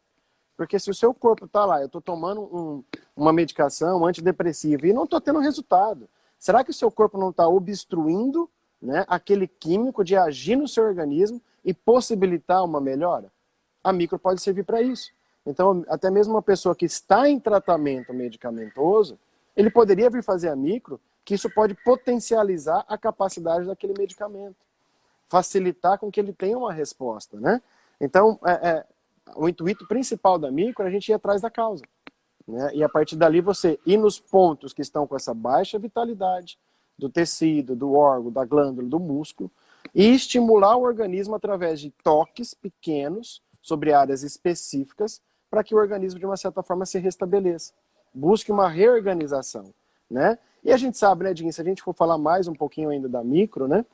Porque 0.56 0.80
se 0.80 0.90
o 0.90 0.94
seu 0.94 1.14
corpo 1.14 1.46
está 1.46 1.66
lá, 1.66 1.80
eu 1.80 1.86
estou 1.86 2.02
tomando 2.02 2.42
um, 2.42 2.84
uma 3.16 3.32
medicação 3.32 4.06
antidepressiva 4.06 4.88
e 4.88 4.94
não 4.94 5.04
estou 5.04 5.22
tendo 5.22 5.40
resultado, 5.40 6.10
será 6.38 6.64
que 6.64 6.72
o 6.72 6.74
seu 6.74 6.92
corpo 6.92 7.18
não 7.18 7.30
está 7.30 7.48
obstruindo 7.48 8.50
né, 8.82 9.06
aquele 9.08 9.48
químico 9.48 10.04
de 10.04 10.16
agir 10.16 10.56
no 10.56 10.68
seu 10.68 10.84
organismo 10.84 11.42
e 11.64 11.74
possibilitar 11.74 12.64
uma 12.64 12.82
melhora? 12.82 13.32
A 13.84 13.94
micro 13.94 14.18
pode 14.18 14.42
servir 14.42 14.64
para 14.64 14.82
isso. 14.82 15.12
Então, 15.46 15.86
até 15.88 16.12
mesmo 16.12 16.34
uma 16.34 16.42
pessoa 16.42 16.76
que 16.76 16.86
está 16.86 17.30
em 17.30 17.40
tratamento 17.40 18.14
medicamentoso, 18.14 19.18
ele 19.56 19.70
poderia 19.70 20.10
vir 20.10 20.22
fazer 20.22 20.50
a 20.50 20.56
micro 20.56 21.00
que 21.28 21.34
isso 21.34 21.50
pode 21.50 21.76
potencializar 21.84 22.86
a 22.88 22.98
capacidade 22.98 23.66
daquele 23.66 23.94
medicamento, 24.00 24.56
facilitar 25.28 26.00
com 26.00 26.10
que 26.10 26.22
ele 26.22 26.32
tenha 26.32 26.58
uma 26.58 26.72
resposta, 26.72 27.38
né? 27.38 27.62
Então, 28.00 28.40
é, 28.46 28.70
é, 28.70 28.86
o 29.36 29.50
intuito 29.50 29.86
principal 29.90 30.40
da 30.40 30.50
micro 30.50 30.86
é 30.86 30.88
a 30.88 30.90
gente 30.90 31.10
ir 31.10 31.14
atrás 31.14 31.42
da 31.42 31.50
causa. 31.50 31.84
Né? 32.48 32.76
E 32.76 32.82
a 32.82 32.88
partir 32.88 33.18
dali 33.18 33.42
você 33.42 33.78
ir 33.86 33.98
nos 33.98 34.18
pontos 34.18 34.72
que 34.72 34.82
estão 34.82 35.06
com 35.06 35.18
essa 35.18 35.34
baixa 35.34 35.78
vitalidade 35.78 36.58
do 36.98 37.10
tecido, 37.10 37.76
do 37.76 37.94
órgão, 37.94 38.32
da 38.32 38.46
glândula, 38.46 38.88
do 38.88 38.98
músculo, 38.98 39.52
e 39.94 40.08
estimular 40.08 40.78
o 40.78 40.84
organismo 40.84 41.36
através 41.36 41.82
de 41.82 41.90
toques 42.06 42.54
pequenos 42.54 43.42
sobre 43.62 43.92
áreas 43.92 44.24
específicas 44.24 45.22
para 45.50 45.62
que 45.62 45.76
o 45.76 45.78
organismo, 45.78 46.22
de 46.22 46.26
uma 46.26 46.38
certa 46.38 46.64
forma, 46.64 46.86
se 46.86 46.98
restabeleça. 47.00 47.74
Busque 48.14 48.50
uma 48.50 48.70
reorganização. 48.70 49.74
Né? 50.10 50.40
E 50.64 50.72
a 50.72 50.78
gente 50.78 50.98
sabe, 50.98 51.24
né, 51.24 51.34
Dinho, 51.34 51.52
se 51.52 51.62
a 51.62 51.64
gente 51.64 51.82
for 51.82 51.94
falar 51.94 52.18
mais 52.18 52.48
um 52.48 52.54
pouquinho 52.54 52.90
ainda 52.90 53.08
da 53.08 53.24
micro, 53.24 53.68
né? 53.68 53.86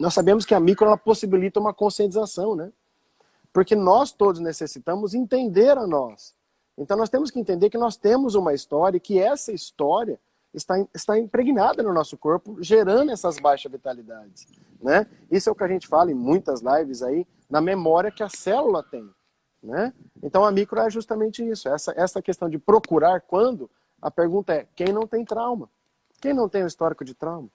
Nós 0.00 0.14
sabemos 0.14 0.46
que 0.46 0.54
a 0.54 0.60
micro 0.60 0.86
ela 0.86 0.96
possibilita 0.96 1.58
uma 1.58 1.74
conscientização, 1.74 2.54
né? 2.54 2.72
Porque 3.52 3.74
nós 3.74 4.12
todos 4.12 4.40
necessitamos 4.40 5.14
entender 5.14 5.76
a 5.76 5.86
nós. 5.86 6.34
Então 6.76 6.96
nós 6.96 7.08
temos 7.08 7.30
que 7.30 7.40
entender 7.40 7.70
que 7.70 7.78
nós 7.78 7.96
temos 7.96 8.34
uma 8.34 8.54
história 8.54 8.98
e 8.98 9.00
que 9.00 9.18
essa 9.18 9.52
história 9.52 10.20
está, 10.54 10.74
está 10.94 11.18
impregnada 11.18 11.82
no 11.82 11.92
nosso 11.92 12.16
corpo, 12.16 12.56
gerando 12.62 13.10
essas 13.10 13.38
baixas 13.38 13.70
vitalidades. 13.70 14.46
Né? 14.80 15.06
Isso 15.30 15.48
é 15.48 15.52
o 15.52 15.54
que 15.54 15.64
a 15.64 15.68
gente 15.68 15.88
fala 15.88 16.12
em 16.12 16.14
muitas 16.14 16.60
lives 16.60 17.02
aí, 17.02 17.26
na 17.50 17.60
memória 17.60 18.12
que 18.12 18.22
a 18.22 18.28
célula 18.28 18.82
tem. 18.82 19.08
Né? 19.62 19.92
Então 20.22 20.44
a 20.44 20.52
micro 20.52 20.78
é 20.78 20.88
justamente 20.88 21.42
isso, 21.46 21.68
essa, 21.68 21.92
essa 21.96 22.22
questão 22.22 22.48
de 22.48 22.58
procurar 22.58 23.20
quando, 23.20 23.68
a 24.00 24.10
pergunta 24.10 24.52
é, 24.52 24.66
quem 24.76 24.92
não 24.92 25.06
tem 25.06 25.24
trauma? 25.24 25.68
Quem 26.20 26.34
não 26.34 26.48
tem 26.48 26.64
um 26.64 26.66
histórico 26.66 27.04
de 27.04 27.14
trauma? 27.14 27.48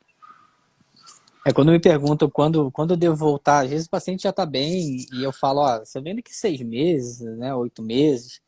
É 1.46 1.52
quando 1.52 1.72
me 1.72 1.80
perguntam 1.80 2.30
quando, 2.30 2.72
quando 2.72 2.92
eu 2.92 2.98
devo 2.98 3.16
voltar, 3.16 3.66
às 3.66 3.70
vezes 3.70 3.88
o 3.88 3.90
paciente 3.90 4.24
já 4.24 4.30
está 4.30 4.46
bem 4.46 5.06
e 5.12 5.24
eu 5.24 5.34
falo, 5.34 5.60
ó, 5.60 5.80
você 5.80 6.00
vem 6.00 6.16
daqui 6.16 6.34
seis 6.34 6.62
meses, 6.62 7.20
né, 7.38 7.54
oito 7.54 7.82
meses. 7.82 8.40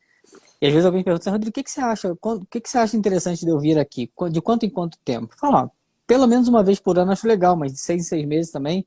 E 0.60 0.66
às 0.66 0.72
vezes 0.72 0.86
alguém 0.86 1.04
pergunta, 1.04 1.30
Rodrigo, 1.30 1.50
o 1.50 1.52
que, 1.52 1.62
que 1.62 1.70
você 1.70 1.80
acha? 1.80 2.10
O 2.10 2.46
que, 2.46 2.60
que 2.60 2.70
você 2.70 2.78
acha 2.78 2.96
interessante 2.96 3.44
de 3.44 3.50
eu 3.50 3.58
vir 3.58 3.78
aqui? 3.78 4.10
De 4.30 4.40
quanto 4.40 4.64
em 4.64 4.70
quanto 4.70 4.98
tempo? 5.04 5.34
Fala, 5.38 5.70
pelo 6.06 6.26
menos 6.26 6.48
uma 6.48 6.62
vez 6.62 6.80
por 6.80 6.98
ano 6.98 7.12
acho 7.12 7.28
legal, 7.28 7.54
mas 7.54 7.74
de 7.74 7.78
seis 7.78 8.00
em 8.00 8.04
seis 8.04 8.26
meses 8.26 8.50
também. 8.50 8.86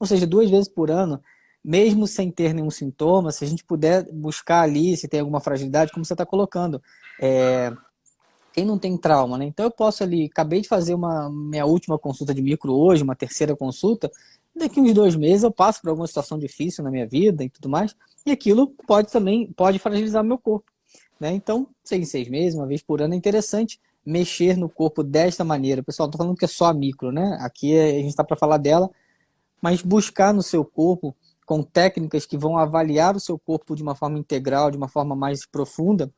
Ou 0.00 0.06
seja, 0.06 0.26
duas 0.26 0.48
vezes 0.48 0.68
por 0.68 0.90
ano, 0.90 1.22
mesmo 1.62 2.06
sem 2.06 2.30
ter 2.30 2.54
nenhum 2.54 2.70
sintoma, 2.70 3.30
se 3.30 3.44
a 3.44 3.46
gente 3.46 3.64
puder 3.64 4.10
buscar 4.10 4.62
ali 4.62 4.96
se 4.96 5.06
tem 5.06 5.20
alguma 5.20 5.40
fragilidade, 5.40 5.92
como 5.92 6.04
você 6.04 6.14
está 6.14 6.24
colocando. 6.24 6.82
É, 7.20 7.70
quem 8.52 8.64
não 8.64 8.78
tem 8.78 8.96
trauma, 8.96 9.38
né? 9.38 9.44
Então 9.44 9.66
eu 9.66 9.70
posso 9.70 10.02
ali, 10.02 10.26
acabei 10.26 10.60
de 10.60 10.68
fazer 10.68 10.94
uma 10.94 11.30
minha 11.30 11.64
última 11.66 11.98
consulta 11.98 12.34
de 12.34 12.42
micro 12.42 12.72
hoje, 12.72 13.02
uma 13.02 13.16
terceira 13.16 13.56
consulta, 13.56 14.10
daqui 14.54 14.80
uns 14.80 14.92
dois 14.92 15.16
meses 15.16 15.42
eu 15.42 15.50
passo 15.50 15.80
por 15.80 15.90
alguma 15.90 16.06
situação 16.06 16.38
difícil 16.38 16.84
na 16.84 16.90
minha 16.90 17.06
vida 17.06 17.42
e 17.42 17.50
tudo 17.50 17.68
mais, 17.68 17.94
e 18.26 18.30
aquilo 18.30 18.68
pode 18.86 19.10
também, 19.10 19.52
pode 19.52 19.78
fragilizar 19.78 20.22
meu 20.22 20.38
corpo, 20.38 20.70
né? 21.18 21.32
Então, 21.32 21.66
seis 21.82 22.02
em 22.02 22.10
seis 22.10 22.28
meses, 22.28 22.54
uma 22.54 22.66
vez 22.66 22.82
por 22.82 23.00
ano, 23.00 23.14
é 23.14 23.16
interessante 23.16 23.80
mexer 24.04 24.56
no 24.56 24.68
corpo 24.68 25.02
desta 25.02 25.44
maneira. 25.44 25.82
Pessoal, 25.82 26.10
tô 26.10 26.18
falando 26.18 26.36
que 26.36 26.44
é 26.44 26.48
só 26.48 26.66
a 26.66 26.74
micro, 26.74 27.12
né? 27.12 27.38
Aqui 27.40 27.78
a 27.78 27.92
gente 27.92 28.08
está 28.08 28.24
para 28.24 28.36
falar 28.36 28.58
dela, 28.58 28.90
mas 29.60 29.80
buscar 29.80 30.34
no 30.34 30.42
seu 30.42 30.64
corpo 30.64 31.14
com 31.46 31.62
técnicas 31.62 32.26
que 32.26 32.36
vão 32.36 32.56
avaliar 32.58 33.16
o 33.16 33.20
seu 33.20 33.38
corpo 33.38 33.76
de 33.76 33.82
uma 33.82 33.94
forma 33.94 34.18
integral, 34.18 34.70
de 34.70 34.76
uma 34.76 34.88
forma 34.88 35.14
mais 35.14 35.46
profunda, 35.46 36.12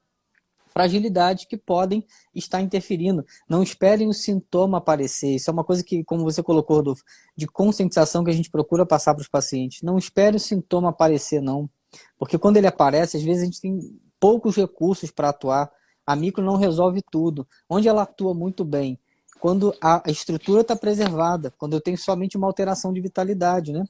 fragilidades 0.74 1.44
que 1.44 1.56
podem 1.56 2.04
estar 2.34 2.60
interferindo. 2.60 3.24
Não 3.48 3.62
esperem 3.62 4.08
o 4.08 4.12
sintoma 4.12 4.78
aparecer. 4.78 5.36
Isso 5.36 5.48
é 5.48 5.52
uma 5.52 5.62
coisa 5.62 5.84
que, 5.84 6.02
como 6.02 6.24
você 6.24 6.42
colocou, 6.42 6.76
Rodolfo, 6.78 7.04
de 7.36 7.46
conscientização 7.46 8.24
que 8.24 8.30
a 8.30 8.34
gente 8.34 8.50
procura 8.50 8.84
passar 8.84 9.14
para 9.14 9.22
os 9.22 9.28
pacientes. 9.28 9.82
Não 9.82 9.96
espere 9.96 10.36
o 10.36 10.40
sintoma 10.40 10.88
aparecer, 10.88 11.40
não. 11.40 11.70
Porque 12.18 12.36
quando 12.36 12.56
ele 12.56 12.66
aparece, 12.66 13.16
às 13.16 13.22
vezes 13.22 13.42
a 13.42 13.44
gente 13.46 13.60
tem 13.60 13.78
poucos 14.18 14.56
recursos 14.56 15.12
para 15.12 15.28
atuar. 15.28 15.70
A 16.04 16.16
micro 16.16 16.44
não 16.44 16.56
resolve 16.56 17.00
tudo. 17.08 17.46
Onde 17.70 17.88
ela 17.88 18.02
atua 18.02 18.34
muito 18.34 18.64
bem? 18.64 18.98
Quando 19.40 19.74
a 19.80 20.02
estrutura 20.06 20.62
está 20.62 20.74
preservada, 20.74 21.52
quando 21.56 21.74
eu 21.74 21.80
tenho 21.80 21.96
somente 21.96 22.36
uma 22.36 22.46
alteração 22.46 22.92
de 22.92 23.00
vitalidade, 23.00 23.72
né? 23.72 23.84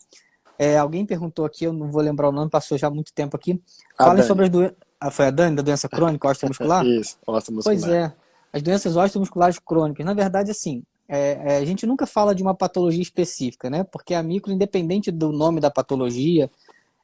É, 0.59 0.79
alguém 0.79 1.05
perguntou 1.05 1.45
aqui, 1.45 1.65
eu 1.65 1.73
não 1.73 1.91
vou 1.91 2.01
lembrar 2.03 2.29
o 2.29 2.33
nome, 2.33 2.51
passou 2.51 2.79
já 2.79 2.91
muito 2.91 3.13
tempo 3.13 3.37
aqui. 3.37 3.61
Falem 3.97 4.23
sobre 4.23 4.45
as 4.45 4.51
doenças. 4.51 4.77
Ah, 5.05 5.11
foi 5.11 5.27
a 5.27 5.31
Dani, 5.31 5.55
da 5.55 5.61
doença 5.61 5.87
crônica, 5.87 6.27
osteomuscular? 6.27 6.83
Isso, 6.89 7.19
osteomuscular. 7.27 7.79
Pois 7.79 7.87
é. 7.87 8.11
As 8.51 8.63
doenças 8.63 8.97
osteomusculares 8.97 9.59
crônicas, 9.59 10.07
na 10.07 10.15
verdade, 10.15 10.51
assim, 10.51 10.83
é, 11.07 11.33
é, 11.45 11.57
a 11.59 11.65
gente 11.67 11.85
nunca 11.85 12.07
fala 12.07 12.35
de 12.35 12.43
uma 12.43 12.55
patologia 12.55 13.03
específica, 13.03 13.69
né? 13.69 13.85
Porque 13.85 14.15
a 14.15 14.23
micro, 14.23 14.51
independente 14.51 15.11
do 15.11 15.31
nome 15.31 15.61
da 15.61 15.71
patologia, 15.71 16.51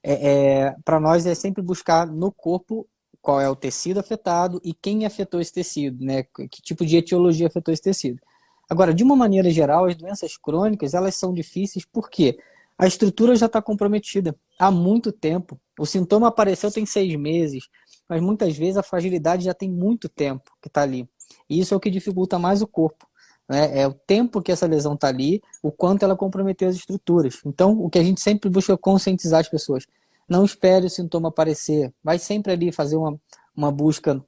é, 0.02 0.30
é 0.30 0.76
para 0.82 0.98
nós 0.98 1.26
é 1.26 1.34
sempre 1.34 1.62
buscar 1.62 2.06
no 2.06 2.32
corpo 2.32 2.88
qual 3.20 3.38
é 3.38 3.50
o 3.50 3.54
tecido 3.54 4.00
afetado 4.00 4.62
e 4.64 4.72
quem 4.72 5.04
afetou 5.04 5.38
esse 5.38 5.52
tecido, 5.52 6.02
né? 6.02 6.22
Que 6.22 6.62
tipo 6.62 6.86
de 6.86 6.96
etiologia 6.96 7.48
afetou 7.48 7.70
esse 7.70 7.82
tecido. 7.82 8.18
Agora, 8.66 8.94
de 8.94 9.04
uma 9.04 9.14
maneira 9.14 9.50
geral, 9.50 9.84
as 9.84 9.94
doenças 9.94 10.38
crônicas, 10.38 10.94
elas 10.94 11.16
são 11.16 11.34
difíceis 11.34 11.84
porque 11.84 12.38
a 12.80 12.86
estrutura 12.86 13.36
já 13.36 13.44
está 13.44 13.60
comprometida 13.60 14.34
há 14.58 14.70
muito 14.70 15.12
tempo. 15.12 15.60
O 15.78 15.84
sintoma 15.84 16.28
apareceu 16.28 16.70
tem 16.72 16.86
seis 16.86 17.14
meses, 17.14 17.68
mas 18.10 18.20
muitas 18.20 18.56
vezes 18.56 18.76
a 18.76 18.82
fragilidade 18.82 19.44
já 19.44 19.54
tem 19.54 19.70
muito 19.70 20.08
tempo 20.08 20.50
que 20.60 20.66
está 20.66 20.82
ali. 20.82 21.08
E 21.48 21.60
isso 21.60 21.72
é 21.72 21.76
o 21.76 21.80
que 21.80 21.88
dificulta 21.88 22.40
mais 22.40 22.60
o 22.60 22.66
corpo. 22.66 23.08
Né? 23.48 23.82
É 23.82 23.86
o 23.86 23.94
tempo 23.94 24.42
que 24.42 24.50
essa 24.50 24.66
lesão 24.66 24.94
está 24.94 25.06
ali, 25.06 25.40
o 25.62 25.70
quanto 25.70 26.02
ela 26.02 26.16
comprometeu 26.16 26.68
as 26.68 26.74
estruturas. 26.74 27.40
Então, 27.46 27.80
o 27.80 27.88
que 27.88 28.00
a 28.00 28.02
gente 28.02 28.20
sempre 28.20 28.50
busca 28.50 28.72
é 28.72 28.76
conscientizar 28.76 29.38
as 29.38 29.48
pessoas. 29.48 29.86
Não 30.28 30.44
espere 30.44 30.86
o 30.86 30.90
sintoma 30.90 31.28
aparecer. 31.28 31.94
Vai 32.02 32.18
sempre 32.18 32.50
ali 32.50 32.72
fazer 32.72 32.96
uma, 32.96 33.16
uma 33.56 33.70
busca 33.70 34.20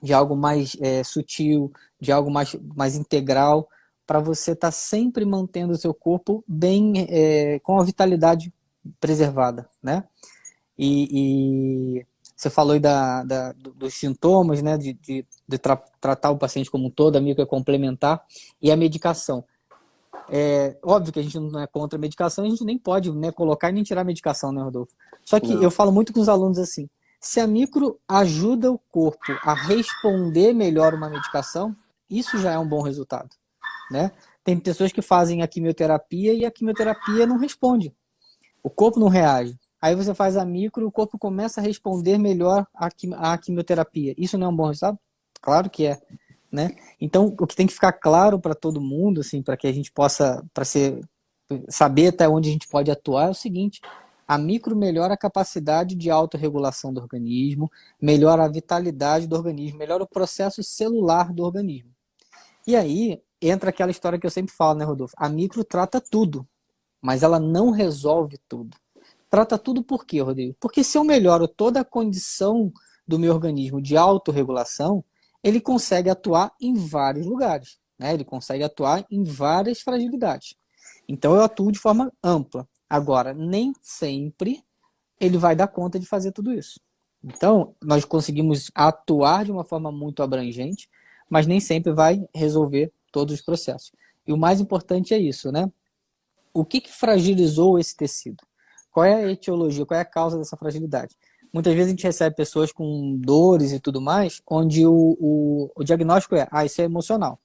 de 0.00 0.12
algo 0.12 0.36
mais 0.36 0.76
é, 0.80 1.02
sutil, 1.02 1.72
de 2.00 2.12
algo 2.12 2.30
mais, 2.30 2.54
mais 2.76 2.94
integral, 2.94 3.68
para 4.06 4.20
você 4.20 4.52
estar 4.52 4.68
tá 4.68 4.72
sempre 4.72 5.24
mantendo 5.24 5.72
o 5.72 5.76
seu 5.76 5.92
corpo 5.92 6.44
bem, 6.46 7.08
é, 7.08 7.58
com 7.58 7.76
a 7.76 7.82
vitalidade 7.82 8.54
preservada, 9.00 9.68
né? 9.82 10.04
E, 10.78 11.08
e 11.98 12.06
você 12.36 12.50
falou 12.50 12.74
aí 12.74 12.80
da, 12.80 13.24
da, 13.24 13.52
dos 13.52 13.94
sintomas, 13.94 14.62
né? 14.62 14.76
De, 14.76 14.92
de, 14.92 15.26
de 15.48 15.58
tra 15.58 15.76
tratar 16.00 16.30
o 16.30 16.36
paciente 16.36 16.70
como 16.70 16.86
um 16.86 16.90
todo, 16.90 17.16
a 17.16 17.20
micro 17.20 17.42
é 17.42 17.46
complementar, 17.46 18.22
e 18.60 18.70
a 18.70 18.76
medicação. 18.76 19.44
É 20.28 20.76
óbvio 20.82 21.12
que 21.12 21.20
a 21.20 21.22
gente 21.22 21.38
não 21.38 21.60
é 21.60 21.66
contra 21.66 21.98
a 21.98 22.00
medicação, 22.00 22.44
a 22.44 22.48
gente 22.48 22.64
nem 22.64 22.76
pode 22.76 23.12
né, 23.12 23.30
colocar 23.30 23.72
nem 23.72 23.82
tirar 23.82 24.02
a 24.02 24.04
medicação, 24.04 24.52
né, 24.52 24.60
Rodolfo? 24.60 24.92
Só 25.24 25.40
que 25.40 25.54
não. 25.54 25.62
eu 25.62 25.70
falo 25.70 25.90
muito 25.90 26.12
com 26.12 26.20
os 26.20 26.28
alunos 26.28 26.58
assim: 26.58 26.88
se 27.20 27.40
a 27.40 27.46
micro 27.46 27.98
ajuda 28.06 28.70
o 28.70 28.78
corpo 28.78 29.32
a 29.42 29.54
responder 29.54 30.52
melhor 30.52 30.94
uma 30.94 31.08
medicação, 31.08 31.74
isso 32.10 32.38
já 32.38 32.52
é 32.52 32.58
um 32.58 32.68
bom 32.68 32.82
resultado, 32.82 33.30
né? 33.90 34.12
Tem 34.44 34.58
pessoas 34.60 34.92
que 34.92 35.02
fazem 35.02 35.42
a 35.42 35.48
quimioterapia 35.48 36.34
e 36.34 36.44
a 36.44 36.50
quimioterapia 36.50 37.26
não 37.26 37.38
responde. 37.38 37.94
O 38.62 38.70
corpo 38.70 39.00
não 39.00 39.08
reage. 39.08 39.56
Aí 39.86 39.94
você 39.94 40.12
faz 40.12 40.36
a 40.36 40.44
micro, 40.44 40.84
o 40.84 40.90
corpo 40.90 41.16
começa 41.16 41.60
a 41.60 41.62
responder 41.62 42.18
melhor 42.18 42.66
à 42.74 43.38
quimioterapia. 43.38 44.16
Isso 44.18 44.36
não 44.36 44.48
é 44.48 44.50
um 44.50 44.56
bom 44.56 44.66
resultado? 44.66 44.98
Claro 45.40 45.70
que 45.70 45.86
é, 45.86 46.02
né? 46.50 46.74
Então, 47.00 47.26
o 47.38 47.46
que 47.46 47.54
tem 47.54 47.68
que 47.68 47.72
ficar 47.72 47.92
claro 47.92 48.40
para 48.40 48.52
todo 48.52 48.80
mundo, 48.80 49.20
assim, 49.20 49.40
para 49.40 49.56
que 49.56 49.64
a 49.64 49.72
gente 49.72 49.92
possa, 49.92 50.44
para 50.52 50.64
ser, 50.64 51.00
saber 51.68 52.08
até 52.08 52.28
onde 52.28 52.48
a 52.48 52.52
gente 52.52 52.66
pode 52.66 52.90
atuar, 52.90 53.28
é 53.28 53.30
o 53.30 53.34
seguinte: 53.34 53.80
a 54.26 54.36
micro 54.36 54.74
melhora 54.74 55.14
a 55.14 55.16
capacidade 55.16 55.94
de 55.94 56.10
autorregulação 56.10 56.92
do 56.92 57.00
organismo, 57.00 57.70
melhora 58.02 58.42
a 58.42 58.48
vitalidade 58.48 59.28
do 59.28 59.36
organismo, 59.36 59.78
melhora 59.78 60.02
o 60.02 60.08
processo 60.08 60.64
celular 60.64 61.32
do 61.32 61.44
organismo. 61.44 61.92
E 62.66 62.74
aí 62.74 63.22
entra 63.40 63.70
aquela 63.70 63.92
história 63.92 64.18
que 64.18 64.26
eu 64.26 64.32
sempre 64.32 64.52
falo, 64.52 64.80
né, 64.80 64.84
Rodolfo? 64.84 65.14
A 65.16 65.28
micro 65.28 65.62
trata 65.62 66.00
tudo, 66.00 66.44
mas 67.00 67.22
ela 67.22 67.38
não 67.38 67.70
resolve 67.70 68.36
tudo. 68.48 68.76
Trata 69.28 69.58
tudo 69.58 69.82
por 69.82 70.06
quê, 70.06 70.20
Rodrigo? 70.20 70.54
Porque 70.60 70.84
se 70.84 70.96
eu 70.96 71.04
melhoro 71.04 71.48
toda 71.48 71.80
a 71.80 71.84
condição 71.84 72.72
do 73.06 73.18
meu 73.18 73.32
organismo 73.32 73.80
de 73.80 73.96
autorregulação, 73.96 75.04
ele 75.42 75.60
consegue 75.60 76.10
atuar 76.10 76.52
em 76.60 76.74
vários 76.74 77.26
lugares. 77.26 77.78
Né? 77.98 78.14
Ele 78.14 78.24
consegue 78.24 78.62
atuar 78.62 79.04
em 79.10 79.24
várias 79.24 79.80
fragilidades. 79.80 80.54
Então 81.08 81.34
eu 81.34 81.42
atuo 81.42 81.70
de 81.70 81.78
forma 81.78 82.12
ampla. 82.22 82.68
Agora, 82.88 83.32
nem 83.32 83.72
sempre 83.80 84.62
ele 85.20 85.38
vai 85.38 85.56
dar 85.56 85.68
conta 85.68 85.98
de 85.98 86.06
fazer 86.06 86.32
tudo 86.32 86.52
isso. 86.52 86.80
Então, 87.22 87.74
nós 87.82 88.04
conseguimos 88.04 88.70
atuar 88.74 89.44
de 89.44 89.50
uma 89.50 89.64
forma 89.64 89.90
muito 89.90 90.22
abrangente, 90.22 90.88
mas 91.28 91.46
nem 91.46 91.58
sempre 91.58 91.92
vai 91.92 92.24
resolver 92.32 92.92
todos 93.10 93.34
os 93.34 93.40
processos. 93.40 93.90
E 94.26 94.32
o 94.32 94.36
mais 94.36 94.60
importante 94.60 95.14
é 95.14 95.18
isso, 95.18 95.50
né? 95.50 95.70
O 96.52 96.64
que, 96.64 96.80
que 96.80 96.92
fragilizou 96.92 97.78
esse 97.78 97.96
tecido? 97.96 98.44
Qual 98.96 99.04
é 99.04 99.12
a 99.12 99.30
etiologia, 99.30 99.84
qual 99.84 99.98
é 99.98 100.00
a 100.00 100.06
causa 100.06 100.38
dessa 100.38 100.56
fragilidade? 100.56 101.14
Muitas 101.52 101.74
vezes 101.74 101.88
a 101.88 101.90
gente 101.90 102.04
recebe 102.04 102.34
pessoas 102.34 102.72
com 102.72 103.14
dores 103.18 103.70
e 103.70 103.78
tudo 103.78 104.00
mais, 104.00 104.40
onde 104.50 104.86
o, 104.86 105.14
o, 105.20 105.70
o 105.76 105.84
diagnóstico 105.84 106.34
é, 106.34 106.48
ah, 106.50 106.64
isso 106.64 106.80
é 106.80 106.84
emocional. 106.84 107.38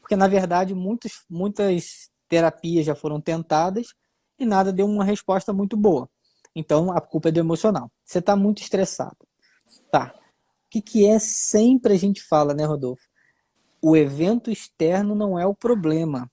Porque, 0.00 0.14
na 0.14 0.28
verdade, 0.28 0.76
muitos, 0.76 1.24
muitas 1.28 2.08
terapias 2.28 2.86
já 2.86 2.94
foram 2.94 3.20
tentadas, 3.20 3.94
e 4.38 4.46
nada 4.46 4.72
deu 4.72 4.86
uma 4.86 5.02
resposta 5.02 5.52
muito 5.52 5.76
boa. 5.76 6.08
Então 6.54 6.92
a 6.92 7.00
culpa 7.00 7.30
é 7.30 7.32
do 7.32 7.40
emocional. 7.40 7.90
Você 8.04 8.20
está 8.20 8.36
muito 8.36 8.62
estressado. 8.62 9.16
Tá. 9.90 10.14
O 10.16 10.70
que, 10.70 10.80
que 10.80 11.04
é 11.04 11.18
sempre 11.18 11.94
a 11.94 11.98
gente 11.98 12.22
fala, 12.22 12.54
né, 12.54 12.64
Rodolfo? 12.64 13.02
O 13.82 13.96
evento 13.96 14.52
externo 14.52 15.16
não 15.16 15.36
é 15.36 15.44
o 15.44 15.52
problema. 15.52 16.30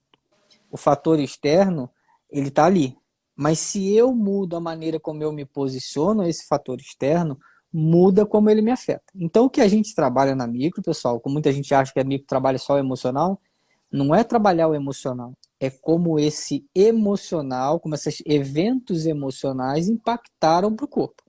O 0.70 0.78
fator 0.78 1.20
externo, 1.20 1.90
ele 2.30 2.50
está 2.50 2.66
ali. 2.66 2.96
Mas 3.36 3.60
se 3.60 3.94
eu 3.96 4.14
mudo 4.14 4.56
a 4.56 4.60
maneira 4.60 5.00
como 5.00 5.24
eu 5.24 5.32
me 5.32 5.46
posiciono, 5.46 6.24
esse 6.24 6.46
fator 6.46 6.80
externo 6.80 7.38
muda 7.72 8.26
como 8.26 8.50
ele 8.50 8.62
me 8.62 8.70
afeta. 8.70 9.04
Então, 9.16 9.46
o 9.46 9.50
que 9.50 9.60
a 9.60 9.68
gente 9.68 9.96
trabalha 9.96 10.36
na 10.36 10.46
micro, 10.46 10.84
pessoal, 10.84 11.20
como 11.20 11.34
muita 11.34 11.52
gente 11.52 11.74
acha 11.74 11.92
que 11.92 12.00
a 12.00 12.04
micro 12.04 12.28
trabalha 12.28 12.60
só 12.60 12.76
o 12.76 12.78
emocional, 12.78 13.40
não 13.92 14.14
é 14.14 14.24
trabalhar 14.24 14.68
o 14.68 14.76
emocional, 14.76 15.34
é 15.60 15.70
como 15.70 16.20
esse 16.20 16.66
emocional, 16.76 17.80
como 17.80 17.96
esses 17.96 18.22
eventos 18.26 19.06
emocionais 19.06 19.88
impactaram 19.88 20.76
para 20.76 20.86
o 20.86 20.88
corpo. 20.88 21.24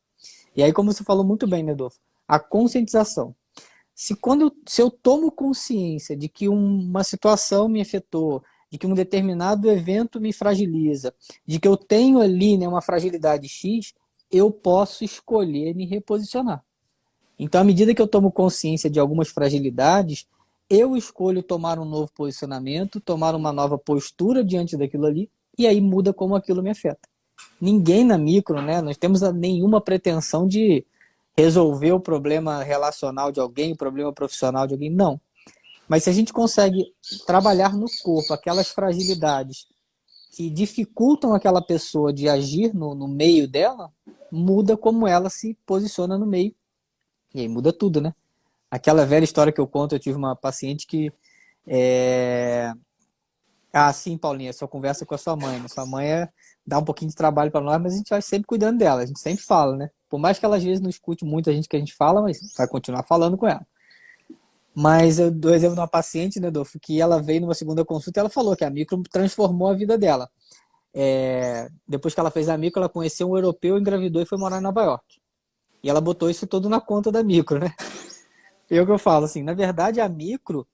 E 0.57 0.63
aí, 0.63 0.73
como 0.73 0.93
você 0.93 1.03
falou 1.03 1.25
muito 1.25 1.47
bem, 1.47 1.63
Nedolfo, 1.63 1.99
a 2.29 2.39
conscientização. 2.39 3.35
Se 3.95 4.15
quando 4.17 4.43
eu, 4.43 4.53
se 4.67 4.83
eu 4.83 4.91
tomo 4.91 5.31
consciência 5.31 6.17
de 6.17 6.29
que 6.29 6.49
uma 6.49 7.05
situação 7.05 7.69
me 7.69 7.81
afetou, 7.81 8.43
de 8.71 8.79
que 8.79 8.87
um 8.87 8.95
determinado 8.95 9.71
evento 9.71 10.21
me 10.21 10.33
fragiliza, 10.33 11.15
de 11.47 11.59
que 11.59 11.69
eu 11.69 11.77
tenho 11.77 12.21
ali 12.21 12.57
né, 12.59 12.67
uma 12.67 12.83
fragilidade 12.83 13.49
X, 13.49 13.95
eu 14.31 14.51
posso 14.51 15.05
escolher 15.05 15.75
me 15.75 15.87
reposicionar. 15.87 16.65
Então, 17.39 17.61
à 17.61 17.65
medida 17.65 17.95
que 17.95 18.03
eu 18.03 18.07
tomo 18.07 18.31
consciência 18.31 18.89
de 18.89 19.01
algumas 19.01 19.29
fragilidades, 19.29 20.27
eu 20.69 20.97
escolho 20.97 21.43
tomar 21.43 21.79
um 21.79 21.85
novo 21.85 22.11
posicionamento, 22.13 23.01
tomar 23.01 23.35
uma 23.35 23.53
nova 23.53 23.77
postura 23.77 24.45
diante 24.45 24.77
daquilo 24.77 25.07
ali, 25.07 25.31
e 25.57 25.67
aí 25.67 25.81
muda 25.81 26.13
como 26.13 26.35
aquilo 26.35 26.63
me 26.63 26.71
afeta. 26.71 27.09
Ninguém 27.61 28.05
na 28.05 28.17
micro, 28.17 28.61
né? 28.63 28.81
Nós 28.81 28.97
temos 28.97 29.21
nenhuma 29.33 29.81
pretensão 29.81 30.47
de 30.47 30.85
resolver 31.37 31.93
o 31.93 32.01
problema 32.01 32.63
relacional 32.63 33.33
de 33.33 33.41
alguém, 33.41 33.73
o 33.73 33.77
problema 33.77 34.13
profissional 34.13 34.67
de 34.67 34.75
alguém, 34.75 34.91
não. 34.91 35.21
Mas 35.89 36.05
se 36.05 36.11
a 36.11 36.13
gente 36.13 36.33
consegue 36.33 36.93
trabalhar 37.27 37.75
no 37.75 37.87
corpo 38.03 38.33
aquelas 38.33 38.69
fragilidades 38.69 39.67
que 40.35 40.51
dificultam 40.51 41.33
aquela 41.33 41.63
pessoa 41.63 42.13
de 42.13 42.29
agir 42.29 42.75
no, 42.75 42.95
no 42.95 43.07
meio 43.07 43.47
dela, 43.47 43.93
muda 44.31 44.77
como 44.77 45.07
ela 45.07 45.31
se 45.31 45.57
posiciona 45.65 46.19
no 46.19 46.27
meio. 46.27 46.55
E 47.33 47.41
aí 47.41 47.49
muda 47.49 47.73
tudo, 47.73 48.01
né? 48.01 48.15
Aquela 48.71 49.07
velha 49.07 49.25
história 49.25 49.53
que 49.53 49.61
eu 49.61 49.67
conto, 49.69 49.95
eu 49.95 50.01
tive 50.01 50.17
uma 50.17 50.35
paciente 50.35 50.87
que. 50.87 51.13
É... 51.67 52.73
Ah, 53.73 53.93
sim, 53.93 54.17
Paulinha, 54.17 54.53
só 54.53 54.67
conversa 54.67 55.07
com 55.07 55.15
a 55.15 55.19
sua 55.19 55.37
mãe. 55.37 55.61
Né? 55.61 55.69
Sua 55.69 55.87
mãe 55.87 56.07
é... 56.11 56.29
dá 56.67 56.79
um 56.79 56.85
pouquinho 56.85 57.11
de 57.11 57.17
trabalho 57.17 57.53
para 57.53 57.61
nós, 57.61 57.81
mas 57.81 57.95
a 57.95 57.97
gente 57.97 58.09
vai 58.09 58.23
sempre 58.23 58.47
cuidando 58.47 58.79
dela, 58.79 59.03
a 59.03 59.07
gente 59.07 59.21
sempre 59.21 59.45
fala, 59.45 59.77
né? 59.77 59.91
Por 60.09 60.19
mais 60.19 60.39
que 60.39 60.45
ela 60.45 60.57
às 60.57 60.65
vezes 60.65 60.81
não 60.81 60.91
escute 60.91 61.25
muito 61.25 61.51
a 61.51 61.53
gente 61.53 61.69
que 61.69 61.77
a 61.77 61.79
gente 61.79 61.95
fala, 61.95 62.23
mas 62.23 62.41
vai 62.57 62.67
continuar 62.67 63.05
falando 63.05 63.37
com 63.37 63.47
ela. 63.47 63.65
Mas 64.75 65.19
eu 65.19 65.31
dou 65.31 65.55
exemplo 65.55 65.77
de 65.77 65.81
uma 65.81 65.89
paciente, 65.89 66.41
né, 66.41 66.51
Dolfo, 66.51 66.81
que 66.81 67.01
ela 67.01 67.23
veio 67.23 67.41
numa 67.41 67.55
segunda 67.55 67.85
consulta 67.85 68.19
e 68.19 68.21
ela 68.21 68.29
falou 68.29 68.57
que 68.57 68.65
a 68.65 68.71
micro 68.71 69.01
transformou 69.11 69.69
a 69.69 69.75
vida 69.75 69.97
dela. 69.97 70.29
É... 70.93 71.69
depois 71.87 72.15
que 72.15 72.21
ela 72.21 72.31
fez 72.31 72.49
a 72.49 72.57
micro, 72.57 72.81
ela 72.81 72.89
conheceu 72.89 73.31
um 73.31 73.37
europeu, 73.37 73.79
engravidou 73.79 74.23
e 74.23 74.27
foi 74.27 74.39
morar 74.39 74.59
em 74.59 74.63
Nova 74.63 74.83
York. 74.83 75.21
E 75.83 75.91
ela 75.91 76.01
botou 76.01 76.31
isso 76.31 76.47
tudo 76.47 76.69
na 76.69 76.81
conta 76.81 77.13
da 77.13 77.23
micro, 77.23 77.59
né? 77.59 77.73
Eu 78.71 78.87
que 78.87 78.93
eu 78.93 78.99
falo, 78.99 79.27
assim, 79.27 79.43
na 79.43 79.55
verdade 79.55 80.01
a 80.01 80.09
micro 80.09 80.67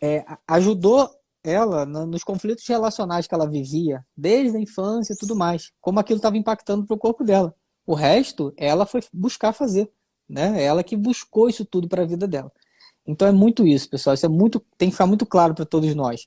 é, 0.00 0.24
ajudou 0.46 1.10
ela 1.42 1.86
nos 1.86 2.24
conflitos 2.24 2.66
relacionais 2.66 3.26
que 3.26 3.34
ela 3.34 3.48
vivia, 3.48 4.04
desde 4.16 4.56
a 4.56 4.60
infância 4.60 5.12
e 5.12 5.16
tudo 5.16 5.36
mais, 5.36 5.72
como 5.80 6.00
aquilo 6.00 6.18
estava 6.18 6.36
impactando 6.36 6.84
para 6.86 6.94
o 6.94 6.98
corpo 6.98 7.24
dela. 7.24 7.54
O 7.86 7.94
resto, 7.94 8.52
ela 8.56 8.84
foi 8.84 9.00
buscar 9.12 9.52
fazer, 9.52 9.90
né? 10.28 10.62
Ela 10.62 10.82
que 10.82 10.96
buscou 10.96 11.48
isso 11.48 11.64
tudo 11.64 11.88
para 11.88 12.02
a 12.02 12.06
vida 12.06 12.26
dela. 12.26 12.50
Então 13.06 13.26
é 13.28 13.32
muito 13.32 13.66
isso, 13.66 13.88
pessoal. 13.88 14.14
Isso 14.14 14.26
é 14.26 14.28
muito, 14.28 14.60
tem 14.76 14.88
que 14.88 14.94
ficar 14.94 15.06
muito 15.06 15.24
claro 15.24 15.54
para 15.54 15.64
todos 15.64 15.94
nós. 15.94 16.26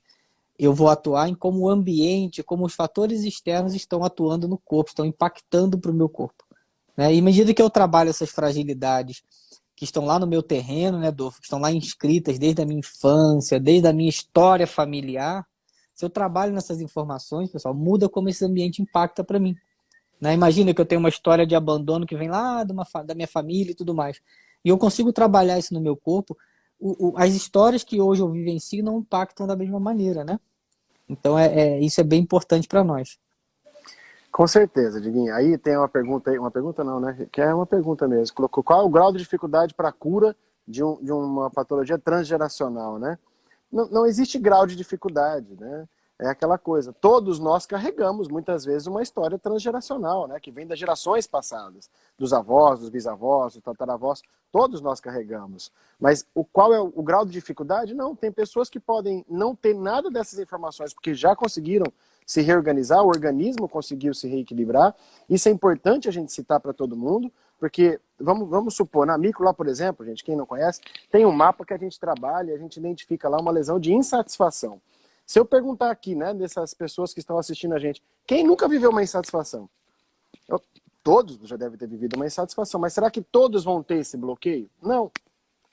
Eu 0.58 0.74
vou 0.74 0.88
atuar 0.88 1.28
em 1.28 1.34
como 1.34 1.60
o 1.60 1.70
ambiente, 1.70 2.42
como 2.42 2.64
os 2.64 2.74
fatores 2.74 3.22
externos 3.24 3.74
estão 3.74 4.04
atuando 4.04 4.46
no 4.46 4.58
corpo, 4.58 4.90
estão 4.90 5.04
impactando 5.04 5.78
para 5.78 5.90
o 5.90 5.94
meu 5.94 6.08
corpo. 6.08 6.44
Né? 6.96 7.14
E 7.14 7.18
à 7.18 7.22
medida 7.22 7.54
que 7.54 7.62
eu 7.62 7.70
trabalho 7.70 8.10
essas 8.10 8.30
fragilidades, 8.30 9.22
que 9.74 9.84
estão 9.84 10.04
lá 10.04 10.18
no 10.18 10.26
meu 10.26 10.42
terreno, 10.42 10.98
né, 10.98 11.10
Dolfo, 11.10 11.38
que 11.38 11.46
estão 11.46 11.58
lá 11.58 11.72
inscritas 11.72 12.38
desde 12.38 12.60
a 12.60 12.66
minha 12.66 12.80
infância, 12.80 13.58
desde 13.58 13.88
a 13.88 13.92
minha 13.94 14.10
história 14.10 14.66
familiar, 14.66 15.46
se 15.94 16.04
eu 16.04 16.10
trabalho 16.10 16.52
nessas 16.52 16.82
informações, 16.82 17.50
pessoal, 17.50 17.74
muda 17.74 18.08
como 18.08 18.28
esse 18.28 18.44
ambiente 18.44 18.82
impacta 18.82 19.24
para 19.24 19.38
mim. 19.38 19.56
Né? 20.20 20.34
Imagina 20.34 20.74
que 20.74 20.80
eu 20.80 20.84
tenho 20.84 20.98
uma 20.98 21.08
história 21.08 21.46
de 21.46 21.54
abandono 21.54 22.06
que 22.06 22.14
vem 22.14 22.28
lá 22.28 22.62
de 22.62 22.72
uma, 22.72 22.86
da 23.04 23.14
minha 23.14 23.26
família 23.26 23.72
e 23.72 23.74
tudo 23.74 23.94
mais. 23.94 24.20
E 24.62 24.68
eu 24.68 24.76
consigo 24.76 25.12
trabalhar 25.12 25.58
isso 25.58 25.72
no 25.72 25.80
meu 25.80 25.96
corpo, 25.96 26.36
o, 26.80 27.10
o, 27.10 27.18
as 27.18 27.34
histórias 27.34 27.84
que 27.84 28.00
hoje 28.00 28.22
eu 28.22 28.30
vivencio 28.30 28.82
não 28.82 28.98
impactam 28.98 29.46
da 29.46 29.54
mesma 29.54 29.78
maneira, 29.78 30.24
né? 30.24 30.40
Então 31.08 31.38
é, 31.38 31.46
é 31.46 31.80
isso 31.80 32.00
é 32.00 32.04
bem 32.04 32.22
importante 32.22 32.66
para 32.66 32.82
nós. 32.82 33.18
Com 34.32 34.46
certeza, 34.46 35.00
Diguinho. 35.00 35.34
Aí 35.34 35.58
tem 35.58 35.76
uma 35.76 35.88
pergunta 35.88 36.30
aí, 36.30 36.38
uma 36.38 36.50
pergunta 36.50 36.84
não, 36.84 37.00
né? 37.00 37.26
Que 37.30 37.40
é 37.42 37.52
uma 37.52 37.66
pergunta 37.66 38.06
mesmo. 38.08 38.34
Colocou 38.34 38.62
qual 38.62 38.80
é 38.80 38.84
o 38.84 38.88
grau 38.88 39.12
de 39.12 39.18
dificuldade 39.18 39.74
para 39.74 39.88
a 39.88 39.92
cura 39.92 40.36
de, 40.66 40.82
um, 40.84 41.02
de 41.02 41.12
uma 41.12 41.50
patologia 41.50 41.98
transgeracional, 41.98 42.98
né? 42.98 43.18
Não, 43.70 43.88
não 43.88 44.06
existe 44.06 44.38
grau 44.38 44.66
de 44.66 44.76
dificuldade, 44.76 45.56
né? 45.58 45.86
É 46.20 46.28
aquela 46.28 46.58
coisa. 46.58 46.92
Todos 46.92 47.38
nós 47.38 47.64
carregamos 47.64 48.28
muitas 48.28 48.64
vezes 48.64 48.86
uma 48.86 49.02
história 49.02 49.38
transgeracional, 49.38 50.28
né, 50.28 50.38
que 50.38 50.50
vem 50.50 50.66
das 50.66 50.78
gerações 50.78 51.26
passadas, 51.26 51.88
dos 52.18 52.34
avós, 52.34 52.80
dos 52.80 52.90
bisavós, 52.90 53.54
dos 53.54 53.62
tataravós, 53.62 54.22
todos 54.52 54.82
nós 54.82 55.00
carregamos. 55.00 55.72
Mas 55.98 56.26
o 56.34 56.44
qual 56.44 56.74
é 56.74 56.80
o, 56.80 57.02
grau 57.02 57.24
de 57.24 57.32
dificuldade? 57.32 57.94
Não, 57.94 58.14
tem 58.14 58.30
pessoas 58.30 58.68
que 58.68 58.78
podem 58.78 59.24
não 59.28 59.56
ter 59.56 59.74
nada 59.74 60.10
dessas 60.10 60.38
informações 60.38 60.92
porque 60.92 61.14
já 61.14 61.34
conseguiram 61.34 61.86
se 62.26 62.42
reorganizar, 62.42 63.02
o 63.02 63.08
organismo 63.08 63.66
conseguiu 63.66 64.12
se 64.12 64.28
reequilibrar. 64.28 64.94
Isso 65.28 65.48
é 65.48 65.52
importante 65.52 66.06
a 66.06 66.12
gente 66.12 66.30
citar 66.30 66.60
para 66.60 66.74
todo 66.74 66.96
mundo, 66.96 67.32
porque 67.58 67.98
vamos, 68.18 68.48
vamos 68.48 68.74
supor, 68.74 69.06
na 69.06 69.16
micro 69.16 69.42
lá, 69.42 69.54
por 69.54 69.66
exemplo, 69.66 70.04
gente, 70.04 70.22
quem 70.22 70.36
não 70.36 70.46
conhece, 70.46 70.80
tem 71.10 71.24
um 71.24 71.32
mapa 71.32 71.64
que 71.64 71.72
a 71.72 71.78
gente 71.78 71.98
trabalha, 71.98 72.54
a 72.54 72.58
gente 72.58 72.76
identifica 72.76 73.26
lá 73.26 73.40
uma 73.40 73.50
lesão 73.50 73.80
de 73.80 73.92
insatisfação. 73.92 74.80
Se 75.30 75.38
eu 75.38 75.44
perguntar 75.44 75.92
aqui, 75.92 76.16
né, 76.16 76.34
dessas 76.34 76.74
pessoas 76.74 77.14
que 77.14 77.20
estão 77.20 77.38
assistindo 77.38 77.72
a 77.72 77.78
gente, 77.78 78.02
quem 78.26 78.42
nunca 78.42 78.66
viveu 78.66 78.90
uma 78.90 79.00
insatisfação? 79.00 79.70
Eu, 80.48 80.60
todos 81.04 81.38
já 81.48 81.56
devem 81.56 81.78
ter 81.78 81.86
vivido 81.86 82.16
uma 82.16 82.26
insatisfação, 82.26 82.80
mas 82.80 82.94
será 82.94 83.08
que 83.12 83.22
todos 83.22 83.62
vão 83.62 83.80
ter 83.80 83.98
esse 83.98 84.16
bloqueio? 84.16 84.68
Não. 84.82 85.08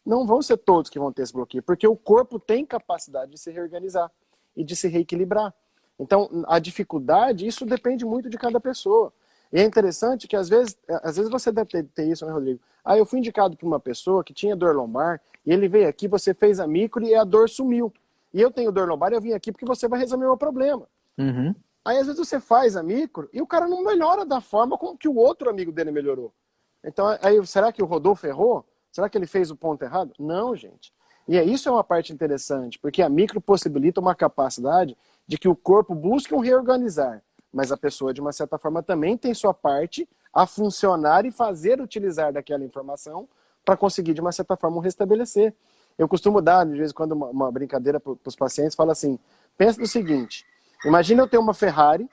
Não 0.05 0.27
vão 0.27 0.43
ser 0.43 0.57
todos 0.57 0.91
que 0.91 0.99
vão 0.99 1.11
ter 1.11 1.23
esse 1.23 1.33
bloqueio, 1.33 1.63
porque 1.63 1.87
o 1.87 1.95
corpo 1.95 2.37
tem 2.37 2.63
capacidade 2.63 3.31
de 3.31 3.39
se 3.39 3.49
reorganizar 3.49 4.11
e 4.55 4.63
de 4.63 4.75
se 4.75 4.87
reequilibrar. 4.87 5.51
Então, 5.97 6.29
a 6.47 6.59
dificuldade, 6.59 7.47
isso 7.47 7.65
depende 7.65 8.05
muito 8.05 8.29
de 8.29 8.37
cada 8.37 8.59
pessoa. 8.59 9.11
E 9.51 9.59
é 9.59 9.63
interessante 9.63 10.27
que 10.27 10.35
às 10.35 10.47
vezes, 10.47 10.77
às 11.01 11.17
vezes 11.17 11.31
você 11.31 11.51
deve 11.51 11.71
ter, 11.71 11.83
ter 11.83 12.07
isso, 12.07 12.27
né, 12.27 12.31
Rodrigo? 12.31 12.59
Ah, 12.85 12.95
eu 12.95 13.07
fui 13.07 13.17
indicado 13.17 13.57
por 13.57 13.65
uma 13.65 13.79
pessoa 13.79 14.23
que 14.23 14.35
tinha 14.35 14.55
dor 14.55 14.75
lombar, 14.75 15.19
e 15.43 15.51
ele 15.51 15.67
veio 15.67 15.89
aqui, 15.89 16.07
você 16.07 16.31
fez 16.31 16.59
a 16.59 16.67
micro 16.67 17.03
e 17.03 17.15
a 17.15 17.23
dor 17.23 17.49
sumiu 17.49 17.91
e 18.33 18.41
eu 18.41 18.51
tenho 18.51 18.71
dor 18.71 18.87
lombar, 18.87 19.13
eu 19.13 19.21
vim 19.21 19.33
aqui 19.33 19.51
porque 19.51 19.65
você 19.65 19.87
vai 19.87 19.99
resolver 19.99 20.25
o 20.25 20.29
meu 20.29 20.37
problema. 20.37 20.87
Uhum. 21.17 21.53
Aí 21.83 21.97
às 21.97 22.07
vezes 22.07 22.19
você 22.19 22.39
faz 22.39 22.75
a 22.75 22.83
micro 22.83 23.29
e 23.31 23.41
o 23.41 23.47
cara 23.47 23.67
não 23.67 23.83
melhora 23.83 24.25
da 24.25 24.41
forma 24.41 24.77
como 24.77 24.97
que 24.97 25.07
o 25.07 25.15
outro 25.15 25.49
amigo 25.49 25.71
dele 25.71 25.91
melhorou. 25.91 26.33
Então, 26.83 27.05
aí 27.21 27.45
será 27.45 27.71
que 27.71 27.81
o 27.81 27.85
Rodolfo 27.85 28.27
errou? 28.27 28.65
Será 28.91 29.09
que 29.09 29.17
ele 29.17 29.27
fez 29.27 29.51
o 29.51 29.55
ponto 29.55 29.83
errado? 29.83 30.13
Não, 30.19 30.55
gente. 30.55 30.93
E 31.27 31.37
é 31.37 31.43
isso 31.43 31.67
é 31.67 31.71
uma 31.71 31.83
parte 31.83 32.13
interessante, 32.13 32.79
porque 32.79 33.01
a 33.01 33.09
micro 33.09 33.41
possibilita 33.41 33.99
uma 33.99 34.15
capacidade 34.15 34.97
de 35.27 35.37
que 35.37 35.49
o 35.49 35.55
corpo 35.55 35.93
busque 35.93 36.33
um 36.33 36.39
reorganizar, 36.39 37.21
mas 37.51 37.71
a 37.71 37.77
pessoa 37.77 38.13
de 38.13 38.21
uma 38.21 38.31
certa 38.31 38.57
forma 38.57 38.81
também 38.81 39.17
tem 39.17 39.33
sua 39.33 39.53
parte 39.53 40.07
a 40.33 40.45
funcionar 40.45 41.25
e 41.25 41.31
fazer 41.31 41.81
utilizar 41.81 42.31
daquela 42.31 42.63
informação 42.63 43.27
para 43.65 43.75
conseguir 43.75 44.13
de 44.13 44.21
uma 44.21 44.31
certa 44.31 44.55
forma 44.55 44.81
restabelecer. 44.81 45.53
Eu 45.97 46.07
costumo 46.07 46.41
dar, 46.41 46.65
de 46.65 46.77
vez 46.77 46.91
em 46.91 46.93
quando, 46.93 47.13
uma, 47.13 47.27
uma 47.27 47.51
brincadeira 47.51 47.99
para 47.99 48.15
os 48.23 48.35
pacientes, 48.35 48.75
fala 48.75 48.91
assim, 48.91 49.17
pensa 49.57 49.79
no 49.79 49.87
seguinte, 49.87 50.45
imagina 50.85 51.23
eu 51.23 51.27
ter 51.27 51.37
uma 51.37 51.53
Ferrari, 51.53 52.07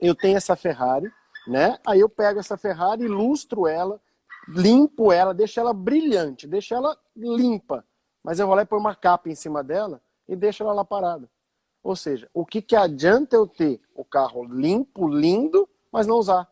eu 0.00 0.14
tenho 0.14 0.36
essa 0.36 0.56
Ferrari, 0.56 1.12
né? 1.46 1.78
Aí 1.86 2.00
eu 2.00 2.08
pego 2.08 2.40
essa 2.40 2.56
Ferrari, 2.56 3.04
ilustro 3.04 3.66
ela, 3.66 4.00
limpo 4.48 5.12
ela, 5.12 5.34
deixo 5.34 5.60
ela 5.60 5.74
brilhante, 5.74 6.46
deixo 6.46 6.74
ela 6.74 6.96
limpa, 7.14 7.84
mas 8.22 8.40
eu 8.40 8.46
vou 8.46 8.56
lá 8.56 8.62
e 8.62 8.66
pôr 8.66 8.78
uma 8.78 8.94
capa 8.94 9.28
em 9.28 9.34
cima 9.34 9.62
dela 9.62 10.00
e 10.26 10.34
deixo 10.34 10.62
ela 10.62 10.72
lá 10.72 10.84
parada. 10.84 11.28
Ou 11.82 11.94
seja, 11.94 12.28
o 12.32 12.46
que, 12.46 12.62
que 12.62 12.74
adianta 12.74 13.36
eu 13.36 13.46
ter 13.46 13.78
o 13.94 14.02
carro 14.02 14.42
limpo, 14.42 15.06
lindo, 15.06 15.68
mas 15.92 16.06
não 16.06 16.16
usar? 16.16 16.48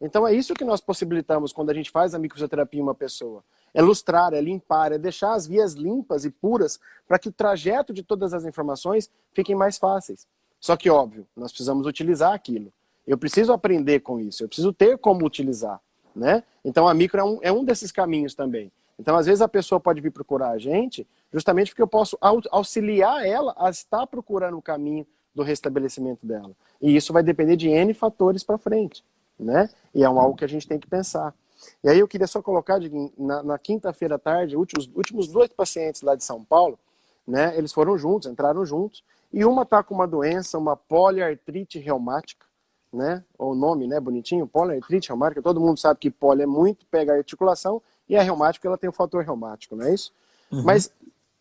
Então 0.00 0.26
é 0.26 0.34
isso 0.34 0.54
que 0.54 0.64
nós 0.64 0.80
possibilitamos 0.80 1.52
quando 1.52 1.70
a 1.70 1.74
gente 1.74 1.90
faz 1.90 2.12
a 2.12 2.18
microfisioterapia 2.18 2.80
em 2.80 2.82
uma 2.82 2.94
pessoa 2.94 3.44
é 3.74 3.82
lustrar, 3.82 4.32
é 4.32 4.40
limpar, 4.40 4.92
é 4.92 4.98
deixar 4.98 5.34
as 5.34 5.46
vias 5.46 5.74
limpas 5.74 6.24
e 6.24 6.30
puras 6.30 6.78
para 7.06 7.18
que 7.18 7.28
o 7.28 7.32
trajeto 7.32 7.92
de 7.92 8.02
todas 8.02 8.34
as 8.34 8.44
informações 8.44 9.10
fiquem 9.32 9.54
mais 9.54 9.78
fáceis. 9.78 10.26
Só 10.60 10.76
que, 10.76 10.90
óbvio, 10.90 11.26
nós 11.36 11.50
precisamos 11.50 11.86
utilizar 11.86 12.32
aquilo. 12.32 12.72
Eu 13.06 13.18
preciso 13.18 13.52
aprender 13.52 14.00
com 14.00 14.20
isso, 14.20 14.44
eu 14.44 14.48
preciso 14.48 14.72
ter 14.72 14.96
como 14.98 15.26
utilizar. 15.26 15.80
Né? 16.14 16.42
Então 16.64 16.86
a 16.86 16.94
micro 16.94 17.20
é 17.20 17.24
um, 17.24 17.38
é 17.42 17.52
um 17.52 17.64
desses 17.64 17.90
caminhos 17.90 18.34
também. 18.34 18.70
Então, 18.98 19.16
às 19.16 19.26
vezes, 19.26 19.40
a 19.40 19.48
pessoa 19.48 19.80
pode 19.80 20.00
vir 20.00 20.12
procurar 20.12 20.50
a 20.50 20.58
gente 20.58 21.06
justamente 21.32 21.70
porque 21.70 21.82
eu 21.82 21.88
posso 21.88 22.16
auxiliar 22.20 23.26
ela 23.26 23.54
a 23.58 23.70
estar 23.70 24.06
procurando 24.06 24.56
o 24.56 24.62
caminho 24.62 25.06
do 25.34 25.42
restabelecimento 25.42 26.24
dela. 26.24 26.52
E 26.80 26.94
isso 26.94 27.12
vai 27.12 27.22
depender 27.22 27.56
de 27.56 27.68
N 27.68 27.92
fatores 27.94 28.44
para 28.44 28.58
frente. 28.58 29.04
Né? 29.38 29.68
E 29.94 30.02
é 30.02 30.06
algo 30.06 30.36
que 30.36 30.44
a 30.44 30.48
gente 30.48 30.68
tem 30.68 30.78
que 30.78 30.86
pensar. 30.86 31.34
E 31.82 31.88
aí 31.88 31.98
eu 31.98 32.08
queria 32.08 32.26
só 32.26 32.42
colocar, 32.42 32.78
na, 33.18 33.42
na 33.42 33.58
quinta-feira 33.58 34.16
à 34.16 34.18
tarde, 34.18 34.56
últimos, 34.56 34.90
últimos 34.94 35.28
dois 35.28 35.50
pacientes 35.50 36.02
lá 36.02 36.14
de 36.14 36.24
São 36.24 36.44
Paulo, 36.44 36.78
né, 37.26 37.56
eles 37.56 37.72
foram 37.72 37.96
juntos, 37.96 38.28
entraram 38.28 38.64
juntos, 38.64 39.04
e 39.32 39.44
uma 39.44 39.62
está 39.62 39.82
com 39.82 39.94
uma 39.94 40.06
doença, 40.06 40.58
uma 40.58 40.76
poliartrite 40.76 41.78
reumática, 41.78 42.46
né, 42.92 43.24
o 43.38 43.54
nome, 43.54 43.86
né, 43.86 43.98
bonitinho, 44.00 44.46
poliartrite 44.46 45.08
reumática, 45.08 45.40
todo 45.40 45.60
mundo 45.60 45.78
sabe 45.78 46.00
que 46.00 46.10
poli 46.10 46.42
é 46.42 46.46
muito, 46.46 46.84
pega 46.86 47.12
a 47.12 47.16
articulação, 47.16 47.80
e 48.08 48.16
a 48.16 48.22
reumática, 48.22 48.66
ela 48.68 48.76
tem 48.76 48.90
o 48.90 48.92
fator 48.92 49.24
reumático, 49.24 49.76
não 49.76 49.86
é 49.86 49.94
isso? 49.94 50.12
Uhum. 50.50 50.64
Mas 50.64 50.92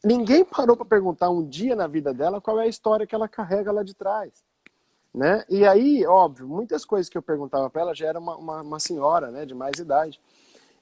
ninguém 0.03 0.45
parou 0.45 0.77
para 0.77 0.85
perguntar 0.85 1.29
um 1.29 1.45
dia 1.45 1.75
na 1.75 1.87
vida 1.87 2.13
dela 2.13 2.39
qual 2.39 2.59
é 2.59 2.63
a 2.63 2.67
história 2.67 3.05
que 3.05 3.13
ela 3.13 3.27
carrega 3.27 3.71
lá 3.71 3.83
de 3.83 3.93
trás. 3.93 4.31
Né? 5.13 5.43
E 5.49 5.65
aí, 5.65 6.05
óbvio, 6.05 6.47
muitas 6.47 6.85
coisas 6.85 7.09
que 7.09 7.17
eu 7.17 7.21
perguntava 7.21 7.69
para 7.69 7.81
ela 7.81 7.93
já 7.93 8.07
era 8.07 8.19
uma, 8.19 8.35
uma, 8.37 8.61
uma, 8.61 8.79
senhora, 8.79 9.29
né, 9.29 9.45
de 9.45 9.53
mais 9.53 9.77
idade. 9.77 10.21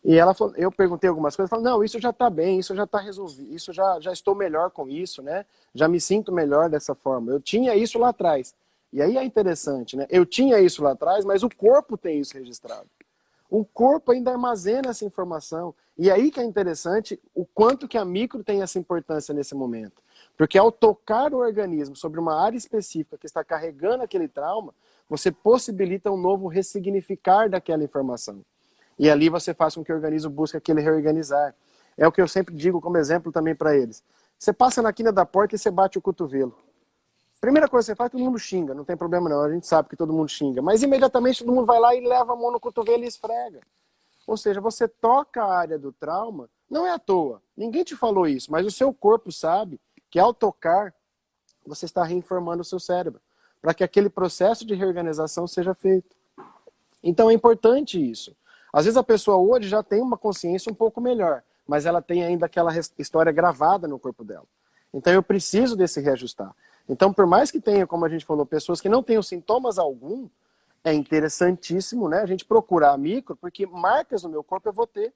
E 0.03 0.17
ela 0.17 0.33
falou, 0.33 0.53
eu 0.55 0.71
perguntei 0.71 1.09
algumas 1.09 1.35
coisas, 1.35 1.49
falou, 1.49 1.65
não, 1.65 1.83
isso 1.83 1.99
já 1.99 2.11
está 2.11 2.29
bem, 2.29 2.59
isso 2.59 2.75
já 2.75 2.83
está 2.83 2.99
resolvido, 2.99 3.53
isso 3.53 3.73
já, 3.73 3.99
já 3.99 4.13
estou 4.13 4.35
melhor 4.35 4.69
com 4.69 4.87
isso, 4.87 5.21
né? 5.21 5.45
Já 5.73 5.87
me 5.87 5.99
sinto 5.99 6.31
melhor 6.31 6.69
dessa 6.69 6.95
forma. 6.95 7.31
Eu 7.31 7.41
tinha 7.41 7.75
isso 7.75 7.99
lá 7.99 8.09
atrás. 8.09 8.53
E 8.93 9.01
aí 9.01 9.17
é 9.17 9.23
interessante, 9.23 9.97
né? 9.97 10.07
Eu 10.09 10.25
tinha 10.25 10.59
isso 10.59 10.81
lá 10.83 10.91
atrás, 10.91 11.25
mas 11.25 11.43
o 11.43 11.49
corpo 11.49 11.97
tem 11.97 12.19
isso 12.19 12.35
registrado. 12.35 12.87
O 13.49 13.65
corpo 13.65 14.11
ainda 14.11 14.31
armazena 14.31 14.89
essa 14.89 15.03
informação. 15.03 15.73
E 15.97 16.09
aí 16.09 16.31
que 16.31 16.39
é 16.39 16.43
interessante 16.43 17.19
o 17.33 17.45
quanto 17.45 17.87
que 17.87 17.97
a 17.97 18.05
micro 18.05 18.43
tem 18.43 18.61
essa 18.61 18.79
importância 18.79 19.33
nesse 19.33 19.53
momento. 19.53 20.01
Porque 20.39 20.57
ao 20.57 20.71
tocar 20.71 21.33
o 21.33 21.39
organismo 21.39 21.97
sobre 21.97 22.17
uma 22.17 22.41
área 22.41 22.55
específica 22.55 23.17
que 23.17 23.25
está 23.25 23.43
carregando 23.43 24.05
aquele 24.05 24.25
trauma, 24.25 24.73
você 25.09 25.33
possibilita 25.33 26.09
um 26.09 26.15
novo 26.15 26.47
ressignificar 26.47 27.49
daquela 27.49 27.83
informação. 27.83 28.39
E 28.97 29.09
ali 29.09 29.27
você 29.27 29.53
faz 29.53 29.75
com 29.75 29.83
que 29.83 29.91
o 29.91 29.95
organismo 29.95 30.31
busque 30.31 30.55
aquele 30.55 30.79
reorganizar. 30.79 31.53
É 31.97 32.07
o 32.07 32.11
que 32.11 32.21
eu 32.21 32.27
sempre 32.27 32.55
digo 32.55 32.79
como 32.79 32.95
exemplo 32.95 33.33
também 33.33 33.53
para 33.53 33.75
eles. 33.75 34.01
Você 34.37 34.53
passa 34.53 34.81
na 34.81 34.93
quina 34.93 35.11
da 35.11 35.25
porta 35.25 35.55
e 35.55 35.59
você 35.59 35.69
bate 35.69 35.97
o 35.97 36.01
cotovelo. 36.01 36.57
Primeira 37.41 37.67
coisa 37.67 37.87
que 37.87 37.91
você 37.91 37.95
faz, 37.97 38.09
todo 38.09 38.23
mundo 38.23 38.39
xinga, 38.39 38.73
não 38.73 38.85
tem 38.85 38.95
problema 38.95 39.27
não, 39.27 39.41
a 39.41 39.51
gente 39.51 39.67
sabe 39.67 39.89
que 39.89 39.97
todo 39.97 40.13
mundo 40.13 40.29
xinga. 40.29 40.61
Mas 40.61 40.81
imediatamente 40.81 41.43
todo 41.43 41.53
mundo 41.53 41.65
vai 41.65 41.81
lá 41.81 41.93
e 41.93 41.99
leva 41.99 42.31
a 42.31 42.35
mão 42.37 42.49
no 42.49 42.61
cotovelo 42.61 43.03
e 43.03 43.07
esfrega. 43.07 43.59
Ou 44.25 44.37
seja, 44.37 44.61
você 44.61 44.87
toca 44.87 45.43
a 45.43 45.53
área 45.53 45.77
do 45.77 45.91
trauma, 45.91 46.49
não 46.69 46.87
é 46.87 46.91
à 46.91 46.99
toa. 46.99 47.41
Ninguém 47.57 47.83
te 47.83 47.93
falou 47.93 48.25
isso, 48.25 48.49
mas 48.49 48.65
o 48.65 48.71
seu 48.71 48.93
corpo 48.93 49.33
sabe 49.33 49.77
que 50.09 50.19
ao 50.19 50.33
tocar, 50.33 50.93
você 51.65 51.85
está 51.85 52.03
reinformando 52.03 52.61
o 52.61 52.65
seu 52.65 52.79
cérebro, 52.79 53.21
para 53.61 53.73
que 53.73 53.83
aquele 53.83 54.09
processo 54.09 54.65
de 54.65 54.73
reorganização 54.73 55.45
seja 55.45 55.73
feito. 55.73 56.15
Então 57.03 57.29
é 57.29 57.33
importante 57.33 57.99
isso. 57.99 58.35
Às 58.71 58.85
vezes 58.85 58.97
a 58.97 59.03
pessoa 59.03 59.37
hoje 59.37 59.67
já 59.67 59.83
tem 59.83 60.01
uma 60.01 60.17
consciência 60.17 60.71
um 60.71 60.75
pouco 60.75 61.01
melhor, 61.01 61.43
mas 61.67 61.85
ela 61.85 62.01
tem 62.01 62.23
ainda 62.23 62.45
aquela 62.45 62.71
história 62.97 63.31
gravada 63.31 63.87
no 63.87 63.99
corpo 63.99 64.23
dela. 64.23 64.45
Então 64.93 65.13
eu 65.13 65.23
preciso 65.23 65.75
desse 65.75 66.01
reajustar. 66.01 66.55
Então, 66.87 67.13
por 67.13 67.27
mais 67.27 67.51
que 67.51 67.61
tenha, 67.61 67.85
como 67.85 68.03
a 68.03 68.09
gente 68.09 68.25
falou, 68.25 68.45
pessoas 68.45 68.81
que 68.81 68.89
não 68.89 69.03
tenham 69.03 69.21
sintomas 69.21 69.77
algum, 69.77 70.27
é 70.83 70.91
interessantíssimo, 70.91 72.09
né? 72.09 72.21
A 72.21 72.25
gente 72.25 72.45
procurar 72.45 72.93
a 72.93 72.97
micro, 72.97 73.35
porque 73.35 73.65
marcas 73.67 74.23
no 74.23 74.29
meu 74.29 74.43
corpo 74.43 74.69
eu 74.69 74.73
vou 74.73 74.87
ter. 74.87 75.13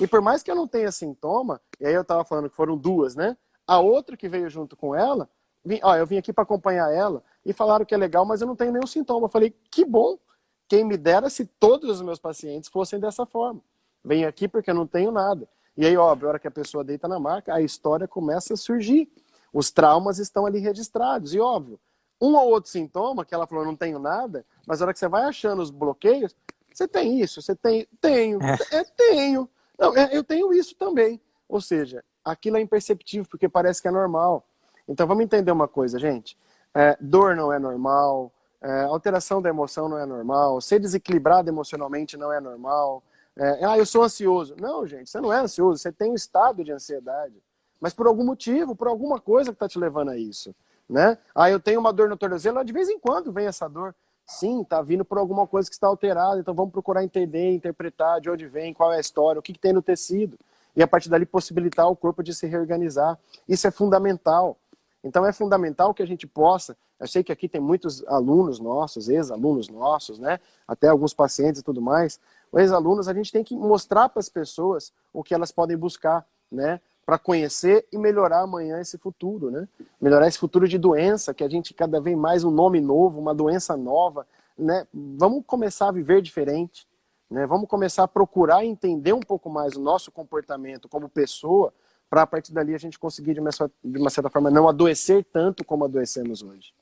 E 0.00 0.06
por 0.06 0.20
mais 0.20 0.42
que 0.42 0.50
eu 0.50 0.56
não 0.56 0.66
tenha 0.66 0.90
sintoma, 0.90 1.60
e 1.78 1.86
aí 1.86 1.94
eu 1.94 2.02
estava 2.02 2.24
falando 2.24 2.50
que 2.50 2.56
foram 2.56 2.76
duas, 2.76 3.14
né? 3.14 3.36
A 3.68 3.78
outra 3.78 4.16
que 4.16 4.30
veio 4.30 4.48
junto 4.48 4.74
com 4.74 4.94
ela, 4.94 5.28
vim, 5.62 5.78
ó, 5.82 5.94
eu 5.94 6.06
vim 6.06 6.16
aqui 6.16 6.32
para 6.32 6.42
acompanhar 6.42 6.90
ela 6.90 7.22
e 7.44 7.52
falaram 7.52 7.84
que 7.84 7.94
é 7.94 7.98
legal, 7.98 8.24
mas 8.24 8.40
eu 8.40 8.46
não 8.46 8.56
tenho 8.56 8.72
nenhum 8.72 8.86
sintoma. 8.86 9.26
Eu 9.26 9.30
falei, 9.30 9.54
que 9.70 9.84
bom, 9.84 10.18
quem 10.66 10.84
me 10.84 10.96
dera 10.96 11.28
se 11.28 11.44
todos 11.44 11.90
os 11.90 12.02
meus 12.02 12.18
pacientes 12.18 12.70
fossem 12.70 12.98
dessa 12.98 13.26
forma. 13.26 13.60
Venho 14.02 14.26
aqui 14.26 14.48
porque 14.48 14.70
eu 14.70 14.74
não 14.74 14.86
tenho 14.86 15.12
nada. 15.12 15.46
E 15.76 15.84
aí, 15.84 15.96
óbvio, 15.96 16.26
a 16.26 16.30
hora 16.30 16.38
que 16.38 16.48
a 16.48 16.50
pessoa 16.50 16.82
deita 16.82 17.06
na 17.06 17.20
maca, 17.20 17.54
a 17.54 17.60
história 17.60 18.08
começa 18.08 18.54
a 18.54 18.56
surgir. 18.56 19.06
Os 19.52 19.70
traumas 19.70 20.18
estão 20.18 20.46
ali 20.46 20.58
registrados. 20.58 21.34
E 21.34 21.38
óbvio, 21.38 21.78
um 22.20 22.34
ou 22.36 22.48
outro 22.48 22.70
sintoma, 22.70 23.24
que 23.24 23.34
ela 23.34 23.46
falou, 23.46 23.64
não 23.64 23.76
tenho 23.76 23.98
nada, 23.98 24.44
mas 24.66 24.80
a 24.80 24.86
hora 24.86 24.92
que 24.92 24.98
você 24.98 25.08
vai 25.08 25.22
achando 25.24 25.62
os 25.62 25.70
bloqueios, 25.70 26.34
você 26.72 26.88
tem 26.88 27.20
isso, 27.20 27.40
você 27.40 27.54
tem, 27.54 27.86
tenho, 28.00 28.38
é, 28.42 28.78
é 28.78 28.84
tenho. 28.84 29.48
Não, 29.78 29.96
é, 29.96 30.08
eu 30.12 30.24
tenho 30.24 30.52
isso 30.52 30.74
também. 30.74 31.20
Ou 31.48 31.60
seja, 31.60 32.04
aquilo 32.30 32.56
é 32.56 32.60
imperceptível, 32.60 33.26
porque 33.28 33.48
parece 33.48 33.80
que 33.80 33.88
é 33.88 33.90
normal. 33.90 34.44
Então 34.88 35.06
vamos 35.06 35.24
entender 35.24 35.52
uma 35.52 35.68
coisa, 35.68 35.98
gente. 35.98 36.36
É, 36.74 36.96
dor 37.00 37.34
não 37.34 37.52
é 37.52 37.58
normal, 37.58 38.32
é, 38.60 38.82
alteração 38.82 39.40
da 39.40 39.48
emoção 39.48 39.88
não 39.88 39.98
é 39.98 40.06
normal, 40.06 40.60
ser 40.60 40.80
desequilibrado 40.80 41.48
emocionalmente 41.48 42.16
não 42.16 42.32
é 42.32 42.40
normal. 42.40 43.02
É, 43.36 43.64
ah, 43.64 43.78
eu 43.78 43.86
sou 43.86 44.02
ansioso. 44.02 44.56
Não, 44.60 44.86
gente, 44.86 45.08
você 45.08 45.20
não 45.20 45.32
é 45.32 45.38
ansioso, 45.38 45.78
você 45.78 45.92
tem 45.92 46.10
um 46.10 46.14
estado 46.14 46.64
de 46.64 46.72
ansiedade. 46.72 47.34
Mas 47.80 47.94
por 47.94 48.06
algum 48.06 48.24
motivo, 48.24 48.74
por 48.74 48.88
alguma 48.88 49.20
coisa 49.20 49.50
que 49.50 49.56
está 49.56 49.68
te 49.68 49.78
levando 49.78 50.10
a 50.10 50.16
isso. 50.16 50.54
Né? 50.88 51.16
Ah, 51.34 51.50
eu 51.50 51.60
tenho 51.60 51.78
uma 51.78 51.92
dor 51.92 52.08
no 52.08 52.16
tornozelo, 52.16 52.64
de 52.64 52.72
vez 52.72 52.88
em 52.88 52.98
quando 52.98 53.30
vem 53.30 53.46
essa 53.46 53.68
dor. 53.68 53.94
Sim, 54.26 54.62
está 54.62 54.82
vindo 54.82 55.04
por 55.04 55.16
alguma 55.16 55.46
coisa 55.46 55.68
que 55.68 55.74
está 55.74 55.86
alterada, 55.86 56.38
então 56.38 56.52
vamos 56.52 56.70
procurar 56.72 57.02
entender, 57.02 57.50
interpretar 57.54 58.20
de 58.20 58.28
onde 58.28 58.46
vem, 58.46 58.74
qual 58.74 58.92
é 58.92 58.98
a 58.98 59.00
história, 59.00 59.38
o 59.38 59.42
que, 59.42 59.54
que 59.54 59.58
tem 59.58 59.72
no 59.72 59.80
tecido. 59.80 60.38
E 60.78 60.82
a 60.82 60.86
partir 60.86 61.08
dali 61.08 61.26
possibilitar 61.26 61.90
o 61.90 61.96
corpo 61.96 62.22
de 62.22 62.32
se 62.32 62.46
reorganizar. 62.46 63.18
Isso 63.48 63.66
é 63.66 63.70
fundamental. 63.72 64.56
Então 65.02 65.26
é 65.26 65.32
fundamental 65.32 65.92
que 65.92 66.04
a 66.04 66.06
gente 66.06 66.24
possa, 66.24 66.76
eu 67.00 67.08
sei 67.08 67.24
que 67.24 67.32
aqui 67.32 67.48
tem 67.48 67.60
muitos 67.60 68.06
alunos 68.06 68.60
nossos, 68.60 69.08
ex-alunos 69.08 69.68
nossos, 69.68 70.20
né? 70.20 70.38
Até 70.68 70.86
alguns 70.86 71.12
pacientes 71.12 71.62
e 71.62 71.64
tudo 71.64 71.82
mais. 71.82 72.20
Os 72.52 72.60
ex-alunos, 72.60 73.08
a 73.08 73.12
gente 73.12 73.32
tem 73.32 73.42
que 73.42 73.56
mostrar 73.56 74.08
para 74.08 74.20
as 74.20 74.28
pessoas 74.28 74.92
o 75.12 75.24
que 75.24 75.34
elas 75.34 75.50
podem 75.50 75.76
buscar, 75.76 76.24
né? 76.50 76.80
Para 77.04 77.18
conhecer 77.18 77.84
e 77.90 77.98
melhorar 77.98 78.42
amanhã 78.42 78.80
esse 78.80 78.98
futuro, 78.98 79.50
né? 79.50 79.68
Melhorar 80.00 80.28
esse 80.28 80.38
futuro 80.38 80.68
de 80.68 80.78
doença, 80.78 81.34
que 81.34 81.42
a 81.42 81.48
gente 81.48 81.74
cada 81.74 82.00
vez 82.00 82.16
mais 82.16 82.44
um 82.44 82.52
nome 82.52 82.80
novo, 82.80 83.20
uma 83.20 83.34
doença 83.34 83.76
nova, 83.76 84.24
né? 84.56 84.86
Vamos 84.94 85.42
começar 85.44 85.88
a 85.88 85.92
viver 85.92 86.22
diferente, 86.22 86.86
né? 87.30 87.46
Vamos 87.46 87.68
começar 87.68 88.04
a 88.04 88.08
procurar 88.08 88.64
entender 88.64 89.12
um 89.12 89.20
pouco 89.20 89.50
mais 89.50 89.76
o 89.76 89.80
nosso 89.80 90.10
comportamento 90.10 90.88
como 90.88 91.08
pessoa, 91.08 91.72
para 92.08 92.22
a 92.22 92.26
partir 92.26 92.52
dali 92.52 92.74
a 92.74 92.78
gente 92.78 92.98
conseguir, 92.98 93.34
de 93.34 93.40
uma, 93.40 93.50
de 93.84 93.98
uma 93.98 94.10
certa 94.10 94.30
forma, 94.30 94.50
não 94.50 94.68
adoecer 94.68 95.24
tanto 95.24 95.64
como 95.64 95.84
adoecemos 95.84 96.42
hoje. 96.42 96.72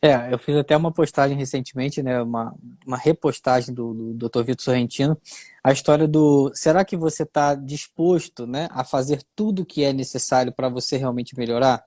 É, 0.00 0.32
eu 0.32 0.38
fiz 0.38 0.56
até 0.56 0.76
uma 0.76 0.92
postagem 0.92 1.36
recentemente, 1.36 2.02
né, 2.02 2.22
uma, 2.22 2.54
uma 2.86 2.96
repostagem 2.96 3.74
do, 3.74 4.14
do 4.14 4.28
Dr. 4.28 4.44
Vitor 4.44 4.64
Sorrentino, 4.64 5.20
a 5.62 5.72
história 5.72 6.06
do 6.06 6.52
será 6.54 6.84
que 6.84 6.96
você 6.96 7.24
está 7.24 7.56
disposto 7.56 8.46
né, 8.46 8.68
a 8.70 8.84
fazer 8.84 9.24
tudo 9.34 9.62
o 9.62 9.66
que 9.66 9.82
é 9.82 9.92
necessário 9.92 10.52
para 10.52 10.68
você 10.68 10.96
realmente 10.96 11.36
melhorar? 11.36 11.84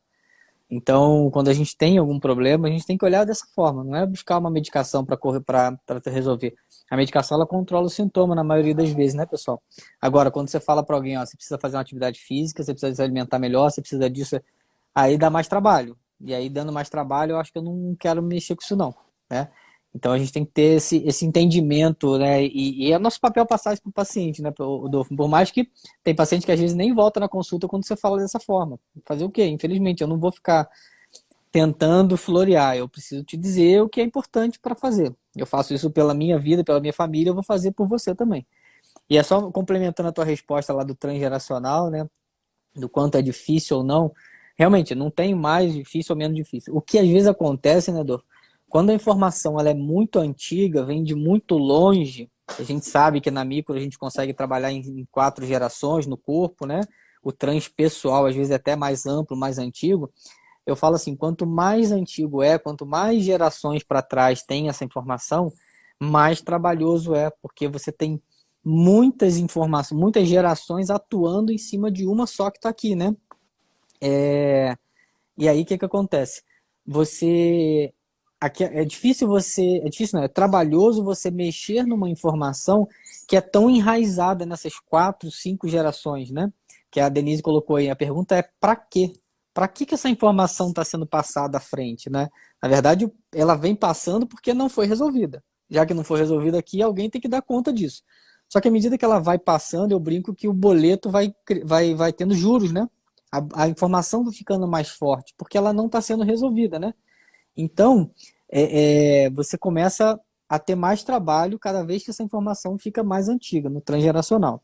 Então, 0.73 1.29
quando 1.31 1.49
a 1.49 1.53
gente 1.53 1.75
tem 1.75 1.97
algum 1.97 2.17
problema, 2.17 2.69
a 2.69 2.71
gente 2.71 2.85
tem 2.85 2.97
que 2.97 3.03
olhar 3.03 3.25
dessa 3.25 3.45
forma, 3.53 3.83
não 3.83 3.93
é 3.93 4.05
buscar 4.07 4.37
uma 4.37 4.49
medicação 4.49 5.03
para 5.03 5.17
correr 5.17 5.41
para 5.41 5.77
resolver. 6.05 6.55
A 6.89 6.95
medicação 6.95 7.35
ela 7.35 7.45
controla 7.45 7.87
o 7.87 7.89
sintoma 7.89 8.33
na 8.33 8.43
maioria 8.43 8.73
das 8.73 8.89
vezes, 8.91 9.13
né, 9.13 9.25
pessoal? 9.25 9.61
Agora, 10.01 10.31
quando 10.31 10.47
você 10.47 10.61
fala 10.61 10.81
para 10.81 10.95
alguém, 10.95 11.17
ó, 11.17 11.25
você 11.25 11.35
precisa 11.35 11.59
fazer 11.59 11.75
uma 11.75 11.81
atividade 11.81 12.21
física, 12.21 12.63
você 12.63 12.71
precisa 12.71 12.95
se 12.95 13.01
alimentar 13.01 13.37
melhor, 13.37 13.69
você 13.69 13.81
precisa 13.81 14.09
disso, 14.09 14.39
aí 14.95 15.17
dá 15.17 15.29
mais 15.29 15.49
trabalho. 15.49 15.97
E 16.21 16.33
aí, 16.33 16.49
dando 16.49 16.71
mais 16.71 16.89
trabalho, 16.89 17.31
eu 17.33 17.37
acho 17.37 17.51
que 17.51 17.57
eu 17.57 17.63
não 17.63 17.93
quero 17.99 18.21
mexer 18.21 18.55
com 18.55 18.61
isso, 18.61 18.75
não, 18.75 18.95
né? 19.29 19.49
Então 19.93 20.13
a 20.13 20.17
gente 20.17 20.31
tem 20.31 20.45
que 20.45 20.51
ter 20.51 20.77
esse, 20.77 20.97
esse 21.05 21.25
entendimento, 21.25 22.17
né? 22.17 22.43
E, 22.43 22.87
e 22.87 22.91
é 22.93 22.99
nosso 22.99 23.19
papel 23.19 23.45
passar 23.45 23.73
isso 23.73 23.81
para 23.81 23.89
o 23.89 23.93
paciente, 23.93 24.41
né, 24.41 24.51
Rodolfo? 24.57 25.15
Por 25.15 25.27
mais 25.27 25.51
que 25.51 25.69
tem 26.03 26.15
paciente 26.15 26.45
que 26.45 26.51
às 26.51 26.59
vezes 26.59 26.75
nem 26.75 26.93
volta 26.93 27.19
na 27.19 27.27
consulta 27.27 27.67
quando 27.67 27.85
você 27.85 27.95
fala 27.95 28.17
dessa 28.17 28.39
forma. 28.39 28.79
Fazer 29.05 29.25
o 29.25 29.29
quê? 29.29 29.45
Infelizmente, 29.45 30.01
eu 30.01 30.07
não 30.07 30.17
vou 30.17 30.31
ficar 30.31 30.69
tentando 31.51 32.15
florear. 32.15 32.77
Eu 32.77 32.87
preciso 32.87 33.23
te 33.23 33.35
dizer 33.35 33.81
o 33.81 33.89
que 33.89 33.99
é 33.99 34.03
importante 34.03 34.59
para 34.59 34.73
fazer. 34.73 35.13
Eu 35.35 35.45
faço 35.45 35.73
isso 35.73 35.91
pela 35.91 36.13
minha 36.13 36.39
vida, 36.39 36.63
pela 36.63 36.79
minha 36.79 36.93
família, 36.93 37.29
eu 37.29 37.35
vou 37.35 37.43
fazer 37.43 37.71
por 37.71 37.87
você 37.87 38.15
também. 38.15 38.45
E 39.09 39.17
é 39.17 39.23
só 39.23 39.51
complementando 39.51 40.07
a 40.09 40.11
tua 40.11 40.23
resposta 40.23 40.73
lá 40.73 40.83
do 40.83 40.95
transgeracional, 40.95 41.89
né? 41.89 42.07
Do 42.73 42.87
quanto 42.87 43.15
é 43.17 43.21
difícil 43.21 43.77
ou 43.77 43.83
não. 43.83 44.13
Realmente, 44.55 44.95
não 44.95 45.11
tem 45.11 45.35
mais 45.35 45.73
difícil 45.73 46.13
ou 46.13 46.17
menos 46.17 46.37
difícil. 46.37 46.73
O 46.75 46.81
que 46.81 46.97
às 46.97 47.07
vezes 47.07 47.27
acontece, 47.27 47.91
né, 47.91 48.03
Dor? 48.03 48.23
Quando 48.71 48.89
a 48.89 48.93
informação 48.93 49.59
ela 49.59 49.69
é 49.69 49.73
muito 49.73 50.17
antiga, 50.17 50.81
vem 50.81 51.03
de 51.03 51.13
muito 51.13 51.57
longe, 51.57 52.31
a 52.57 52.63
gente 52.63 52.85
sabe 52.85 53.19
que 53.19 53.29
na 53.29 53.43
micro 53.43 53.75
a 53.75 53.79
gente 53.81 53.97
consegue 53.97 54.33
trabalhar 54.33 54.71
em 54.71 55.05
quatro 55.11 55.45
gerações 55.45 56.07
no 56.07 56.15
corpo, 56.15 56.65
né? 56.65 56.79
O 57.21 57.33
transpessoal 57.33 58.25
às 58.25 58.33
vezes 58.33 58.49
é 58.49 58.55
até 58.55 58.73
mais 58.77 59.05
amplo, 59.05 59.35
mais 59.35 59.57
antigo. 59.57 60.09
Eu 60.65 60.77
falo 60.77 60.95
assim, 60.95 61.17
quanto 61.17 61.45
mais 61.45 61.91
antigo 61.91 62.41
é, 62.41 62.57
quanto 62.57 62.85
mais 62.85 63.21
gerações 63.25 63.83
para 63.83 64.01
trás 64.01 64.41
tem 64.41 64.69
essa 64.69 64.85
informação, 64.85 65.51
mais 65.99 66.41
trabalhoso 66.41 67.13
é, 67.13 67.29
porque 67.41 67.67
você 67.67 67.91
tem 67.91 68.21
muitas 68.63 69.35
informações, 69.35 69.99
muitas 69.99 70.29
gerações 70.29 70.89
atuando 70.89 71.51
em 71.51 71.57
cima 71.57 71.91
de 71.91 72.07
uma 72.07 72.25
só 72.25 72.49
que 72.49 72.57
está 72.57 72.69
aqui, 72.69 72.95
né? 72.95 73.13
É... 73.99 74.77
E 75.37 75.49
aí 75.49 75.61
o 75.61 75.65
que, 75.65 75.77
que 75.77 75.85
acontece? 75.85 76.41
Você 76.87 77.93
aqui 78.41 78.63
é 78.63 78.83
difícil 78.83 79.27
você, 79.27 79.77
é 79.83 79.89
difícil, 79.89 80.17
não, 80.17 80.25
é 80.25 80.27
trabalhoso 80.27 81.03
você 81.03 81.29
mexer 81.29 81.85
numa 81.85 82.09
informação 82.09 82.87
que 83.27 83.37
é 83.37 83.41
tão 83.41 83.69
enraizada 83.69 84.45
nessas 84.47 84.73
quatro, 84.79 85.29
cinco 85.31 85.67
gerações, 85.67 86.31
né? 86.31 86.51
Que 86.89 86.99
a 86.99 87.07
Denise 87.07 87.43
colocou 87.43 87.75
aí. 87.75 87.89
A 87.89 87.95
pergunta 87.95 88.35
é 88.35 88.43
para 88.59 88.75
quê? 88.75 89.13
Para 89.53 89.67
que, 89.67 89.85
que 89.85 89.93
essa 89.93 90.09
informação 90.09 90.69
está 90.69 90.83
sendo 90.83 91.05
passada 91.05 91.57
à 91.59 91.61
frente, 91.61 92.09
né? 92.09 92.29
Na 92.61 92.67
verdade, 92.67 93.09
ela 93.31 93.55
vem 93.55 93.75
passando 93.75 94.25
porque 94.25 94.53
não 94.53 94.67
foi 94.67 94.87
resolvida. 94.87 95.43
Já 95.69 95.85
que 95.85 95.93
não 95.93 96.03
foi 96.03 96.19
resolvida 96.19 96.57
aqui, 96.57 96.81
alguém 96.81 97.09
tem 97.09 97.21
que 97.21 97.27
dar 97.27 97.41
conta 97.41 97.71
disso. 97.71 98.01
Só 98.49 98.59
que 98.59 98.67
à 98.67 98.71
medida 98.71 98.97
que 98.97 99.05
ela 99.05 99.19
vai 99.19 99.37
passando, 99.37 99.91
eu 99.91 99.99
brinco 99.99 100.33
que 100.35 100.47
o 100.47 100.53
boleto 100.53 101.09
vai, 101.09 101.33
vai, 101.63 101.93
vai 101.93 102.11
tendo 102.11 102.33
juros, 102.33 102.71
né? 102.71 102.87
A, 103.31 103.63
a 103.63 103.67
informação 103.69 104.25
vai 104.25 104.33
ficando 104.33 104.67
mais 104.67 104.89
forte, 104.89 105.33
porque 105.37 105.57
ela 105.57 105.71
não 105.71 105.85
está 105.85 106.01
sendo 106.01 106.23
resolvida, 106.23 106.77
né? 106.79 106.93
Então, 107.55 108.11
é, 108.49 109.25
é, 109.25 109.29
você 109.29 109.57
começa 109.57 110.19
a 110.47 110.59
ter 110.59 110.75
mais 110.75 111.03
trabalho 111.03 111.57
cada 111.57 111.83
vez 111.83 112.03
que 112.03 112.11
essa 112.11 112.23
informação 112.23 112.77
fica 112.77 113.03
mais 113.03 113.29
antiga, 113.29 113.69
no 113.69 113.79
transgeracional. 113.79 114.61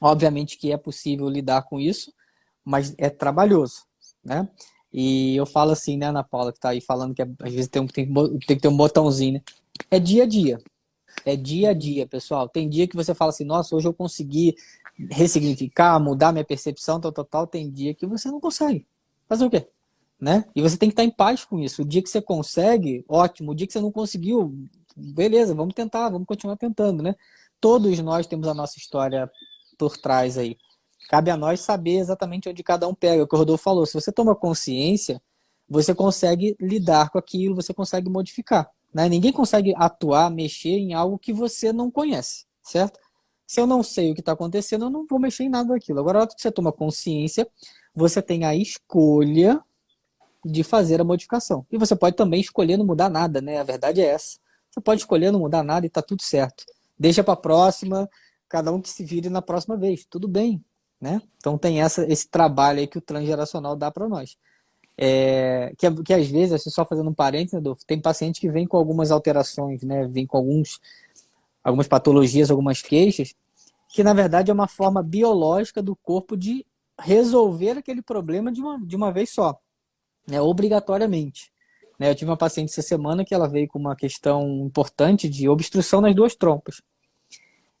Obviamente 0.00 0.56
que 0.56 0.70
é 0.70 0.76
possível 0.76 1.28
lidar 1.28 1.62
com 1.62 1.80
isso, 1.80 2.12
mas 2.64 2.94
é 2.98 3.10
trabalhoso, 3.10 3.84
né? 4.24 4.48
E 4.92 5.36
eu 5.36 5.44
falo 5.44 5.72
assim, 5.72 5.96
né, 5.96 6.06
Ana 6.06 6.22
Paula, 6.22 6.52
que 6.52 6.58
está 6.58 6.70
aí 6.70 6.80
falando 6.80 7.14
que 7.14 7.22
é, 7.22 7.28
às 7.42 7.52
vezes 7.52 7.68
tem, 7.68 7.86
tem, 7.88 8.12
tem 8.12 8.56
que 8.56 8.56
ter 8.56 8.68
um 8.68 8.76
botãozinho, 8.76 9.34
né? 9.34 9.42
É 9.90 9.98
dia 9.98 10.22
a 10.22 10.26
dia. 10.26 10.58
É 11.24 11.36
dia 11.36 11.70
a 11.70 11.74
dia, 11.74 12.06
pessoal. 12.06 12.48
Tem 12.48 12.68
dia 12.68 12.86
que 12.86 12.96
você 12.96 13.14
fala 13.14 13.30
assim, 13.30 13.44
nossa, 13.44 13.74
hoje 13.74 13.88
eu 13.88 13.92
consegui 13.92 14.54
ressignificar, 15.10 15.98
mudar 16.00 16.32
minha 16.32 16.44
percepção, 16.44 17.00
tal, 17.00 17.12
tal, 17.12 17.24
tal. 17.24 17.46
Tem 17.46 17.70
dia 17.70 17.94
que 17.94 18.06
você 18.06 18.30
não 18.30 18.40
consegue. 18.40 18.86
Fazer 19.28 19.44
o 19.44 19.50
quê? 19.50 19.68
Né? 20.20 20.44
E 20.54 20.60
você 20.60 20.76
tem 20.76 20.88
que 20.88 20.94
estar 20.94 21.04
em 21.04 21.10
paz 21.10 21.44
com 21.44 21.58
isso. 21.58 21.82
O 21.82 21.84
dia 21.84 22.02
que 22.02 22.08
você 22.10 22.20
consegue, 22.20 23.04
ótimo. 23.08 23.52
O 23.52 23.54
dia 23.54 23.66
que 23.66 23.72
você 23.72 23.80
não 23.80 23.92
conseguiu, 23.92 24.52
beleza, 24.96 25.54
vamos 25.54 25.74
tentar, 25.74 26.08
vamos 26.08 26.26
continuar 26.26 26.56
tentando, 26.56 27.02
né? 27.02 27.14
Todos 27.60 27.98
nós 28.00 28.26
temos 28.26 28.48
a 28.48 28.54
nossa 28.54 28.78
história 28.78 29.30
por 29.78 29.96
trás 29.96 30.36
aí. 30.36 30.56
Cabe 31.08 31.30
a 31.30 31.36
nós 31.36 31.60
saber 31.60 31.98
exatamente 31.98 32.48
onde 32.48 32.62
cada 32.62 32.86
um 32.86 32.94
pega. 32.94 33.22
O 33.22 33.26
que 33.26 33.34
o 33.34 33.38
Rodolfo 33.38 33.62
falou, 33.62 33.86
se 33.86 33.94
você 33.94 34.12
toma 34.12 34.34
consciência, 34.34 35.22
você 35.68 35.94
consegue 35.94 36.56
lidar 36.60 37.10
com 37.10 37.18
aquilo, 37.18 37.54
você 37.54 37.72
consegue 37.72 38.10
modificar. 38.10 38.70
Né? 38.92 39.08
Ninguém 39.08 39.32
consegue 39.32 39.74
atuar, 39.76 40.30
mexer 40.30 40.70
em 40.70 40.94
algo 40.94 41.18
que 41.18 41.32
você 41.32 41.72
não 41.72 41.90
conhece, 41.90 42.46
certo? 42.62 42.98
Se 43.46 43.60
eu 43.60 43.66
não 43.66 43.82
sei 43.82 44.10
o 44.10 44.14
que 44.14 44.20
está 44.20 44.32
acontecendo, 44.32 44.86
eu 44.86 44.90
não 44.90 45.06
vou 45.06 45.18
mexer 45.18 45.44
em 45.44 45.48
nada 45.48 45.70
daquilo. 45.70 46.00
Agora, 46.00 46.18
na 46.18 46.24
hora 46.24 46.34
que 46.34 46.40
você 46.40 46.50
toma 46.50 46.72
consciência, 46.72 47.48
você 47.94 48.20
tem 48.20 48.44
a 48.44 48.54
escolha 48.54 49.62
de 50.50 50.64
fazer 50.64 51.00
a 51.00 51.04
modificação. 51.04 51.66
E 51.70 51.76
você 51.76 51.94
pode 51.94 52.16
também 52.16 52.40
escolher 52.40 52.76
não 52.76 52.86
mudar 52.86 53.08
nada, 53.08 53.40
né? 53.40 53.58
A 53.58 53.64
verdade 53.64 54.00
é 54.00 54.06
essa. 54.06 54.38
Você 54.70 54.80
pode 54.80 55.00
escolher 55.02 55.30
não 55.30 55.40
mudar 55.40 55.62
nada 55.62 55.86
e 55.86 55.90
tá 55.90 56.02
tudo 56.02 56.22
certo. 56.22 56.64
Deixa 56.98 57.22
para 57.22 57.34
a 57.34 57.36
próxima, 57.36 58.08
cada 58.48 58.72
um 58.72 58.80
que 58.80 58.88
se 58.88 59.04
vire 59.04 59.28
na 59.28 59.42
próxima 59.42 59.76
vez. 59.76 60.06
Tudo 60.08 60.26
bem, 60.26 60.64
né? 61.00 61.20
Então 61.36 61.58
tem 61.58 61.82
essa, 61.82 62.10
esse 62.10 62.28
trabalho 62.28 62.80
aí 62.80 62.86
que 62.86 62.98
o 62.98 63.02
transgeracional 63.02 63.76
dá 63.76 63.90
para 63.90 64.08
nós. 64.08 64.36
É, 64.96 65.72
que, 65.78 65.90
que 66.02 66.12
às 66.12 66.26
vezes, 66.28 66.52
assim, 66.52 66.70
só 66.70 66.84
fazendo 66.84 67.10
um 67.10 67.14
parênteses, 67.14 67.54
Adolfo, 67.54 67.84
tem 67.86 68.00
paciente 68.00 68.40
que 68.40 68.50
vem 68.50 68.66
com 68.66 68.76
algumas 68.76 69.10
alterações, 69.10 69.82
né? 69.82 70.06
Vem 70.08 70.26
com 70.26 70.36
alguns, 70.36 70.80
algumas 71.62 71.86
patologias, 71.86 72.50
algumas 72.50 72.82
queixas, 72.82 73.34
que 73.90 74.02
na 74.02 74.12
verdade 74.12 74.50
é 74.50 74.54
uma 74.54 74.66
forma 74.66 75.02
biológica 75.02 75.80
do 75.80 75.94
corpo 75.94 76.36
de 76.36 76.66
resolver 77.00 77.78
aquele 77.78 78.02
problema 78.02 78.50
de 78.50 78.60
uma, 78.60 78.84
de 78.84 78.96
uma 78.96 79.12
vez 79.12 79.30
só 79.30 79.58
né, 80.28 80.40
obrigatoriamente. 80.40 81.50
Né, 81.98 82.10
eu 82.10 82.14
tive 82.14 82.30
uma 82.30 82.36
paciente 82.36 82.70
essa 82.70 82.82
semana 82.82 83.24
que 83.24 83.34
ela 83.34 83.48
veio 83.48 83.66
com 83.66 83.78
uma 83.78 83.96
questão 83.96 84.64
importante 84.64 85.28
de 85.28 85.48
obstrução 85.48 86.00
nas 86.00 86.14
duas 86.14 86.34
trompas. 86.34 86.80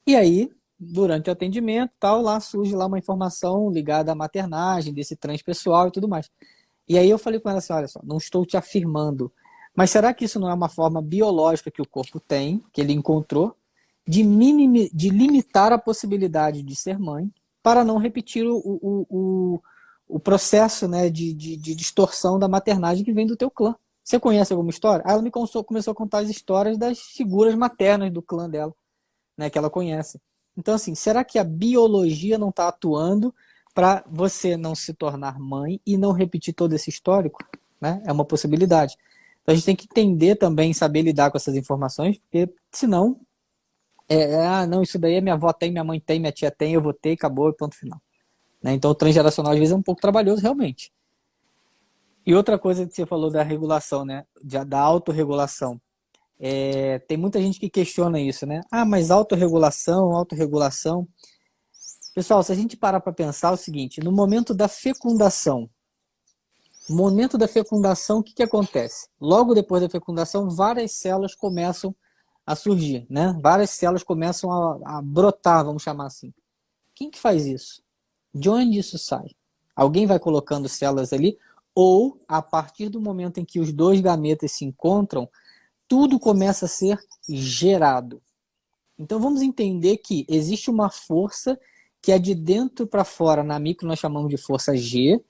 E 0.06 0.16
aí, 0.16 0.50
durante 0.78 1.28
o 1.28 1.32
atendimento, 1.32 1.92
tal, 2.00 2.22
lá 2.22 2.40
surge 2.40 2.74
lá 2.74 2.86
uma 2.86 2.98
informação 2.98 3.70
ligada 3.70 4.12
à 4.12 4.14
maternagem, 4.14 4.92
desse 4.94 5.14
transpessoal 5.14 5.88
e 5.88 5.90
tudo 5.90 6.08
mais. 6.08 6.30
E 6.88 6.96
aí 6.96 7.10
eu 7.10 7.18
falei 7.18 7.38
com 7.38 7.50
ela 7.50 7.58
assim, 7.58 7.72
olha 7.72 7.86
só, 7.86 8.00
não 8.02 8.16
estou 8.16 8.46
te 8.46 8.56
afirmando, 8.56 9.30
mas 9.76 9.90
será 9.90 10.14
que 10.14 10.24
isso 10.24 10.40
não 10.40 10.48
é 10.48 10.54
uma 10.54 10.68
forma 10.68 11.02
biológica 11.02 11.70
que 11.70 11.82
o 11.82 11.86
corpo 11.88 12.18
tem, 12.18 12.64
que 12.72 12.80
ele 12.80 12.92
encontrou, 12.92 13.54
de, 14.06 14.24
minimi, 14.24 14.90
de 14.92 15.10
limitar 15.10 15.70
a 15.70 15.78
possibilidade 15.78 16.62
de 16.62 16.74
ser 16.74 16.98
mãe 16.98 17.30
para 17.62 17.84
não 17.84 17.98
repetir 17.98 18.46
o, 18.46 18.56
o, 18.56 19.06
o, 19.10 19.62
o 20.08 20.18
processo 20.18 20.88
né, 20.88 21.10
de, 21.10 21.34
de, 21.34 21.56
de, 21.56 21.74
distorção 21.74 22.38
da 22.38 22.48
maternagem 22.48 23.04
que 23.04 23.12
vem 23.12 23.26
do 23.26 23.36
teu 23.36 23.50
clã. 23.50 23.76
Você 24.02 24.18
conhece 24.18 24.52
alguma 24.52 24.70
história? 24.70 25.04
Aí 25.06 25.12
ela 25.12 25.22
me 25.22 25.30
começou, 25.30 25.62
começou 25.62 25.92
a 25.92 25.94
contar 25.94 26.20
as 26.20 26.30
histórias 26.30 26.78
das 26.78 26.98
figuras 26.98 27.54
maternas 27.54 28.10
do 28.10 28.22
clã 28.22 28.48
dela, 28.48 28.74
né, 29.36 29.50
que 29.50 29.58
ela 29.58 29.68
conhece. 29.68 30.18
Então, 30.56 30.74
assim, 30.74 30.94
será 30.94 31.22
que 31.22 31.38
a 31.38 31.44
biologia 31.44 32.38
não 32.38 32.48
está 32.48 32.68
atuando 32.68 33.34
para 33.74 34.02
você 34.10 34.56
não 34.56 34.74
se 34.74 34.94
tornar 34.94 35.38
mãe 35.38 35.80
e 35.86 35.98
não 35.98 36.10
repetir 36.10 36.54
todo 36.54 36.72
esse 36.72 36.88
histórico? 36.88 37.38
Né? 37.80 38.02
É 38.06 38.10
uma 38.10 38.24
possibilidade. 38.24 38.96
Então, 39.42 39.52
a 39.52 39.54
gente 39.54 39.66
tem 39.66 39.76
que 39.76 39.84
entender 39.84 40.36
também, 40.36 40.72
saber 40.72 41.02
lidar 41.02 41.30
com 41.30 41.36
essas 41.36 41.54
informações, 41.54 42.18
porque 42.18 42.52
senão, 42.72 43.20
é, 44.08 44.32
é 44.32 44.46
ah, 44.46 44.66
não, 44.66 44.82
isso 44.82 44.98
daí 44.98 45.20
minha 45.20 45.34
avó 45.34 45.52
tem, 45.52 45.70
minha 45.70 45.84
mãe 45.84 46.00
tem, 46.00 46.18
minha 46.18 46.32
tia 46.32 46.50
tem, 46.50 46.72
eu 46.72 46.82
vou 46.82 46.94
ter, 46.94 47.12
acabou, 47.12 47.52
ponto 47.52 47.76
final. 47.76 48.00
Né? 48.62 48.72
Então, 48.72 48.90
o 48.90 48.94
transgeracional 48.94 49.52
às 49.52 49.58
vezes 49.58 49.72
é 49.72 49.76
um 49.76 49.82
pouco 49.82 50.00
trabalhoso, 50.00 50.42
realmente. 50.42 50.92
E 52.26 52.34
outra 52.34 52.58
coisa 52.58 52.86
que 52.86 52.94
você 52.94 53.06
falou 53.06 53.30
da 53.30 53.42
regulação, 53.42 54.04
né? 54.04 54.26
Da 54.42 54.80
autorregulação. 54.80 55.80
É, 56.38 56.98
tem 57.00 57.16
muita 57.16 57.40
gente 57.40 57.58
que 57.58 57.70
questiona 57.70 58.20
isso, 58.20 58.46
né? 58.46 58.60
Ah, 58.70 58.84
mas 58.84 59.10
autorregulação, 59.10 60.12
autorregulação. 60.12 61.08
Pessoal, 62.14 62.42
se 62.42 62.52
a 62.52 62.54
gente 62.54 62.76
parar 62.76 63.00
para 63.00 63.12
pensar 63.12 63.48
é 63.48 63.52
o 63.52 63.56
seguinte, 63.56 64.00
no 64.00 64.12
momento 64.12 64.52
da 64.52 64.68
fecundação, 64.68 65.70
momento 66.88 67.36
da 67.36 67.48
fecundação, 67.48 68.18
o 68.18 68.22
que, 68.22 68.34
que 68.34 68.42
acontece? 68.42 69.08
Logo 69.20 69.54
depois 69.54 69.82
da 69.82 69.88
fecundação, 69.88 70.50
várias 70.50 70.92
células 70.92 71.34
começam 71.34 71.94
a 72.46 72.54
surgir, 72.54 73.06
né? 73.10 73.36
Várias 73.40 73.70
células 73.70 74.02
começam 74.02 74.50
a, 74.50 74.98
a 74.98 75.02
brotar, 75.02 75.64
vamos 75.64 75.82
chamar 75.82 76.06
assim. 76.06 76.32
Quem 76.94 77.10
que 77.10 77.18
faz 77.18 77.46
isso? 77.46 77.82
De 78.34 78.48
onde 78.48 78.78
isso 78.78 78.98
sai? 78.98 79.28
Alguém 79.74 80.06
vai 80.06 80.18
colocando 80.18 80.68
células 80.68 81.12
ali, 81.12 81.38
ou 81.74 82.20
a 82.26 82.42
partir 82.42 82.88
do 82.88 83.00
momento 83.00 83.38
em 83.38 83.44
que 83.44 83.60
os 83.60 83.72
dois 83.72 84.00
gametas 84.00 84.52
se 84.52 84.64
encontram, 84.64 85.28
tudo 85.86 86.18
começa 86.18 86.66
a 86.66 86.68
ser 86.68 86.98
gerado. 87.28 88.20
Então 88.98 89.20
vamos 89.20 89.42
entender 89.42 89.98
que 89.98 90.26
existe 90.28 90.68
uma 90.70 90.90
força 90.90 91.58
que 92.02 92.10
é 92.12 92.18
de 92.18 92.34
dentro 92.34 92.86
para 92.86 93.04
fora, 93.04 93.42
na 93.42 93.58
micro 93.58 93.86
nós 93.86 93.98
chamamos 93.98 94.28
de 94.28 94.36
força 94.36 94.76
G, 94.76 95.22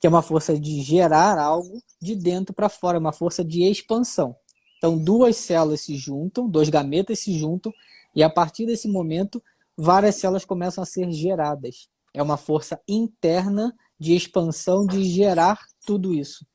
que 0.00 0.06
é 0.06 0.10
uma 0.10 0.22
força 0.22 0.58
de 0.58 0.80
gerar 0.80 1.38
algo 1.38 1.82
de 2.00 2.14
dentro 2.14 2.54
para 2.54 2.68
fora, 2.68 2.98
uma 2.98 3.12
força 3.12 3.44
de 3.44 3.64
expansão. 3.64 4.36
Então 4.76 4.96
duas 4.96 5.36
células 5.36 5.80
se 5.80 5.96
juntam, 5.96 6.48
dois 6.48 6.68
gametas 6.68 7.18
se 7.18 7.36
juntam, 7.36 7.72
e 8.14 8.22
a 8.22 8.30
partir 8.30 8.66
desse 8.66 8.88
momento 8.88 9.42
várias 9.76 10.14
células 10.14 10.44
começam 10.44 10.82
a 10.82 10.86
ser 10.86 11.10
geradas 11.10 11.88
é 12.14 12.22
uma 12.22 12.36
força 12.36 12.80
interna 12.88 13.74
de 13.98 14.14
expansão, 14.14 14.86
de 14.86 15.04
gerar 15.04 15.58
tudo 15.84 16.14
isso. 16.14 16.46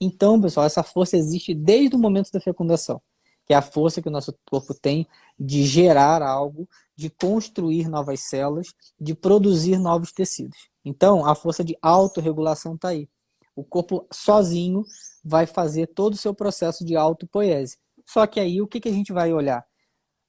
Então, 0.00 0.40
pessoal, 0.40 0.66
essa 0.66 0.82
força 0.82 1.16
existe 1.16 1.54
desde 1.54 1.94
o 1.94 1.98
momento 1.98 2.30
da 2.32 2.40
fecundação, 2.40 3.00
que 3.46 3.52
é 3.52 3.56
a 3.56 3.62
força 3.62 4.02
que 4.02 4.08
o 4.08 4.12
nosso 4.12 4.34
corpo 4.48 4.74
tem 4.74 5.06
de 5.38 5.64
gerar 5.64 6.22
algo, 6.22 6.68
de 6.96 7.08
construir 7.10 7.88
novas 7.88 8.20
células, 8.20 8.68
de 9.00 9.14
produzir 9.14 9.78
novos 9.78 10.12
tecidos. 10.12 10.58
Então, 10.84 11.26
a 11.26 11.34
força 11.34 11.62
de 11.62 11.76
autorregulação 11.80 12.74
está 12.74 12.88
aí. 12.88 13.08
O 13.54 13.62
corpo 13.62 14.06
sozinho 14.12 14.84
vai 15.24 15.46
fazer 15.46 15.86
todo 15.88 16.14
o 16.14 16.16
seu 16.18 16.34
processo 16.34 16.84
de 16.84 16.96
autopoese. 16.96 17.76
Só 18.08 18.26
que 18.26 18.40
aí 18.40 18.60
o 18.60 18.66
que, 18.66 18.80
que 18.80 18.88
a 18.88 18.92
gente 18.92 19.12
vai 19.12 19.32
olhar? 19.32 19.64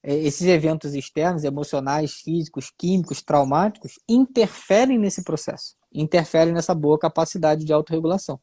É, 0.03 0.13
esses 0.13 0.45
eventos 0.45 0.93
externos, 0.93 1.45
emocionais, 1.45 2.13
físicos, 2.15 2.71
químicos, 2.77 3.21
traumáticos, 3.21 3.99
interferem 4.07 4.97
nesse 4.97 5.23
processo, 5.23 5.75
interferem 5.93 6.53
nessa 6.53 6.75
boa 6.75 6.99
capacidade 6.99 7.63
de 7.63 7.71
autorregulação. 7.71 8.39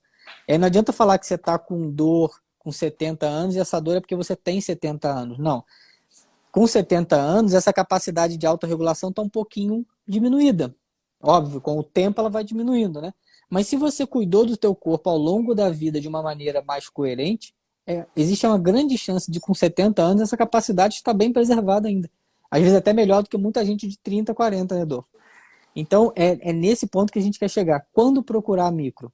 Aí 0.49 0.57
não 0.57 0.67
adianta 0.67 0.93
falar 0.93 1.19
que 1.19 1.27
você 1.27 1.35
está 1.35 1.59
com 1.59 1.91
dor 1.91 2.31
com 2.59 2.71
70 2.71 3.27
anos 3.27 3.57
e 3.57 3.59
essa 3.59 3.81
dor 3.81 3.97
é 3.97 4.01
porque 4.01 4.17
você 4.17 4.37
tem 4.37 4.61
70 4.61 5.09
anos. 5.09 5.39
Não. 5.39 5.65
Com 6.53 6.67
70 6.67 7.17
anos, 7.17 7.55
essa 7.55 7.73
capacidade 7.73 8.37
de 8.37 8.47
autorregulação 8.47 9.11
está 9.11 9.23
um 9.23 9.29
pouquinho 9.29 9.87
diminuída. 10.07 10.75
Óbvio, 11.23 11.61
com 11.61 11.79
o 11.79 11.83
tempo 11.83 12.21
ela 12.21 12.31
vai 12.31 12.43
diminuindo, 12.43 13.01
né? 13.01 13.13
Mas 13.49 13.67
se 13.67 13.77
você 13.77 14.07
cuidou 14.07 14.47
do 14.47 14.57
teu 14.57 14.75
corpo 14.75 15.11
ao 15.11 15.19
longo 15.19 15.55
da 15.55 15.71
vida 15.71 16.01
de 16.01 16.09
uma 16.09 16.23
maneira 16.23 16.63
mais 16.63 16.89
coerente, 16.89 17.55
é, 17.91 18.07
existe 18.15 18.47
uma 18.47 18.59
grande 18.59 18.97
chance 18.97 19.29
de, 19.29 19.41
com 19.41 19.53
70 19.53 20.01
anos, 20.01 20.23
essa 20.23 20.37
capacidade 20.37 20.95
estar 20.95 21.13
bem 21.13 21.33
preservada 21.33 21.89
ainda. 21.89 22.09
Às 22.49 22.63
vezes 22.63 22.77
até 22.77 22.93
melhor 22.93 23.23
do 23.23 23.29
que 23.29 23.37
muita 23.37 23.65
gente 23.65 23.89
de 23.89 23.99
30, 23.99 24.33
40, 24.33 24.75
né, 24.77 24.83
Adolfo? 24.83 25.09
Então, 25.75 26.13
é, 26.15 26.51
é 26.51 26.53
nesse 26.53 26.87
ponto 26.87 27.13
que 27.13 27.19
a 27.19 27.23
gente 27.23 27.39
quer 27.39 27.49
chegar. 27.49 27.85
Quando 27.93 28.23
procurar 28.23 28.71
micro? 28.71 29.13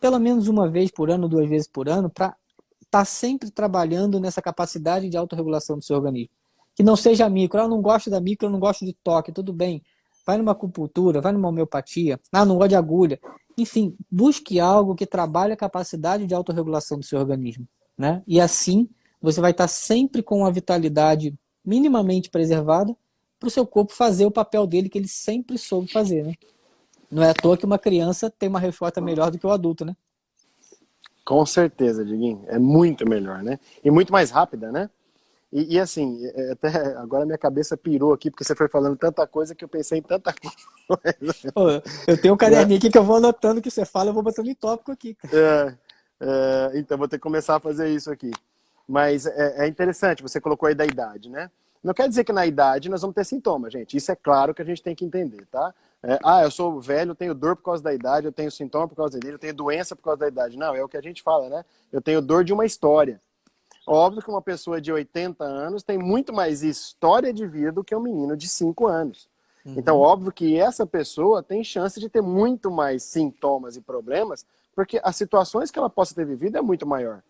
Pelo 0.00 0.18
menos 0.18 0.46
uma 0.46 0.68
vez 0.68 0.90
por 0.90 1.10
ano, 1.10 1.28
duas 1.28 1.48
vezes 1.48 1.66
por 1.66 1.88
ano, 1.88 2.10
para 2.10 2.36
estar 2.82 2.98
tá 2.98 3.04
sempre 3.04 3.50
trabalhando 3.50 4.20
nessa 4.20 4.42
capacidade 4.42 5.08
de 5.08 5.16
autorregulação 5.16 5.76
do 5.76 5.84
seu 5.84 5.96
organismo. 5.96 6.34
Que 6.74 6.82
não 6.82 6.96
seja 6.96 7.28
micro. 7.28 7.60
Ah, 7.60 7.68
não 7.68 7.80
gosto 7.80 8.10
da 8.10 8.20
micro, 8.20 8.50
não 8.50 8.60
gosto 8.60 8.84
de 8.84 8.92
toque, 8.92 9.32
tudo 9.32 9.52
bem. 9.52 9.82
Vai 10.26 10.36
numa 10.36 10.52
acupuntura, 10.52 11.20
vai 11.20 11.32
numa 11.32 11.48
homeopatia. 11.48 12.20
Ah, 12.32 12.44
não 12.44 12.56
gosto 12.56 12.70
de 12.70 12.76
agulha. 12.76 13.18
Enfim, 13.56 13.96
busque 14.10 14.60
algo 14.60 14.94
que 14.94 15.06
trabalhe 15.06 15.52
a 15.52 15.56
capacidade 15.56 16.26
de 16.26 16.34
autorregulação 16.34 16.98
do 16.98 17.04
seu 17.04 17.18
organismo 17.18 17.66
né? 17.96 18.22
E 18.26 18.40
assim 18.40 18.88
você 19.20 19.40
vai 19.40 19.50
estar 19.50 19.68
sempre 19.68 20.22
com 20.22 20.44
a 20.44 20.50
vitalidade 20.50 21.34
minimamente 21.64 22.30
preservada 22.30 22.96
para 23.38 23.48
o 23.48 23.50
seu 23.50 23.66
corpo 23.66 23.92
fazer 23.92 24.24
o 24.26 24.30
papel 24.30 24.66
dele 24.66 24.88
que 24.88 24.98
ele 24.98 25.08
sempre 25.08 25.58
soube 25.58 25.90
fazer, 25.90 26.24
né? 26.24 26.34
Não 27.10 27.22
é 27.22 27.30
à 27.30 27.34
toa 27.34 27.56
que 27.56 27.64
uma 27.64 27.78
criança 27.78 28.30
tem 28.30 28.48
uma 28.48 28.60
resposta 28.60 29.00
melhor 29.00 29.30
do 29.30 29.38
que 29.38 29.46
o 29.46 29.50
adulto, 29.50 29.84
né? 29.84 29.96
Com 31.24 31.44
certeza, 31.44 32.04
Diguinho. 32.04 32.44
É 32.46 32.58
muito 32.58 33.08
melhor, 33.08 33.42
né? 33.42 33.58
E 33.84 33.90
muito 33.90 34.12
mais 34.12 34.30
rápida, 34.30 34.70
né? 34.70 34.88
E, 35.52 35.74
e, 35.74 35.80
assim, 35.80 36.24
é, 36.24 36.52
até 36.52 36.68
agora 36.98 37.24
minha 37.24 37.38
cabeça 37.38 37.76
pirou 37.76 38.12
aqui, 38.12 38.30
porque 38.30 38.44
você 38.44 38.54
foi 38.54 38.68
falando 38.68 38.96
tanta 38.96 39.26
coisa 39.26 39.54
que 39.54 39.64
eu 39.64 39.68
pensei 39.68 39.98
em 39.98 40.02
tanta 40.02 40.34
coisa. 40.86 41.82
eu 42.06 42.20
tenho 42.20 42.34
um 42.34 42.36
caderninho 42.36 42.76
é. 42.76 42.78
aqui 42.78 42.90
que 42.90 42.98
eu 42.98 43.04
vou 43.04 43.16
anotando 43.16 43.60
o 43.60 43.62
que 43.62 43.70
você 43.70 43.84
fala, 43.84 44.10
eu 44.10 44.14
vou 44.14 44.22
botando 44.22 44.48
em 44.48 44.54
tópico 44.54 44.92
aqui. 44.92 45.16
É, 45.32 45.74
é, 46.20 46.72
então 46.74 46.96
vou 46.96 47.08
ter 47.08 47.16
que 47.16 47.22
começar 47.22 47.56
a 47.56 47.60
fazer 47.60 47.88
isso 47.88 48.10
aqui. 48.10 48.30
Mas 48.88 49.26
é, 49.26 49.64
é, 49.64 49.68
interessante, 49.68 50.22
você 50.22 50.40
colocou 50.40 50.68
aí 50.68 50.74
da 50.74 50.84
idade, 50.84 51.28
né? 51.28 51.50
Não 51.82 51.94
quer 51.94 52.08
dizer 52.08 52.24
que 52.24 52.32
na 52.32 52.46
idade 52.46 52.88
nós 52.88 53.00
vamos 53.00 53.14
ter 53.14 53.24
sintomas, 53.24 53.72
gente. 53.72 53.96
Isso 53.96 54.10
é 54.10 54.16
claro 54.16 54.54
que 54.54 54.62
a 54.62 54.64
gente 54.64 54.82
tem 54.82 54.94
que 54.94 55.04
entender, 55.04 55.46
tá? 55.46 55.74
É, 56.02 56.18
ah, 56.24 56.42
eu 56.42 56.50
sou 56.50 56.80
velho, 56.80 57.10
eu 57.10 57.14
tenho 57.14 57.34
dor 57.34 57.56
por 57.56 57.64
causa 57.64 57.82
da 57.82 57.92
idade, 57.92 58.26
eu 58.26 58.32
tenho 58.32 58.50
sintoma 58.50 58.86
por 58.86 58.94
causa 58.94 59.18
dele, 59.18 59.34
eu 59.34 59.38
tenho 59.38 59.54
doença 59.54 59.96
por 59.96 60.02
causa 60.02 60.20
da 60.20 60.28
idade. 60.28 60.56
Não, 60.56 60.74
é 60.74 60.82
o 60.82 60.88
que 60.88 60.96
a 60.96 61.00
gente 61.00 61.22
fala, 61.22 61.48
né? 61.48 61.64
Eu 61.92 62.00
tenho 62.00 62.22
dor 62.22 62.44
de 62.44 62.52
uma 62.52 62.64
história. 62.64 63.20
Óbvio 63.86 64.22
que 64.22 64.30
uma 64.30 64.42
pessoa 64.42 64.80
de 64.80 64.92
80 64.92 65.44
anos 65.44 65.82
tem 65.82 65.96
muito 65.96 66.32
mais 66.32 66.62
história 66.62 67.32
de 67.32 67.46
vida 67.46 67.72
do 67.72 67.84
que 67.84 67.94
um 67.94 68.00
menino 68.00 68.36
de 68.36 68.48
5 68.48 68.86
anos. 68.86 69.28
Uhum. 69.64 69.74
Então, 69.76 69.98
óbvio 69.98 70.32
que 70.32 70.58
essa 70.58 70.84
pessoa 70.84 71.42
tem 71.42 71.62
chance 71.62 72.00
de 72.00 72.08
ter 72.08 72.20
muito 72.20 72.70
mais 72.70 73.04
sintomas 73.04 73.76
e 73.76 73.80
problemas 73.80 74.44
porque 74.76 75.00
as 75.02 75.16
situações 75.16 75.70
que 75.70 75.78
ela 75.78 75.88
possa 75.88 76.14
ter 76.14 76.26
vivido 76.26 76.58
é 76.58 76.60
muito 76.60 76.86
maior. 76.86 77.22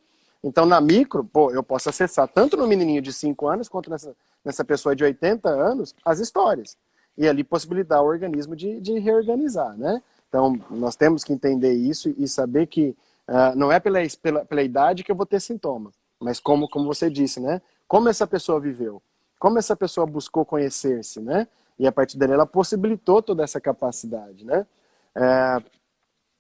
Então, 0.43 0.67
na 0.67 0.81
micro, 0.81 1.25
pô, 1.25 1.53
eu 1.53 1.63
posso 1.63 1.89
acessar 1.89 2.27
tanto 2.29 2.57
no 2.57 2.67
menininho 2.67 3.01
de 3.01 3.13
5 3.13 3.47
anos 3.47 3.69
quanto 3.69 3.89
nessa, 3.89 4.15
nessa 4.45 4.65
pessoa 4.65 4.95
de 4.95 5.05
80 5.05 5.49
anos 5.49 5.95
as 6.05 6.19
histórias. 6.19 6.77
E 7.17 7.27
ali 7.27 7.45
possibilitar 7.45 8.03
o 8.03 8.07
organismo 8.07 8.55
de, 8.55 8.81
de 8.81 8.99
reorganizar, 8.99 9.77
né? 9.79 10.03
Então, 10.29 10.61
nós 10.71 10.97
temos 10.97 11.25
que 11.25 11.33
entender 11.33 11.73
isso 11.73 12.13
e 12.19 12.29
saber 12.29 12.67
que 12.67 12.97
uh, 13.29 13.57
não 13.57 13.71
é 13.73 13.79
pela, 13.81 14.01
pela, 14.21 14.45
pela 14.45 14.63
idade 14.63 15.05
que 15.05 15.11
eu 15.11 15.17
vou 15.17 15.25
ter 15.25 15.41
sintoma, 15.41 15.93
mas 16.21 16.41
como, 16.41 16.69
como 16.69 16.85
você 16.87 17.09
disse, 17.09 17.41
né? 17.41 17.63
Como 17.89 18.09
essa 18.09 18.27
pessoa 18.27 18.61
viveu, 18.61 19.01
como 19.39 19.59
essa 19.59 19.77
pessoa 19.77 20.07
buscou 20.07 20.45
conhecer-se, 20.45 21.21
né? 21.21 21.47
E 21.79 21.87
a 21.87 21.93
partir 21.93 22.19
dali 22.19 22.33
ela 22.33 22.47
possibilitou 22.47 23.23
toda 23.23 23.45
essa 23.45 23.61
capacidade, 23.61 24.45
né? 24.45 24.67
É, 25.15 25.63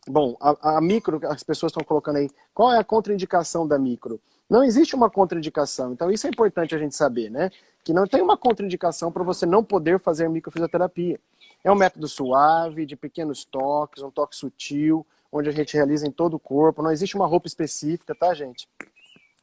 Bom, 0.08 0.36
a, 0.40 0.76
a, 0.76 0.80
micro, 0.80 1.20
as 1.24 1.42
pessoas 1.42 1.70
estão 1.70 1.84
colocando 1.84 2.16
aí, 2.16 2.30
qual 2.54 2.72
é 2.72 2.78
a 2.78 2.84
contraindicação 2.84 3.66
da 3.66 3.78
micro? 3.78 4.20
Não 4.48 4.62
existe 4.62 4.94
uma 4.94 5.10
contraindicação, 5.10 5.92
então 5.92 6.10
isso 6.10 6.26
é 6.26 6.30
importante 6.30 6.74
a 6.74 6.78
gente 6.78 6.94
saber, 6.94 7.28
né? 7.30 7.50
Que 7.82 7.92
não 7.92 8.06
tem 8.06 8.22
uma 8.22 8.36
contraindicação 8.36 9.10
para 9.10 9.24
você 9.24 9.44
não 9.44 9.64
poder 9.64 9.98
fazer 9.98 10.28
microfisioterapia. 10.28 11.18
É 11.64 11.72
um 11.72 11.74
método 11.74 12.06
suave, 12.06 12.86
de 12.86 12.94
pequenos 12.94 13.44
toques, 13.44 14.02
um 14.02 14.10
toque 14.10 14.36
sutil, 14.36 15.04
onde 15.32 15.48
a 15.48 15.52
gente 15.52 15.74
realiza 15.74 16.06
em 16.06 16.12
todo 16.12 16.34
o 16.34 16.38
corpo. 16.38 16.82
Não 16.82 16.92
existe 16.92 17.16
uma 17.16 17.26
roupa 17.26 17.48
específica, 17.48 18.14
tá, 18.14 18.32
gente? 18.32 18.68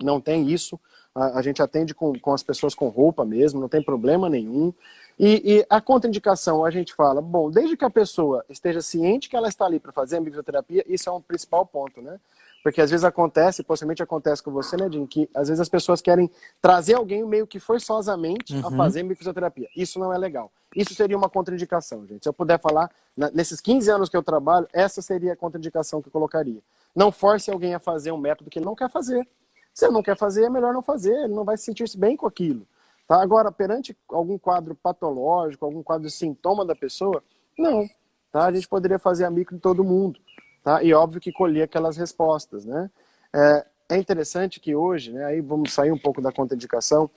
Não 0.01 0.22
tem 0.22 0.49
isso. 0.49 0.80
A, 1.14 1.39
a 1.39 1.41
gente 1.41 1.61
atende 1.61 1.93
com, 1.93 2.18
com 2.18 2.34
as 2.34 2.41
pessoas 2.41 2.74
com 2.74 2.88
roupa 2.88 3.26
mesmo, 3.26 3.59
não 3.59 3.68
tem 3.68 3.84
problema 3.84 4.30
nenhum. 4.30 4.74
E, 5.18 5.57
e, 5.57 5.66
a 5.70 5.80
contraindicação, 5.80 6.66
a 6.66 6.72
gente 6.72 6.93
fala, 6.93 7.22
bom, 7.22 7.49
desde 7.49 7.78
que 7.78 7.86
a 7.86 7.89
pessoa 7.89 8.43
esteja 8.49 8.82
ciente 8.82 9.30
que 9.30 9.36
ela 9.36 9.47
está 9.47 9.66
ali 9.66 9.80
para 9.80 9.91
fazer 9.91 10.18
a 10.18 10.22
microterapia, 10.22 10.84
isso 10.88 11.09
é 11.09 11.11
um 11.11 11.22
principal 11.22 11.66
ponto, 11.66 12.01
né? 12.01 12.20
Porque 12.64 12.82
às 12.82 12.89
vezes 12.89 13.03
acontece, 13.03 13.61
possivelmente 13.61 14.01
acontece 14.01 14.41
com 14.41 14.49
você, 14.49 14.78
né, 14.78 14.89
Jim, 14.89 15.05
que 15.05 15.30
às 15.36 15.49
vezes 15.49 15.59
as 15.59 15.68
pessoas 15.68 16.01
querem 16.01 16.32
trazer 16.61 16.93
alguém 16.93 17.24
meio 17.26 17.45
que 17.45 17.59
forçosamente 17.59 18.55
uhum. 18.55 18.68
a 18.68 18.72
fazer 18.72 19.03
microfisioterapia. 19.03 19.68
Isso 19.76 19.99
não 19.99 20.14
é 20.14 20.18
legal. 20.18 20.49
Isso 20.74 20.95
seria 20.95 21.18
uma 21.18 21.30
contraindicação, 21.30 22.07
gente. 22.07 22.24
Se 22.24 22.30
eu 22.30 22.34
puder 22.34 22.57
falar, 22.59 22.89
nesses 23.34 23.59
15 23.59 23.91
anos 23.91 24.09
que 24.09 24.16
eu 24.16 24.24
trabalho, 24.24 24.68
essa 24.72 25.01
seria 25.01 25.34
a 25.34 25.36
contraindicação 25.36 26.01
que 26.01 26.07
eu 26.07 26.11
colocaria. 26.11 26.61
Não 26.95 27.11
force 27.11 27.51
alguém 27.51 27.76
a 27.76 27.80
fazer 27.80 28.11
um 28.14 28.18
método 28.18 28.49
que 28.49 28.59
ele 28.59 28.66
não 28.66 28.76
quer 28.76 28.89
fazer. 28.89 29.28
Se 29.74 29.86
ele 29.86 29.93
não 29.93 30.01
quer 30.01 30.16
fazer, 30.16 30.45
é 30.45 30.49
melhor 30.49 30.74
não 30.74 30.82
fazer, 30.82 31.14
ele 31.14 31.34
não 31.34 31.43
vai 31.43 31.57
se 31.57 31.66
sentir 31.66 31.86
bem 31.97 32.16
com 32.16 32.26
aquilo. 32.26 32.66
Tá? 33.08 33.22
Agora, 33.22 33.51
perante 33.51 33.97
algum 34.10 34.38
quadro 34.38 34.76
patológico, 34.76 35.66
algum 35.66 35.84
quadro 35.84 36.08
de 36.08 36.14
sintoma 36.14 36.66
da 36.66 36.76
pessoa, 36.76 37.24
não. 37.58 37.88
Tá? 38.32 38.45
A 38.45 38.51
gente 38.51 38.68
poderia 38.68 38.99
fazer 38.99 39.26
a 39.26 39.30
micro 39.30 39.56
de 39.56 39.62
todo 39.62 39.84
mundo. 39.84 40.20
Tá? 40.64 40.82
E 40.84 40.93
óbvio 40.93 41.22
que 41.22 41.32
colher 41.32 41.64
aquelas 41.64 41.97
respostas. 41.97 42.66
Né? 42.66 42.89
É, 43.34 43.66
é 43.89 43.97
interessante 43.97 44.60
que 44.60 44.76
hoje, 44.76 45.12
né, 45.12 45.26
aí 45.26 45.41
vamos 45.41 45.74
sair 45.74 45.91
um 45.91 45.97
pouco 45.97 46.22
da 46.22 46.32
contraindicação, 46.32 47.10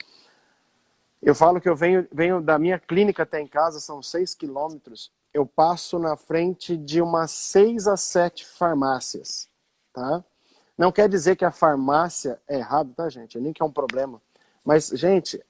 eu 1.22 1.34
falo 1.34 1.60
que 1.60 1.68
eu 1.68 1.74
venho, 1.74 2.06
venho 2.12 2.40
da 2.40 2.58
minha 2.58 2.78
clínica 2.78 3.22
até 3.22 3.40
em 3.40 3.46
casa, 3.46 3.80
são 3.80 4.02
seis 4.02 4.34
quilômetros, 4.34 5.10
eu 5.32 5.46
passo 5.46 5.98
na 5.98 6.16
frente 6.16 6.76
de 6.76 7.00
umas 7.00 7.30
seis 7.30 7.86
a 7.86 7.96
sete 7.96 8.46
farmácias, 8.46 9.48
tá? 9.92 10.24
Não 10.76 10.92
quer 10.92 11.08
dizer 11.08 11.36
que 11.36 11.44
a 11.44 11.50
farmácia 11.50 12.40
é 12.46 12.58
errado, 12.58 12.92
tá, 12.94 13.08
gente? 13.08 13.40
Nem 13.40 13.52
que 13.52 13.62
é 13.62 13.64
um 13.64 13.72
problema. 13.72 14.20
Mas, 14.64 14.88
gente, 14.88 15.42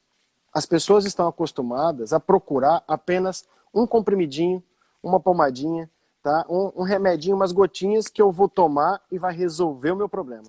as 0.57 0.65
pessoas 0.65 1.05
estão 1.05 1.29
acostumadas 1.29 2.15
a 2.15 2.19
procurar 2.19 2.83
apenas 2.89 3.45
um 3.75 3.87
comprimidinho, 3.87 4.65
uma 5.03 5.21
pomadinha, 5.21 5.91
tá? 6.23 6.47
um, 6.49 6.73
um 6.77 6.83
remedinho, 6.83 7.37
umas 7.37 7.53
gotinhas 7.53 8.09
que 8.09 8.23
eu 8.23 8.33
vou 8.33 8.49
tomar 8.49 9.03
e 9.13 9.19
vai 9.19 9.35
resolver 9.35 9.91
o 9.91 9.97
meu 9.97 10.09
problema, 10.09 10.45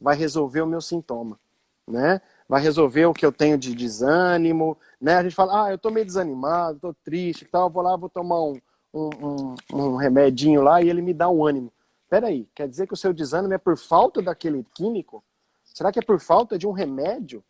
vai 0.00 0.14
resolver 0.14 0.60
o 0.60 0.66
meu 0.66 0.80
sintoma, 0.80 1.40
né? 1.88 2.20
Vai 2.48 2.62
resolver 2.62 3.06
o 3.06 3.12
que 3.12 3.26
eu 3.26 3.32
tenho 3.32 3.58
de 3.58 3.74
desânimo, 3.74 4.78
né? 5.00 5.16
A 5.16 5.24
gente 5.24 5.34
fala, 5.34 5.64
ah, 5.64 5.72
eu 5.72 5.78
tô 5.78 5.90
meio 5.90 6.06
desanimado, 6.06 6.78
tô 6.78 6.94
triste, 6.94 7.44
tal, 7.44 7.68
vou 7.68 7.82
lá, 7.82 7.96
vou 7.96 8.08
tomar 8.08 8.40
um, 8.40 8.60
um, 8.94 9.10
um, 9.20 9.54
um 9.72 9.96
remedinho 9.96 10.62
lá 10.62 10.80
e 10.80 10.88
ele 10.88 11.02
me 11.02 11.12
dá 11.12 11.28
um 11.28 11.44
ânimo. 11.44 11.72
Peraí, 12.08 12.48
quer 12.54 12.68
dizer 12.68 12.86
que 12.86 12.94
o 12.94 12.96
seu 12.96 13.12
desânimo 13.12 13.54
é 13.54 13.58
por 13.58 13.76
falta 13.76 14.22
daquele 14.22 14.64
químico? 14.72 15.20
Será 15.64 15.90
que 15.90 15.98
é 15.98 16.02
por 16.02 16.20
falta 16.20 16.56
de 16.56 16.64
um 16.64 16.70
remédio? 16.70 17.42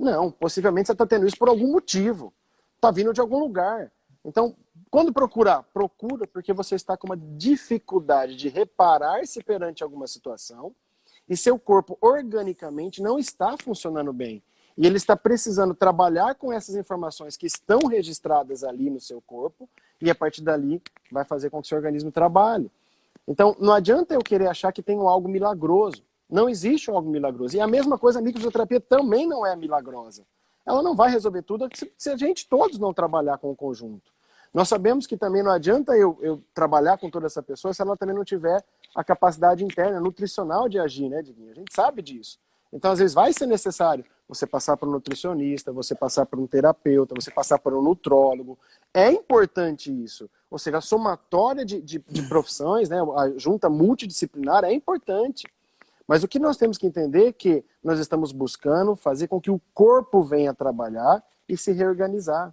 Não, 0.00 0.30
possivelmente 0.30 0.86
você 0.86 0.92
está 0.92 1.06
tendo 1.06 1.26
isso 1.26 1.36
por 1.36 1.50
algum 1.50 1.70
motivo. 1.70 2.32
Está 2.76 2.90
vindo 2.90 3.12
de 3.12 3.20
algum 3.20 3.38
lugar. 3.38 3.92
Então, 4.24 4.56
quando 4.90 5.12
procurar, 5.12 5.62
procura 5.74 6.26
porque 6.26 6.54
você 6.54 6.74
está 6.74 6.96
com 6.96 7.06
uma 7.06 7.16
dificuldade 7.16 8.34
de 8.34 8.48
reparar-se 8.48 9.44
perante 9.44 9.82
alguma 9.82 10.06
situação 10.06 10.74
e 11.28 11.36
seu 11.36 11.58
corpo 11.58 11.98
organicamente 12.00 13.02
não 13.02 13.18
está 13.18 13.54
funcionando 13.62 14.10
bem. 14.10 14.42
E 14.74 14.86
ele 14.86 14.96
está 14.96 15.14
precisando 15.14 15.74
trabalhar 15.74 16.34
com 16.34 16.50
essas 16.50 16.74
informações 16.76 17.36
que 17.36 17.46
estão 17.46 17.80
registradas 17.80 18.64
ali 18.64 18.88
no 18.88 19.00
seu 19.00 19.20
corpo 19.20 19.68
e 20.00 20.08
a 20.10 20.14
partir 20.14 20.40
dali 20.40 20.82
vai 21.12 21.26
fazer 21.26 21.50
com 21.50 21.60
que 21.60 21.68
seu 21.68 21.76
organismo 21.76 22.10
trabalhe. 22.10 22.70
Então, 23.28 23.54
não 23.60 23.74
adianta 23.74 24.14
eu 24.14 24.20
querer 24.20 24.46
achar 24.46 24.72
que 24.72 24.82
tem 24.82 24.96
algo 24.96 25.28
milagroso. 25.28 26.02
Não 26.30 26.48
existe 26.48 26.90
algo 26.90 27.10
milagroso. 27.10 27.56
E 27.56 27.60
a 27.60 27.66
mesma 27.66 27.98
coisa, 27.98 28.18
a 28.18 28.22
microfisioterapia 28.22 28.80
também 28.80 29.26
não 29.26 29.44
é 29.44 29.56
milagrosa. 29.56 30.24
Ela 30.64 30.82
não 30.82 30.94
vai 30.94 31.10
resolver 31.10 31.42
tudo 31.42 31.68
se 31.96 32.10
a 32.10 32.16
gente 32.16 32.48
todos 32.48 32.78
não 32.78 32.94
trabalhar 32.94 33.38
com 33.38 33.50
o 33.50 33.56
conjunto. 33.56 34.12
Nós 34.52 34.68
sabemos 34.68 35.06
que 35.06 35.16
também 35.16 35.42
não 35.42 35.50
adianta 35.50 35.96
eu, 35.96 36.18
eu 36.20 36.42
trabalhar 36.52 36.98
com 36.98 37.08
toda 37.08 37.26
essa 37.26 37.42
pessoa 37.42 37.72
se 37.72 37.80
ela 37.80 37.96
também 37.96 38.14
não 38.14 38.24
tiver 38.24 38.62
a 38.94 39.04
capacidade 39.04 39.64
interna, 39.64 40.00
nutricional 40.00 40.68
de 40.68 40.78
agir, 40.78 41.08
né, 41.08 41.22
Diguinho? 41.22 41.52
A 41.52 41.54
gente 41.54 41.72
sabe 41.72 42.02
disso. 42.02 42.38
Então, 42.72 42.90
às 42.90 42.98
vezes, 42.98 43.14
vai 43.14 43.32
ser 43.32 43.46
necessário 43.46 44.04
você 44.28 44.46
passar 44.46 44.76
por 44.76 44.88
um 44.88 44.92
nutricionista, 44.92 45.72
você 45.72 45.94
passar 45.94 46.24
por 46.26 46.38
um 46.38 46.46
terapeuta, 46.46 47.14
você 47.16 47.30
passar 47.30 47.58
por 47.58 47.74
um 47.74 47.82
nutrólogo. 47.82 48.58
É 48.94 49.10
importante 49.10 49.90
isso. 49.90 50.30
Ou 50.48 50.58
seja, 50.58 50.78
a 50.78 50.80
somatória 50.80 51.64
de, 51.64 51.80
de, 51.80 51.98
de 51.98 52.22
profissões, 52.28 52.88
né, 52.88 52.98
a 53.16 53.36
junta 53.36 53.68
multidisciplinar 53.68 54.64
é 54.64 54.72
importante. 54.72 55.48
Mas 56.10 56.24
o 56.24 56.28
que 56.28 56.40
nós 56.40 56.56
temos 56.56 56.76
que 56.76 56.88
entender 56.88 57.28
é 57.28 57.32
que 57.32 57.64
nós 57.80 58.00
estamos 58.00 58.32
buscando 58.32 58.96
fazer 58.96 59.28
com 59.28 59.40
que 59.40 59.48
o 59.48 59.60
corpo 59.72 60.24
venha 60.24 60.52
trabalhar 60.52 61.24
e 61.48 61.56
se 61.56 61.70
reorganizar, 61.70 62.52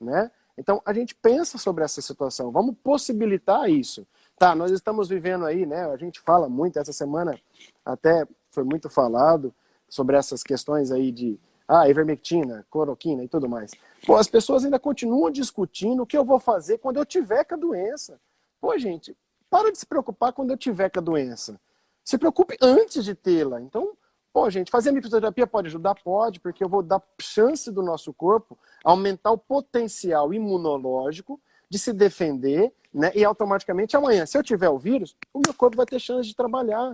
né? 0.00 0.30
Então, 0.56 0.80
a 0.86 0.92
gente 0.92 1.12
pensa 1.12 1.58
sobre 1.58 1.82
essa 1.82 2.00
situação, 2.00 2.52
vamos 2.52 2.76
possibilitar 2.80 3.68
isso. 3.68 4.06
Tá, 4.38 4.54
nós 4.54 4.70
estamos 4.70 5.08
vivendo 5.08 5.44
aí, 5.44 5.66
né? 5.66 5.84
A 5.86 5.96
gente 5.96 6.20
fala 6.20 6.48
muito, 6.48 6.78
essa 6.78 6.92
semana 6.92 7.36
até 7.84 8.24
foi 8.52 8.62
muito 8.62 8.88
falado 8.88 9.52
sobre 9.88 10.16
essas 10.16 10.44
questões 10.44 10.92
aí 10.92 11.10
de 11.10 11.40
ah, 11.66 11.88
ivermectina, 11.88 12.64
cloroquina 12.70 13.24
e 13.24 13.28
tudo 13.28 13.48
mais. 13.48 13.72
Pô, 14.06 14.14
as 14.14 14.28
pessoas 14.28 14.64
ainda 14.64 14.78
continuam 14.78 15.28
discutindo 15.28 16.04
o 16.04 16.06
que 16.06 16.16
eu 16.16 16.24
vou 16.24 16.38
fazer 16.38 16.78
quando 16.78 16.98
eu 16.98 17.04
tiver 17.04 17.42
com 17.42 17.56
a 17.56 17.58
doença. 17.58 18.20
Pô, 18.60 18.78
gente, 18.78 19.16
para 19.50 19.72
de 19.72 19.78
se 19.78 19.86
preocupar 19.86 20.32
quando 20.32 20.52
eu 20.52 20.56
tiver 20.56 20.88
com 20.88 21.00
a 21.00 21.02
doença. 21.02 21.60
Se 22.04 22.18
preocupe 22.18 22.56
antes 22.60 23.04
de 23.04 23.14
tê-la. 23.14 23.60
Então, 23.60 23.96
pô, 24.32 24.48
gente, 24.50 24.70
fazer 24.70 24.92
microterapia 24.92 25.46
pode 25.46 25.68
ajudar? 25.68 25.94
Pode, 26.02 26.40
porque 26.40 26.64
eu 26.64 26.68
vou 26.68 26.82
dar 26.82 27.02
chance 27.20 27.70
do 27.70 27.82
nosso 27.82 28.12
corpo 28.12 28.58
aumentar 28.84 29.30
o 29.30 29.38
potencial 29.38 30.32
imunológico 30.34 31.40
de 31.68 31.78
se 31.78 31.92
defender, 31.92 32.72
né? 32.92 33.10
E 33.14 33.24
automaticamente 33.24 33.96
amanhã, 33.96 34.26
se 34.26 34.36
eu 34.36 34.42
tiver 34.42 34.68
o 34.68 34.78
vírus, 34.78 35.16
o 35.32 35.40
meu 35.44 35.54
corpo 35.54 35.76
vai 35.76 35.86
ter 35.86 35.98
chance 35.98 36.28
de 36.28 36.36
trabalhar, 36.36 36.92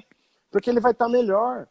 porque 0.51 0.71
ele 0.71 0.81
vai 0.81 0.93
estar 0.93 1.09
melhor, 1.09 1.67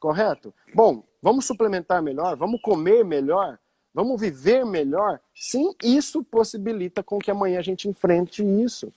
correto? 0.00 0.52
Bom, 0.74 1.04
vamos 1.22 1.44
suplementar 1.44 2.02
melhor, 2.02 2.36
vamos 2.36 2.60
comer 2.60 3.04
melhor, 3.04 3.58
vamos 3.94 4.20
viver 4.20 4.64
melhor. 4.64 5.20
Sim, 5.34 5.72
isso 5.82 6.24
possibilita 6.24 7.02
com 7.02 7.18
que 7.18 7.30
amanhã 7.30 7.60
a 7.60 7.62
gente 7.62 7.88
enfrente 7.88 8.42
isso. 8.42 8.92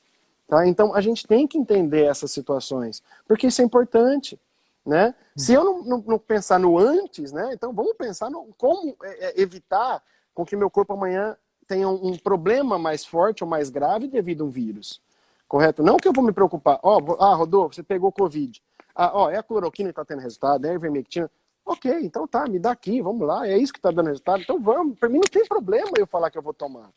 Tá? 0.51 0.67
Então, 0.67 0.93
a 0.93 0.99
gente 0.99 1.25
tem 1.25 1.47
que 1.47 1.57
entender 1.57 2.03
essas 2.03 2.29
situações, 2.29 3.01
porque 3.25 3.47
isso 3.47 3.61
é 3.61 3.63
importante. 3.63 4.37
Né? 4.85 5.15
Se 5.33 5.53
eu 5.53 5.63
não, 5.63 5.81
não, 5.81 6.03
não 6.05 6.19
pensar 6.19 6.59
no 6.59 6.77
antes, 6.77 7.31
né? 7.31 7.51
então 7.53 7.71
vamos 7.71 7.93
pensar 7.93 8.29
no 8.29 8.49
como 8.57 8.93
é, 9.01 9.27
é, 9.27 9.41
evitar 9.41 10.03
com 10.33 10.43
que 10.43 10.57
meu 10.57 10.69
corpo 10.69 10.91
amanhã 10.91 11.37
tenha 11.65 11.87
um, 11.87 12.07
um, 12.07 12.17
problema 12.17 12.77
mais 12.77 13.05
forte 13.05 13.45
ou 13.45 13.49
mais 13.49 13.69
grave 13.69 14.09
devido 14.09 14.43
a 14.43 14.47
um 14.47 14.49
vírus. 14.49 15.01
Correto? 15.47 15.81
Não 15.83 15.95
que 15.95 16.05
eu 16.05 16.11
vou 16.11 16.23
me 16.23 16.33
preocupar. 16.33 16.81
Ó, 16.83 16.99
oh, 16.99 17.23
ah, 17.23 17.33
Rodolfo, 17.33 17.73
você 17.75 17.83
pegou 17.83 18.11
Covid. 18.11 18.61
Ah, 18.93 19.11
ó, 19.13 19.29
é 19.29 19.37
a 19.37 19.43
cloroquina 19.43 19.87
que 19.87 20.01
está 20.01 20.03
tendo 20.03 20.21
resultado, 20.21 20.65
é 20.65 20.71
a 20.71 20.73
ivermectina. 20.73 21.31
Ok, 21.65 21.89
então 22.01 22.27
tá, 22.27 22.45
me 22.45 22.59
dá 22.59 22.71
aqui, 22.71 23.01
vamos 23.01 23.25
lá, 23.25 23.47
é 23.47 23.57
isso 23.57 23.71
que 23.71 23.79
está 23.79 23.89
dando 23.89 24.07
resultado. 24.07 24.41
Então 24.41 24.59
vamos, 24.59 24.99
para 24.99 25.07
mim 25.07 25.19
não 25.19 25.31
tem 25.31 25.45
problema 25.45 25.91
eu 25.97 26.05
falar 26.05 26.29
que 26.29 26.37
eu 26.37 26.41
vou 26.41 26.53
tomar. 26.53 26.89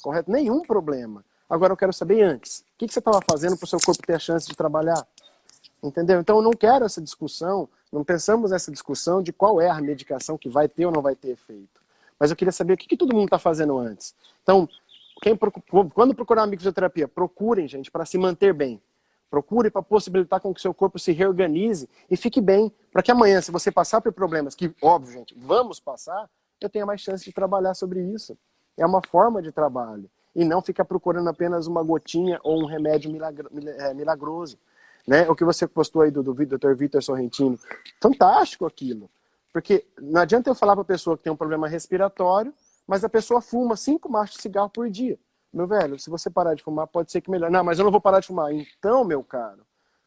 Correto? 0.00 0.30
Nenhum 0.30 0.62
problema. 0.62 1.24
Agora 1.52 1.74
eu 1.74 1.76
quero 1.76 1.92
saber 1.92 2.22
antes. 2.22 2.60
O 2.60 2.64
que, 2.78 2.90
você 2.90 2.98
estava 2.98 3.20
fazendo 3.30 3.58
para 3.58 3.66
o 3.66 3.68
seu 3.68 3.78
corpo 3.78 4.02
ter 4.06 4.14
a 4.14 4.18
chance 4.18 4.48
de 4.48 4.56
trabalhar? 4.56 5.06
Entendeu? 5.82 6.18
Então 6.18 6.36
eu 6.38 6.42
não 6.42 6.52
quero 6.52 6.86
essa 6.86 6.98
discussão, 6.98 7.68
não 7.92 8.02
pensamos 8.02 8.52
nessa 8.52 8.72
discussão 8.72 9.22
de 9.22 9.34
qual 9.34 9.60
é 9.60 9.68
a 9.68 9.78
medicação 9.78 10.38
que 10.38 10.48
vai 10.48 10.66
ter 10.66 10.86
ou 10.86 10.92
não 10.92 11.02
vai 11.02 11.14
ter 11.14 11.32
efeito. 11.32 11.82
Mas 12.18 12.30
eu 12.30 12.36
queria 12.38 12.52
saber 12.52 12.72
o 12.72 12.76
que, 12.78 12.88
que 12.88 12.96
todo 12.96 13.14
mundo 13.14 13.26
está 13.26 13.38
fazendo 13.38 13.76
antes. 13.76 14.14
Então, 14.42 14.66
quem, 15.20 15.38
quando 15.92 16.14
procurar 16.14 16.44
uma 16.44 16.56
fisioterapia, 16.56 17.06
procurem, 17.06 17.68
gente, 17.68 17.90
para 17.90 18.06
se 18.06 18.16
manter 18.16 18.54
bem. 18.54 18.80
Procure 19.28 19.70
para 19.70 19.82
possibilitar 19.82 20.40
com 20.40 20.54
que 20.54 20.60
seu 20.60 20.72
corpo 20.72 20.98
se 20.98 21.12
reorganize 21.12 21.86
e 22.10 22.16
fique 22.16 22.40
bem. 22.40 22.72
Para 22.90 23.02
que 23.02 23.10
amanhã, 23.10 23.42
se 23.42 23.50
você 23.50 23.70
passar 23.70 24.00
por 24.00 24.14
problemas, 24.14 24.54
que, 24.54 24.74
óbvio, 24.80 25.12
gente, 25.12 25.34
vamos 25.36 25.78
passar, 25.78 26.30
eu 26.62 26.70
tenha 26.70 26.86
mais 26.86 27.02
chance 27.02 27.22
de 27.22 27.32
trabalhar 27.32 27.74
sobre 27.74 28.00
isso. 28.00 28.38
É 28.74 28.86
uma 28.86 29.02
forma 29.06 29.42
de 29.42 29.52
trabalho 29.52 30.08
e 30.34 30.44
não 30.44 30.62
ficar 30.62 30.84
procurando 30.84 31.28
apenas 31.28 31.66
uma 31.66 31.82
gotinha 31.82 32.40
ou 32.42 32.62
um 32.62 32.66
remédio 32.66 33.10
é, 33.78 33.94
milagroso. 33.94 34.58
Né? 35.06 35.28
O 35.28 35.34
que 35.34 35.44
você 35.44 35.66
postou 35.66 36.02
aí 36.02 36.10
do, 36.10 36.22
do 36.22 36.34
Dr. 36.34 36.74
Vitor 36.74 37.02
Sorrentino. 37.02 37.58
Fantástico 38.00 38.66
aquilo. 38.66 39.10
Porque 39.52 39.84
não 40.00 40.22
adianta 40.22 40.48
eu 40.48 40.54
falar 40.54 40.74
para 40.74 40.82
a 40.82 40.86
pessoa 40.86 41.16
que 41.16 41.24
tem 41.24 41.32
um 41.32 41.36
problema 41.36 41.68
respiratório, 41.68 42.54
mas 42.86 43.04
a 43.04 43.08
pessoa 43.08 43.40
fuma 43.40 43.76
cinco 43.76 44.10
machos 44.10 44.36
de 44.36 44.42
cigarro 44.42 44.70
por 44.70 44.88
dia. 44.88 45.18
Meu 45.52 45.66
velho, 45.66 45.98
se 45.98 46.08
você 46.08 46.30
parar 46.30 46.54
de 46.54 46.62
fumar, 46.62 46.86
pode 46.86 47.12
ser 47.12 47.20
que 47.20 47.30
melhore. 47.30 47.52
Não, 47.52 47.62
mas 47.62 47.78
eu 47.78 47.84
não 47.84 47.92
vou 47.92 48.00
parar 48.00 48.20
de 48.20 48.26
fumar. 48.26 48.50
Então, 48.52 49.04
meu 49.04 49.22
caro, 49.22 49.60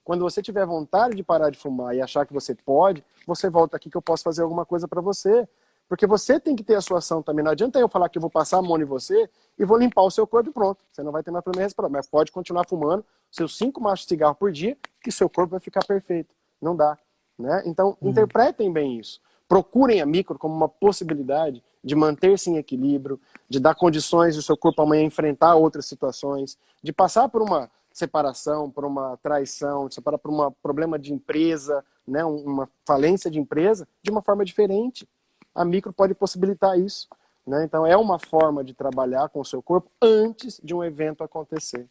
quando 0.03 0.21
você 0.21 0.41
tiver 0.41 0.65
vontade 0.65 1.15
de 1.15 1.23
parar 1.23 1.51
de 1.51 1.57
fumar 1.57 1.95
e 1.95 2.01
achar 2.01 2.25
que 2.25 2.33
você 2.33 2.55
pode, 2.55 3.03
você 3.27 3.49
volta 3.49 3.77
aqui 3.77 3.89
que 3.89 3.97
eu 3.97 4.01
posso 4.01 4.23
fazer 4.23 4.41
alguma 4.41 4.65
coisa 4.65 4.87
para 4.87 5.01
você. 5.01 5.47
Porque 5.87 6.07
você 6.07 6.39
tem 6.39 6.55
que 6.55 6.63
ter 6.63 6.75
a 6.75 6.81
sua 6.81 6.97
ação 6.97 7.21
também. 7.21 7.43
Não 7.43 7.51
adianta 7.51 7.79
eu 7.79 7.87
falar 7.87 8.09
que 8.09 8.17
eu 8.17 8.21
vou 8.21 8.29
passar 8.29 8.57
a 8.57 8.61
mão 8.61 8.77
em 8.79 8.85
você 8.85 9.29
e 9.57 9.63
vou 9.63 9.77
limpar 9.77 10.01
o 10.01 10.11
seu 10.11 10.25
corpo 10.25 10.49
e 10.49 10.53
pronto. 10.53 10.83
Você 10.91 11.03
não 11.03 11.11
vai 11.11 11.21
ter 11.21 11.31
mais 11.31 11.43
problema 11.43 11.65
respirar. 11.65 11.91
Mas 11.91 12.07
pode 12.07 12.31
continuar 12.31 12.65
fumando 12.67 13.05
seus 13.29 13.57
cinco 13.57 13.81
machos 13.81 14.05
de 14.05 14.09
cigarro 14.09 14.35
por 14.35 14.51
dia, 14.51 14.77
que 15.01 15.11
seu 15.11 15.29
corpo 15.29 15.51
vai 15.51 15.59
ficar 15.59 15.85
perfeito. 15.85 16.33
Não 16.61 16.75
dá. 16.75 16.97
Né? 17.37 17.63
Então, 17.65 17.97
uhum. 18.01 18.09
interpretem 18.09 18.71
bem 18.71 18.99
isso. 18.99 19.21
Procurem 19.47 20.01
a 20.01 20.05
micro 20.05 20.39
como 20.39 20.55
uma 20.55 20.69
possibilidade 20.69 21.63
de 21.83 21.93
manter-se 21.93 22.49
em 22.49 22.57
equilíbrio, 22.57 23.19
de 23.47 23.59
dar 23.59 23.75
condições 23.75 24.35
do 24.35 24.41
seu 24.41 24.57
corpo 24.57 24.81
amanhã 24.81 25.03
enfrentar 25.03 25.55
outras 25.55 25.85
situações, 25.85 26.57
de 26.81 26.91
passar 26.91 27.29
por 27.29 27.43
uma 27.43 27.69
separação, 27.93 28.71
por 28.71 28.83
uma 28.83 29.17
traição, 29.17 29.87
de 29.87 29.93
separar 29.95 30.17
por 30.17 30.31
um 30.31 30.51
problema 30.63 30.97
de 30.97 31.13
empresa, 31.13 31.85
né, 32.05 32.25
uma 32.25 32.67
falência 32.85 33.29
de 33.29 33.39
empresa 33.39 33.87
de 34.01 34.11
uma 34.11 34.21
forma 34.21 34.43
diferente. 34.43 35.07
A 35.55 35.63
micro 35.63 35.93
pode 35.93 36.13
possibilitar 36.13 36.77
isso. 36.77 37.07
Né? 37.47 37.63
Então, 37.63 37.85
é 37.85 37.95
uma 37.95 38.19
forma 38.19 38.63
de 38.63 38.73
trabalhar 38.73 39.29
com 39.29 39.39
o 39.39 39.45
seu 39.45 39.61
corpo 39.61 39.89
antes 40.01 40.59
de 40.63 40.73
um 40.73 40.83
evento 40.83 41.23
acontecer. 41.23 41.87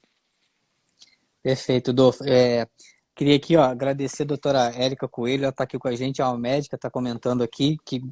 Perfeito, 1.42 1.92
Dolfo. 1.92 2.24
É, 2.24 2.66
queria 3.14 3.36
aqui 3.36 3.56
ó, 3.56 3.62
agradecer 3.62 4.24
a 4.24 4.26
doutora 4.26 4.72
Érica 4.74 5.06
Coelho, 5.06 5.44
ela 5.44 5.50
está 5.50 5.64
aqui 5.64 5.78
com 5.78 5.88
a 5.88 5.94
gente, 5.94 6.20
é 6.20 6.24
uma 6.24 6.38
médica, 6.38 6.76
está 6.76 6.90
comentando 6.90 7.42
aqui, 7.42 7.78
que 7.84 8.02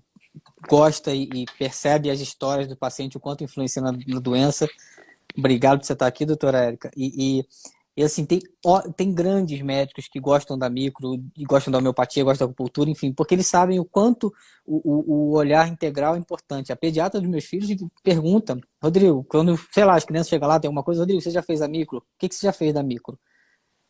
gosta 0.68 1.12
e, 1.12 1.28
e, 1.34 1.44
percebe 1.58 2.10
as 2.10 2.20
histórias 2.20 2.68
do 2.68 2.76
paciente, 2.76 3.16
o 3.16 3.20
quanto 3.20 3.42
influencia 3.44 3.82
na, 3.82 3.92
na 3.92 4.20
doença. 4.20 4.68
Obrigado 5.36 5.78
por 5.78 5.86
você 5.86 5.94
estar 5.94 6.06
aqui, 6.06 6.24
doutora 6.24 6.58
Érica. 6.58 6.90
E, 6.96 7.40
e, 7.40 7.46
e, 7.96 8.02
assim, 8.02 8.24
tem, 8.24 8.40
tem 8.96 9.12
grandes 9.12 9.60
médicos 9.60 10.08
que 10.08 10.18
gostam 10.18 10.56
da 10.56 10.70
micro, 10.70 11.22
gostam 11.40 11.70
da 11.70 11.78
homeopatia, 11.78 12.24
gostam 12.24 12.46
da 12.46 12.50
acupuntura, 12.50 12.88
enfim, 12.88 13.12
porque 13.12 13.34
eles 13.34 13.46
sabem 13.46 13.78
o 13.78 13.84
quanto 13.84 14.32
o, 14.64 15.30
o, 15.30 15.32
olhar 15.32 15.68
integral 15.68 16.14
é 16.14 16.18
importante. 16.18 16.72
A 16.72 16.76
pediatra 16.76 17.20
dos 17.20 17.28
meus 17.28 17.44
filhos 17.44 17.68
pergunta, 18.02 18.58
Rodrigo, 18.82 19.22
quando, 19.24 19.58
sei 19.70 19.84
lá, 19.84 19.94
as 19.94 20.04
crianças 20.04 20.28
chegam 20.28 20.48
lá, 20.48 20.58
tem 20.58 20.68
alguma 20.68 20.82
coisa, 20.82 21.02
Rodrigo, 21.02 21.20
você 21.20 21.30
já 21.30 21.42
fez 21.42 21.60
a 21.60 21.68
micro? 21.68 21.98
O 21.98 22.02
que, 22.18 22.28
que 22.30 22.34
você 22.34 22.46
já 22.46 22.52
fez 22.52 22.72
da 22.72 22.82
micro? 22.82 23.18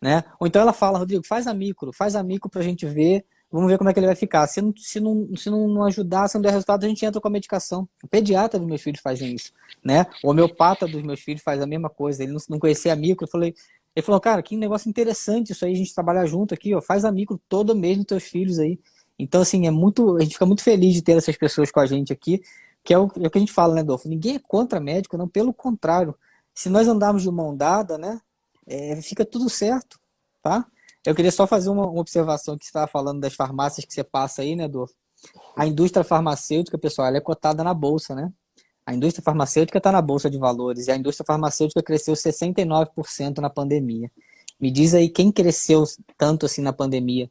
Né? 0.00 0.24
Ou 0.40 0.48
então 0.48 0.61
ela 0.61 0.72
fala, 0.72 0.98
Rodrigo, 0.98 1.24
faz 1.24 1.46
a 1.46 1.55
micro, 1.55 1.92
faz 1.92 2.16
a 2.16 2.24
micro 2.24 2.50
para 2.50 2.61
a 2.61 2.64
gente 2.64 2.84
ver 2.84 3.24
Vamos 3.53 3.70
ver 3.70 3.76
como 3.76 3.90
é 3.90 3.92
que 3.92 4.00
ele 4.00 4.07
vai 4.07 4.16
ficar. 4.16 4.46
Se 4.46 4.62
não, 4.62 4.72
se 4.74 4.98
não, 4.98 5.36
se 5.36 5.50
não 5.50 5.84
ajudar, 5.84 6.26
se 6.26 6.36
não 6.36 6.42
der 6.42 6.53
resultado, 6.53 6.84
a 6.84 6.88
gente 6.88 7.05
entra 7.05 7.20
com 7.20 7.28
a 7.28 7.30
medicação. 7.30 7.86
O 8.03 8.09
pediatra 8.09 8.59
dos 8.59 8.66
meus 8.66 8.80
filhos 8.80 9.03
fazem 9.03 9.34
isso, 9.34 9.53
né? 9.84 10.07
O 10.24 10.30
homeopata 10.30 10.88
dos 10.88 11.03
meus 11.03 11.20
filhos 11.20 11.42
faz 11.42 11.61
a 11.61 11.66
mesma 11.66 11.90
coisa. 11.90 12.22
Ele 12.22 12.32
não, 12.32 12.40
não 12.48 12.59
conhecia 12.59 12.94
a 12.94 12.96
micro. 12.96 13.26
Eu 13.26 13.30
falei, 13.30 13.55
ele 13.95 14.05
falou, 14.05 14.20
cara, 14.20 14.43
que 14.43 14.57
negócio 14.57 14.88
interessante 14.88 15.53
isso 15.53 15.64
aí, 15.64 15.72
a 15.72 15.76
gente 15.76 15.95
trabalhar 15.95 16.24
junto 16.26 16.55
aqui, 16.55 16.74
ó. 16.74 16.80
Faz 16.80 17.05
a 17.05 17.12
micro 17.12 17.40
todo 17.49 17.76
mês 17.76 17.99
nos 17.99 18.07
teus 18.07 18.24
filhos 18.24 18.59
aí. 18.59 18.80
Então, 19.18 19.43
assim, 19.43 19.66
é 19.66 19.70
muito. 19.70 20.16
A 20.16 20.20
gente 20.20 20.32
fica 20.32 20.47
muito 20.47 20.62
feliz 20.62 20.95
de 20.95 21.03
ter 21.03 21.12
essas 21.12 21.36
pessoas 21.36 21.70
com 21.70 21.80
a 21.80 21.86
gente 21.86 22.12
aqui, 22.12 22.43
que 22.82 22.95
é 22.95 22.99
o, 22.99 23.11
é 23.20 23.26
o 23.26 23.30
que 23.30 23.38
a 23.38 23.40
gente 23.40 23.53
fala, 23.53 23.74
né, 23.74 23.82
Dolfo? 23.82 24.09
Ninguém 24.09 24.36
é 24.36 24.38
contra 24.38 24.80
médico, 24.80 25.16
não, 25.16 25.28
pelo 25.28 25.53
contrário. 25.53 26.14
Se 26.55 26.68
nós 26.68 26.88
andarmos 26.88 27.22
de 27.22 27.30
mão 27.30 27.57
dada, 27.57 27.99
né? 27.99 28.20
É, 28.66 29.01
fica 29.03 29.24
tudo 29.24 29.51
certo, 29.51 29.99
tá? 30.43 30.66
Eu 31.05 31.14
queria 31.14 31.32
só 31.32 31.47
fazer 31.47 31.68
uma, 31.68 31.86
observação 31.86 32.57
que 32.57 32.64
você 32.64 32.70
estava 32.70 32.86
falando 32.86 33.20
das 33.20 33.34
farmácias 33.34 33.84
que 33.84 33.93
você 33.93 34.05
passa 34.05 34.43
aí, 34.43 34.55
né, 34.57 34.64
Adolfo? 34.64 34.95
A 35.57 35.66
indústria 35.66 36.05
farmacêutica, 36.05 36.78
pessoal, 36.78 37.09
ela 37.09 37.18
é 37.18 37.20
cotada 37.20 37.62
na 37.62 37.74
bolsa, 37.74 38.14
né? 38.14 38.32
A 38.85 38.95
indústria 38.95 39.22
farmacêutica 39.22 39.78
está 39.78 39.93
na 39.93 40.03
bolsa 40.03 40.28
de 40.28 40.39
valores 40.39 40.89
e 40.89 40.91
a 40.91 40.97
indústria 40.97 41.24
farmacêutica 41.24 41.83
cresceu 41.83 42.14
69% 42.14 43.39
na 43.39 43.49
pandemia. 43.49 44.11
Me 44.61 44.70
diz 44.70 44.95
aí 44.95 45.09
quem 45.09 45.30
cresceu 45.30 45.85
tanto 46.16 46.47
assim 46.47 46.62
na 46.62 46.72
pandemia, 46.72 47.30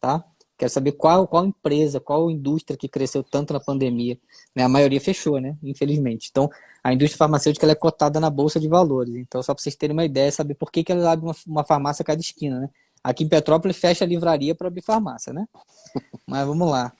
tá? 0.00 0.24
Quero 0.58 0.72
saber 0.72 0.92
qual, 0.92 1.28
qual 1.28 1.46
empresa, 1.46 2.00
qual 2.00 2.28
indústria 2.28 2.76
que 2.76 2.88
cresceu 2.88 3.22
tanto 3.22 3.52
na 3.52 3.60
pandemia. 3.60 4.18
Né? 4.52 4.64
A 4.64 4.68
maioria 4.68 5.00
fechou, 5.00 5.40
né? 5.40 5.56
Infelizmente. 5.62 6.28
Então, 6.32 6.50
a 6.82 6.92
indústria 6.92 7.16
farmacêutica 7.16 7.64
é 7.70 7.74
cotada 7.76 8.18
na 8.18 8.28
bolsa 8.28 8.58
de 8.58 8.66
valores. 8.66 9.14
Então, 9.14 9.40
só 9.40 9.54
para 9.54 9.62
vocês 9.62 9.76
terem 9.76 9.94
uma 9.94 10.04
ideia, 10.04 10.32
saber 10.32 10.54
por 10.54 10.72
que, 10.72 10.82
que 10.82 10.90
ela 10.90 11.12
abre 11.12 11.26
uma, 11.26 11.36
uma 11.46 11.62
farmácia 11.62 12.02
a 12.02 12.06
cada 12.06 12.20
esquina, 12.20 12.58
né? 12.58 12.70
Aqui 13.04 13.22
em 13.22 13.28
Petrópolis 13.28 13.76
fecha 13.76 14.04
a 14.04 14.08
livraria 14.08 14.52
para 14.52 14.66
abrir 14.66 14.82
farmácia, 14.82 15.32
né? 15.32 15.46
Mas 16.26 16.44
vamos 16.44 16.68
lá. 16.68 16.92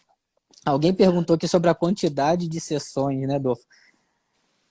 Alguém 0.64 0.94
perguntou 0.94 1.34
aqui 1.34 1.49
sobre 1.49 1.68
a 1.68 1.74
quantidade 1.74 2.46
de 2.46 2.61
sessões, 2.61 3.26
né, 3.26 3.40
Dolfo? 3.40 3.64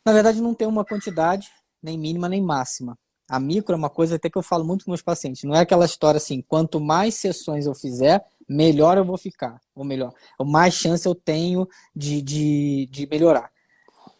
Na 0.07 0.13
verdade, 0.13 0.41
não 0.41 0.53
tem 0.53 0.65
uma 0.65 0.85
quantidade, 0.85 1.49
nem 1.83 1.97
mínima 1.97 2.29
nem 2.29 2.41
máxima. 2.41 2.97
A 3.29 3.41
micro 3.41 3.73
é 3.73 3.77
uma 3.77 3.89
coisa 3.89 4.15
até 4.15 4.29
que 4.29 4.37
eu 4.37 4.41
falo 4.41 4.63
muito 4.63 4.85
com 4.85 4.91
meus 4.91 5.01
pacientes. 5.01 5.43
Não 5.43 5.53
é 5.53 5.59
aquela 5.59 5.83
história 5.83 6.17
assim, 6.17 6.41
quanto 6.41 6.79
mais 6.79 7.15
sessões 7.15 7.65
eu 7.65 7.75
fizer, 7.75 8.23
melhor 8.47 8.97
eu 8.97 9.03
vou 9.03 9.17
ficar. 9.17 9.59
Ou 9.75 9.83
melhor, 9.83 10.13
mais 10.39 10.75
chance 10.75 11.05
eu 11.05 11.13
tenho 11.13 11.67
de, 11.93 12.21
de, 12.21 12.87
de 12.89 13.05
melhorar. 13.05 13.51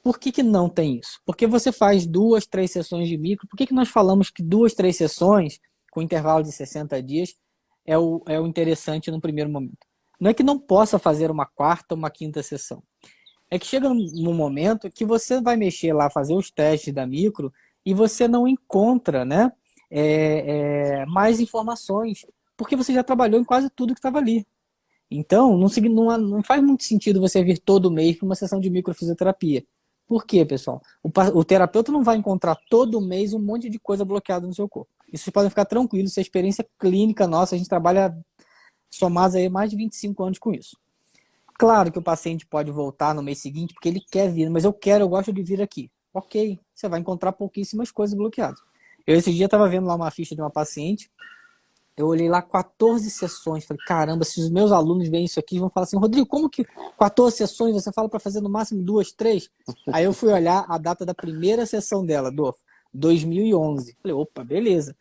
Por 0.04 0.20
que, 0.20 0.30
que 0.30 0.44
não 0.44 0.68
tem 0.68 1.00
isso? 1.00 1.22
Porque 1.26 1.48
você 1.48 1.72
faz 1.72 2.06
duas, 2.06 2.46
três 2.46 2.70
sessões 2.70 3.08
de 3.08 3.18
micro. 3.18 3.48
Por 3.48 3.56
que, 3.56 3.68
que 3.68 3.74
nós 3.74 3.88
falamos 3.88 4.30
que 4.30 4.44
duas, 4.44 4.74
três 4.74 4.98
sessões 4.98 5.58
com 5.90 6.02
intervalo 6.02 6.44
de 6.44 6.52
60 6.52 7.02
dias, 7.02 7.34
é 7.86 7.98
o, 7.98 8.22
é 8.28 8.38
o 8.38 8.46
interessante 8.46 9.10
no 9.10 9.22
primeiro 9.22 9.50
momento. 9.50 9.88
Não 10.20 10.30
é 10.30 10.34
que 10.34 10.44
não 10.44 10.60
possa 10.60 11.00
fazer 11.00 11.32
uma 11.32 11.46
quarta 11.46 11.96
ou 11.96 11.98
uma 11.98 12.10
quinta 12.10 12.44
sessão. 12.44 12.84
É 13.50 13.58
que 13.58 13.66
chega 13.66 13.90
num 13.90 14.34
momento 14.34 14.90
que 14.92 15.06
você 15.06 15.42
vai 15.42 15.56
mexer 15.56 15.94
lá, 15.94 16.10
fazer 16.10 16.34
os 16.34 16.52
testes 16.52 16.94
da 16.94 17.08
micro 17.08 17.52
e 17.86 17.94
você 17.94 18.28
não 18.28 18.48
encontra 18.48 19.24
né, 19.24 19.52
é, 19.90 21.02
é, 21.02 21.06
mais 21.06 21.40
informações, 21.40 22.26
porque 22.58 22.76
você 22.76 22.94
já 22.94 23.04
trabalhou 23.04 23.40
em 23.40 23.46
quase 23.46 23.70
tudo 23.70 23.94
que 23.94 24.00
estava 24.00 24.18
ali. 24.18 24.46
Então, 25.10 25.58
não, 25.58 25.70
não, 25.90 26.18
não, 26.18 26.44
faz 26.44 26.62
muito 26.62 26.84
sentido 26.84 27.22
você 27.22 27.42
vir 27.42 27.60
todo 27.60 27.90
mês 27.90 28.18
para 28.18 28.26
uma 28.26 28.36
sessão 28.36 28.60
de 28.60 28.70
microfisioterapia. 28.70 29.64
Por 30.06 30.26
quê, 30.26 30.46
pessoal? 30.46 30.82
O, 31.02 31.10
o 31.34 31.44
terapeuta 31.44 31.92
não 31.92 32.04
vai 32.04 32.18
encontrar 32.18 32.58
todo 32.70 33.00
mês 33.00 33.34
um 33.34 33.40
monte 33.40 33.70
de 33.70 33.80
coisa 33.80 34.04
bloqueada 34.04 34.46
no 34.46 34.54
seu 34.54 34.68
corpo. 34.68 34.92
Isso 35.12 35.24
vocês 35.24 35.34
podem 35.34 35.50
ficar 35.50 35.66
tranquilos, 35.66 36.12
isso 36.12 36.20
é 36.20 36.22
experiência 36.22 36.68
clínica 36.78 37.26
nossa, 37.26 37.56
a 37.56 37.58
gente 37.58 37.70
trabalha 37.70 38.18
somados 38.90 39.36
aí 39.36 39.48
mais 39.48 39.70
de 39.70 39.78
25 39.78 40.24
anos 40.24 40.40
com 40.40 40.54
isso. 40.54 40.78
Claro 41.58 41.92
que 41.92 42.00
o 42.00 42.04
paciente 42.04 42.46
pode 42.46 42.72
voltar 42.72 43.16
no 43.16 43.24
mês 43.24 43.40
seguinte 43.40 43.74
porque 43.74 43.90
ele 43.90 44.02
quer 44.12 44.32
vir, 44.32 44.50
mas 44.50 44.64
eu 44.64 44.74
quero, 44.74 45.04
eu 45.04 45.10
gosto 45.10 45.34
de 45.34 45.42
vir 45.42 45.62
aqui. 45.62 45.90
Ok, 46.14 46.60
você 46.74 46.88
vai 46.88 47.00
encontrar 47.00 47.32
pouquíssimas 47.32 47.92
coisas 47.92 48.16
bloqueadas. 48.16 48.60
Eu 49.06 49.16
esse 49.16 49.34
dia 49.34 49.46
estava 49.46 49.68
vendo 49.70 49.88
lá 49.88 49.96
uma 49.96 50.12
ficha 50.12 50.36
de 50.36 50.42
uma 50.42 50.52
paciente, 50.52 51.10
eu 51.98 52.06
olhei 52.06 52.30
lá 52.30 52.44
14 52.44 53.10
sessões, 53.10 53.66
falei, 53.66 53.84
caramba, 53.88 54.24
se 54.24 54.40
os 54.40 54.52
meus 54.52 54.72
alunos 54.72 55.10
veem 55.10 55.26
isso 55.26 55.40
aqui, 55.40 55.58
vão 55.58 55.68
falar 55.68 55.86
assim, 55.86 55.98
Rodrigo, 55.98 56.28
como 56.28 56.48
que 56.48 56.64
14 57.00 57.38
sessões 57.38 57.74
você 57.74 57.92
fala 57.92 58.08
para 58.08 58.20
fazer 58.20 58.40
no 58.40 58.50
máximo 58.50 58.84
duas, 58.84 59.12
três? 59.12 59.50
Aí 59.92 60.06
eu 60.06 60.14
fui 60.14 60.32
olhar 60.32 60.64
a 60.70 60.78
data 60.78 61.04
da 61.04 61.16
primeira 61.16 61.66
sessão 61.66 62.06
dela, 62.06 62.32
Dolfo. 62.32 62.60
2011. 62.94 63.98
Falei, 64.02 64.16
opa, 64.16 64.44
beleza. 64.44 64.96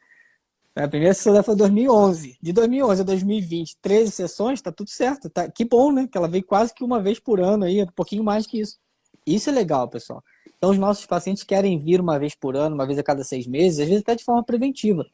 A 0.76 0.86
primeira 0.86 1.14
sessão 1.14 1.32
dela 1.32 1.42
foi 1.42 1.56
2011. 1.56 2.36
De 2.40 2.52
2011 2.52 3.00
a 3.00 3.04
2020, 3.04 3.78
13 3.80 4.12
sessões, 4.12 4.60
tá 4.60 4.70
tudo 4.70 4.90
certo. 4.90 5.30
Tá, 5.30 5.50
que 5.50 5.64
bom, 5.64 5.90
né? 5.90 6.06
Que 6.06 6.18
ela 6.18 6.28
veio 6.28 6.44
quase 6.44 6.74
que 6.74 6.84
uma 6.84 7.00
vez 7.00 7.18
por 7.18 7.40
ano 7.40 7.64
aí, 7.64 7.82
um 7.82 7.86
pouquinho 7.86 8.22
mais 8.22 8.46
que 8.46 8.60
isso. 8.60 8.76
Isso 9.26 9.48
é 9.48 9.52
legal, 9.52 9.88
pessoal. 9.88 10.22
Então, 10.58 10.70
os 10.70 10.78
nossos 10.78 11.06
pacientes 11.06 11.42
querem 11.42 11.78
vir 11.78 11.98
uma 11.98 12.18
vez 12.18 12.34
por 12.34 12.56
ano, 12.56 12.74
uma 12.74 12.86
vez 12.86 12.98
a 12.98 13.02
cada 13.02 13.24
seis 13.24 13.46
meses, 13.46 13.80
às 13.80 13.88
vezes 13.88 14.02
até 14.02 14.14
de 14.14 14.22
forma 14.22 14.44
preventiva. 14.44 15.06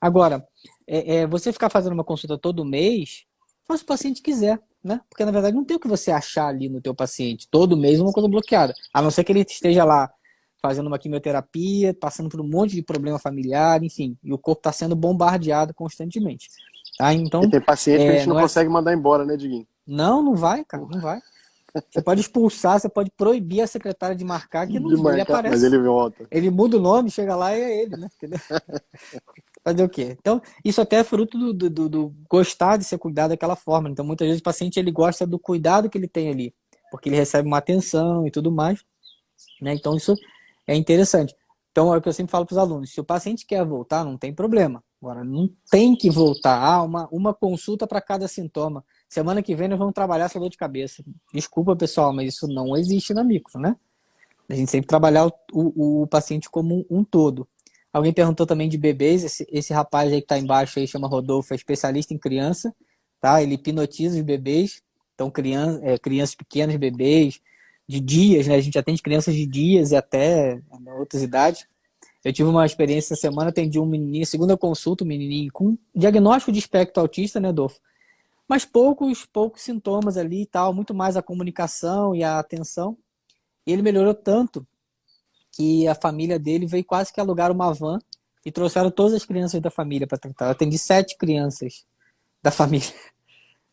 Agora, 0.00 0.46
é, 0.86 1.16
é, 1.16 1.26
você 1.26 1.52
ficar 1.52 1.68
fazendo 1.68 1.94
uma 1.94 2.04
consulta 2.04 2.38
todo 2.38 2.64
mês, 2.64 3.24
faz 3.66 3.80
o 3.80 3.86
paciente 3.86 4.22
quiser, 4.22 4.60
né? 4.84 5.00
Porque, 5.10 5.24
na 5.24 5.32
verdade, 5.32 5.56
não 5.56 5.64
tem 5.64 5.76
o 5.76 5.80
que 5.80 5.88
você 5.88 6.12
achar 6.12 6.46
ali 6.46 6.68
no 6.68 6.80
teu 6.80 6.94
paciente. 6.94 7.48
Todo 7.50 7.76
mês 7.76 8.00
uma 8.00 8.12
coisa 8.12 8.28
bloqueada. 8.28 8.72
A 8.94 9.02
não 9.02 9.10
ser 9.10 9.24
que 9.24 9.32
ele 9.32 9.40
esteja 9.40 9.84
lá 9.84 10.12
fazendo 10.62 10.86
uma 10.86 10.98
quimioterapia, 10.98 11.92
passando 11.92 12.28
por 12.28 12.40
um 12.40 12.48
monte 12.48 12.76
de 12.76 12.82
problema 12.82 13.18
familiar, 13.18 13.82
enfim, 13.82 14.16
e 14.22 14.32
o 14.32 14.38
corpo 14.38 14.60
está 14.60 14.70
sendo 14.70 14.94
bombardeado 14.94 15.74
constantemente. 15.74 16.48
Tá? 16.96 17.12
Então, 17.12 17.42
e 17.42 17.50
tem 17.50 17.60
paciente 17.60 18.02
é, 18.02 18.04
que 18.04 18.10
a 18.10 18.18
gente 18.18 18.28
não, 18.28 18.34
não 18.34 18.40
é... 18.40 18.44
consegue 18.44 18.70
mandar 18.70 18.94
embora, 18.94 19.24
né, 19.24 19.36
Diguinho? 19.36 19.66
Não, 19.84 20.22
não 20.22 20.36
vai, 20.36 20.64
cara, 20.64 20.84
não 20.88 21.00
vai. 21.00 21.20
Você 21.90 22.02
pode 22.02 22.20
expulsar, 22.20 22.78
você 22.78 22.88
pode 22.88 23.10
proibir 23.10 23.62
a 23.62 23.66
secretária 23.66 24.14
de 24.14 24.24
marcar 24.24 24.66
que 24.66 24.78
não 24.78 24.90
de 24.90 24.96
marcar, 24.96 25.12
ele 25.12 25.22
aparece. 25.22 25.54
Mas 25.54 25.64
ele 25.64 25.78
volta. 25.78 26.26
Ele 26.30 26.50
muda 26.50 26.76
o 26.76 26.80
nome, 26.80 27.10
chega 27.10 27.34
lá 27.34 27.56
e 27.56 27.60
é 27.60 27.82
ele, 27.82 27.96
né? 27.96 28.08
Fazer 29.64 29.82
o 29.82 29.88
quê? 29.88 30.16
Então, 30.20 30.42
isso 30.64 30.80
até 30.80 30.96
é 30.96 31.04
fruto 31.04 31.38
do, 31.38 31.52
do, 31.52 31.70
do, 31.70 31.88
do, 31.88 32.14
gostar 32.28 32.76
de 32.76 32.84
ser 32.84 32.98
cuidado 32.98 33.30
daquela 33.30 33.56
forma. 33.56 33.88
Então, 33.88 34.04
muitas 34.04 34.26
vezes 34.26 34.40
o 34.40 34.44
paciente 34.44 34.78
ele 34.78 34.90
gosta 34.90 35.26
do 35.26 35.38
cuidado 35.38 35.88
que 35.88 35.96
ele 35.96 36.08
tem 36.08 36.28
ali, 36.28 36.54
porque 36.90 37.08
ele 37.08 37.16
recebe 37.16 37.48
uma 37.48 37.58
atenção 37.58 38.26
e 38.26 38.30
tudo 38.30 38.52
mais. 38.52 38.84
Né? 39.60 39.72
Então, 39.72 39.96
isso 39.96 40.14
é 40.66 40.74
interessante. 40.76 41.34
Então, 41.70 41.92
é 41.92 41.96
o 41.96 42.02
que 42.02 42.08
eu 42.08 42.12
sempre 42.12 42.30
falo 42.30 42.44
para 42.44 42.54
os 42.54 42.58
alunos: 42.58 42.92
se 42.92 43.00
o 43.00 43.04
paciente 43.04 43.46
quer 43.46 43.64
voltar, 43.64 44.04
não 44.04 44.16
tem 44.16 44.32
problema. 44.32 44.84
Agora, 45.00 45.24
não 45.24 45.50
tem 45.70 45.96
que 45.96 46.10
voltar. 46.10 46.62
Ah, 46.62 46.82
uma, 46.82 47.08
uma 47.10 47.34
consulta 47.34 47.86
para 47.86 48.00
cada 48.00 48.28
sintoma. 48.28 48.84
Semana 49.08 49.42
que 49.42 49.54
vem 49.56 49.68
nós 49.68 49.78
vamos 49.78 49.94
trabalhar 49.94 50.26
essa 50.26 50.38
dor 50.38 50.48
de 50.48 50.56
cabeça. 50.56 51.02
Desculpa, 51.34 51.74
pessoal, 51.74 52.12
mas 52.12 52.34
isso 52.34 52.46
não 52.46 52.76
existe 52.76 53.12
na 53.12 53.24
micro, 53.24 53.58
né? 53.58 53.74
A 54.48 54.54
gente 54.54 54.70
sempre 54.70 54.86
trabalhar 54.86 55.26
o, 55.26 55.32
o, 55.52 56.02
o 56.02 56.06
paciente 56.06 56.48
como 56.48 56.76
um, 56.76 56.98
um, 56.98 57.04
todo. 57.04 57.48
Alguém 57.92 58.12
perguntou 58.12 58.46
também 58.46 58.68
de 58.68 58.76
bebês. 58.78 59.24
Esse, 59.24 59.46
esse 59.50 59.72
rapaz 59.72 60.12
aí 60.12 60.20
que 60.20 60.24
está 60.24 60.38
embaixo 60.38 60.78
aí 60.78 60.86
chama 60.86 61.08
Rodolfo, 61.08 61.52
é 61.52 61.56
especialista 61.56 62.14
em 62.14 62.18
criança, 62.18 62.74
tá? 63.20 63.42
Ele 63.42 63.54
hipnotiza 63.54 64.16
os 64.16 64.22
bebês. 64.22 64.82
Então, 65.14 65.30
criança, 65.30 65.80
é, 65.82 65.98
crianças 65.98 66.34
pequenas, 66.34 66.76
bebês, 66.76 67.40
de 67.88 68.00
dias, 68.00 68.46
né? 68.46 68.54
A 68.54 68.60
gente 68.60 68.78
atende 68.78 69.02
crianças 69.02 69.34
de 69.34 69.46
dias 69.46 69.90
e 69.90 69.96
até 69.96 70.56
né, 70.80 70.92
outras 70.94 71.22
idades. 71.22 71.66
Eu 72.24 72.32
tive 72.32 72.48
uma 72.48 72.64
experiência 72.64 73.14
essa 73.14 73.20
semana, 73.20 73.50
atendi 73.50 73.80
um 73.80 73.86
menininho, 73.86 74.24
segunda 74.24 74.56
consulta, 74.56 75.02
um 75.02 75.06
menininho 75.06 75.50
com 75.52 75.76
diagnóstico 75.94 76.52
de 76.52 76.58
espectro 76.58 77.00
autista, 77.02 77.40
né, 77.40 77.52
Dolfo? 77.52 77.80
Mas 78.48 78.64
poucos, 78.64 79.24
poucos 79.24 79.62
sintomas 79.62 80.16
ali 80.16 80.42
e 80.42 80.46
tal, 80.46 80.72
muito 80.72 80.94
mais 80.94 81.16
a 81.16 81.22
comunicação 81.22 82.14
e 82.14 82.22
a 82.22 82.38
atenção. 82.38 82.96
E 83.66 83.72
ele 83.72 83.82
melhorou 83.82 84.14
tanto 84.14 84.66
que 85.50 85.86
a 85.88 85.94
família 85.94 86.38
dele 86.38 86.66
veio 86.66 86.84
quase 86.84 87.12
que 87.12 87.20
alugar 87.20 87.50
uma 87.50 87.72
van 87.72 87.98
e 88.44 88.50
trouxeram 88.50 88.90
todas 88.90 89.14
as 89.14 89.24
crianças 89.24 89.60
da 89.60 89.70
família 89.70 90.06
para 90.06 90.18
tratar. 90.18 90.46
Eu 90.46 90.50
atendi 90.50 90.78
sete 90.78 91.16
crianças 91.16 91.84
da 92.42 92.50
família. 92.50 92.88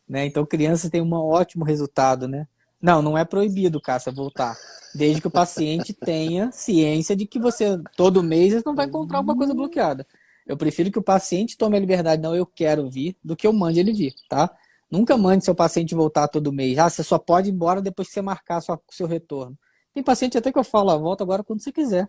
Né? 0.08 0.26
Então, 0.26 0.44
crianças 0.44 0.90
têm 0.90 1.00
um 1.00 1.12
ótimo 1.12 1.64
resultado, 1.64 2.26
né? 2.26 2.48
Não, 2.80 3.02
não 3.02 3.18
é 3.18 3.24
proibido, 3.24 3.80
Cássia, 3.80 4.10
voltar. 4.10 4.56
Desde 4.94 5.20
que 5.20 5.28
o 5.28 5.30
paciente 5.30 5.92
tenha 5.92 6.50
ciência 6.50 7.14
de 7.14 7.26
que 7.26 7.38
você, 7.38 7.78
todo 7.96 8.22
mês, 8.22 8.64
não 8.64 8.74
vai 8.74 8.86
encontrar 8.86 9.18
alguma 9.18 9.36
coisa 9.36 9.54
bloqueada. 9.54 10.06
Eu 10.46 10.56
prefiro 10.56 10.90
que 10.90 10.98
o 10.98 11.02
paciente 11.02 11.56
tome 11.56 11.76
a 11.76 11.80
liberdade, 11.80 12.20
não, 12.20 12.34
eu 12.34 12.46
quero 12.46 12.88
vir, 12.88 13.16
do 13.22 13.36
que 13.36 13.46
eu 13.46 13.52
mande 13.52 13.78
ele 13.78 13.92
vir, 13.92 14.14
tá? 14.28 14.50
Nunca 14.90 15.16
mande 15.16 15.44
seu 15.44 15.54
paciente 15.54 15.94
voltar 15.94 16.26
todo 16.26 16.52
mês. 16.52 16.76
Ah, 16.78 16.90
você 16.90 17.04
só 17.04 17.18
pode 17.18 17.48
ir 17.48 17.52
embora 17.52 17.80
depois 17.80 18.08
que 18.08 18.14
você 18.14 18.22
marcar 18.22 18.58
o 18.58 18.80
seu 18.90 19.06
retorno. 19.06 19.56
Tem 19.94 20.02
paciente 20.02 20.36
até 20.36 20.50
que 20.50 20.58
eu 20.58 20.64
falo, 20.64 20.90
ah, 20.90 20.96
volta 20.96 21.22
agora 21.22 21.44
quando 21.44 21.62
você 21.62 21.70
quiser. 21.70 22.08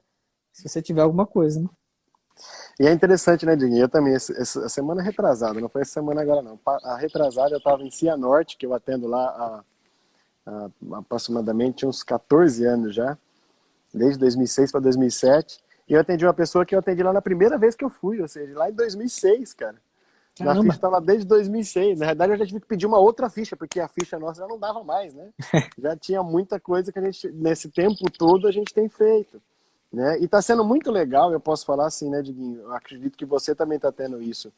Se 0.51 0.67
você 0.67 0.81
tiver 0.81 1.01
alguma 1.01 1.27
coisa, 1.27 1.61
né? 1.61 1.69
E 2.79 2.87
é 2.87 2.91
interessante, 2.91 3.45
né, 3.45 3.55
Diguinho? 3.55 3.81
Eu 3.81 3.89
também, 3.89 4.15
essa 4.15 4.67
semana 4.67 5.03
retrasada, 5.03 5.59
não 5.59 5.69
foi 5.69 5.83
essa 5.83 5.91
semana 5.91 6.21
agora 6.21 6.41
não. 6.41 6.59
A 6.65 6.97
retrasada 6.97 7.53
eu 7.53 7.59
estava 7.59 7.83
em 7.83 7.91
Cianorte, 7.91 8.57
que 8.57 8.65
eu 8.65 8.73
atendo 8.73 9.05
lá 9.05 9.63
há, 10.45 10.69
há 10.93 10.97
aproximadamente 10.97 11.85
uns 11.85 12.03
14 12.03 12.65
anos 12.65 12.95
já, 12.95 13.17
desde 13.93 14.19
2006 14.19 14.71
para 14.71 14.81
2007. 14.81 15.59
E 15.87 15.93
eu 15.93 15.99
atendi 15.99 16.25
uma 16.25 16.33
pessoa 16.33 16.65
que 16.65 16.73
eu 16.73 16.79
atendi 16.79 17.03
lá 17.03 17.11
na 17.11 17.21
primeira 17.21 17.57
vez 17.57 17.75
que 17.75 17.83
eu 17.83 17.89
fui, 17.89 18.21
ou 18.21 18.27
seja, 18.27 18.57
lá 18.57 18.69
em 18.69 18.73
2006, 18.73 19.53
cara. 19.53 19.75
Caramba. 20.37 20.55
Na 20.55 20.61
ficha 20.63 20.75
estava 20.75 21.01
desde 21.01 21.25
2006. 21.25 21.99
Na 21.99 22.05
verdade, 22.07 22.33
eu 22.33 22.37
já 22.37 22.45
tive 22.45 22.59
que 22.61 22.67
pedir 22.67 22.85
uma 22.85 22.97
outra 22.97 23.29
ficha, 23.29 23.55
porque 23.55 23.79
a 23.79 23.87
ficha 23.87 24.17
nossa 24.17 24.41
já 24.41 24.47
não 24.47 24.57
dava 24.57 24.83
mais, 24.83 25.13
né? 25.13 25.29
já 25.77 25.95
tinha 25.97 26.23
muita 26.23 26.59
coisa 26.59 26.91
que 26.91 26.99
a 26.99 27.01
gente, 27.01 27.29
nesse 27.31 27.69
tempo 27.69 28.09
todo, 28.17 28.47
a 28.47 28.51
gente 28.51 28.73
tem 28.73 28.87
feito. 28.87 29.41
Né? 29.91 30.19
E 30.19 30.25
está 30.25 30.41
sendo 30.41 30.63
muito 30.63 30.89
legal, 30.89 31.33
eu 31.33 31.39
posso 31.39 31.65
falar 31.65 31.87
assim, 31.87 32.09
né, 32.09 32.21
Diguinho? 32.21 32.61
Eu 32.61 32.73
acredito 32.73 33.17
que 33.17 33.25
você 33.25 33.53
também 33.53 33.75
está 33.75 33.91
tendo 33.91 34.21
isso. 34.21 34.51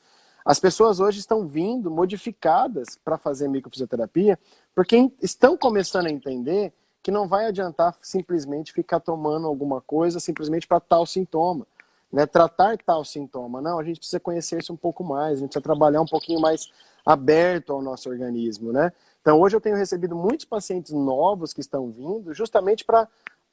As 0.45 0.59
pessoas 0.59 0.99
hoje 0.99 1.19
estão 1.19 1.47
vindo 1.47 1.89
modificadas 1.89 2.99
para 3.03 3.17
fazer 3.17 3.47
microfisioterapia, 3.47 4.37
porque 4.75 5.11
estão 5.21 5.57
começando 5.57 6.07
a 6.07 6.11
entender 6.11 6.73
que 7.01 7.11
não 7.11 7.27
vai 7.27 7.45
adiantar 7.45 7.95
simplesmente 8.01 8.71
ficar 8.71 8.99
tomando 8.99 9.47
alguma 9.47 9.81
coisa 9.81 10.19
simplesmente 10.19 10.67
para 10.67 10.79
tal 10.79 11.05
sintoma 11.05 11.67
né, 12.13 12.27
tratar 12.27 12.77
tal 12.77 13.03
sintoma. 13.03 13.59
Não, 13.59 13.79
a 13.79 13.83
gente 13.83 13.97
precisa 13.97 14.19
conhecer 14.19 14.59
isso 14.59 14.71
um 14.71 14.77
pouco 14.77 15.03
mais, 15.03 15.37
a 15.37 15.39
gente 15.39 15.49
precisa 15.49 15.63
trabalhar 15.63 15.99
um 15.99 16.05
pouquinho 16.05 16.39
mais 16.39 16.71
aberto 17.03 17.73
ao 17.73 17.81
nosso 17.81 18.07
organismo, 18.07 18.71
né? 18.71 18.93
Então, 19.19 19.41
hoje 19.41 19.55
eu 19.55 19.61
tenho 19.61 19.75
recebido 19.75 20.15
muitos 20.15 20.45
pacientes 20.45 20.91
novos 20.91 21.53
que 21.53 21.61
estão 21.61 21.89
vindo 21.89 22.31
justamente 22.33 22.85
para, 22.85 23.07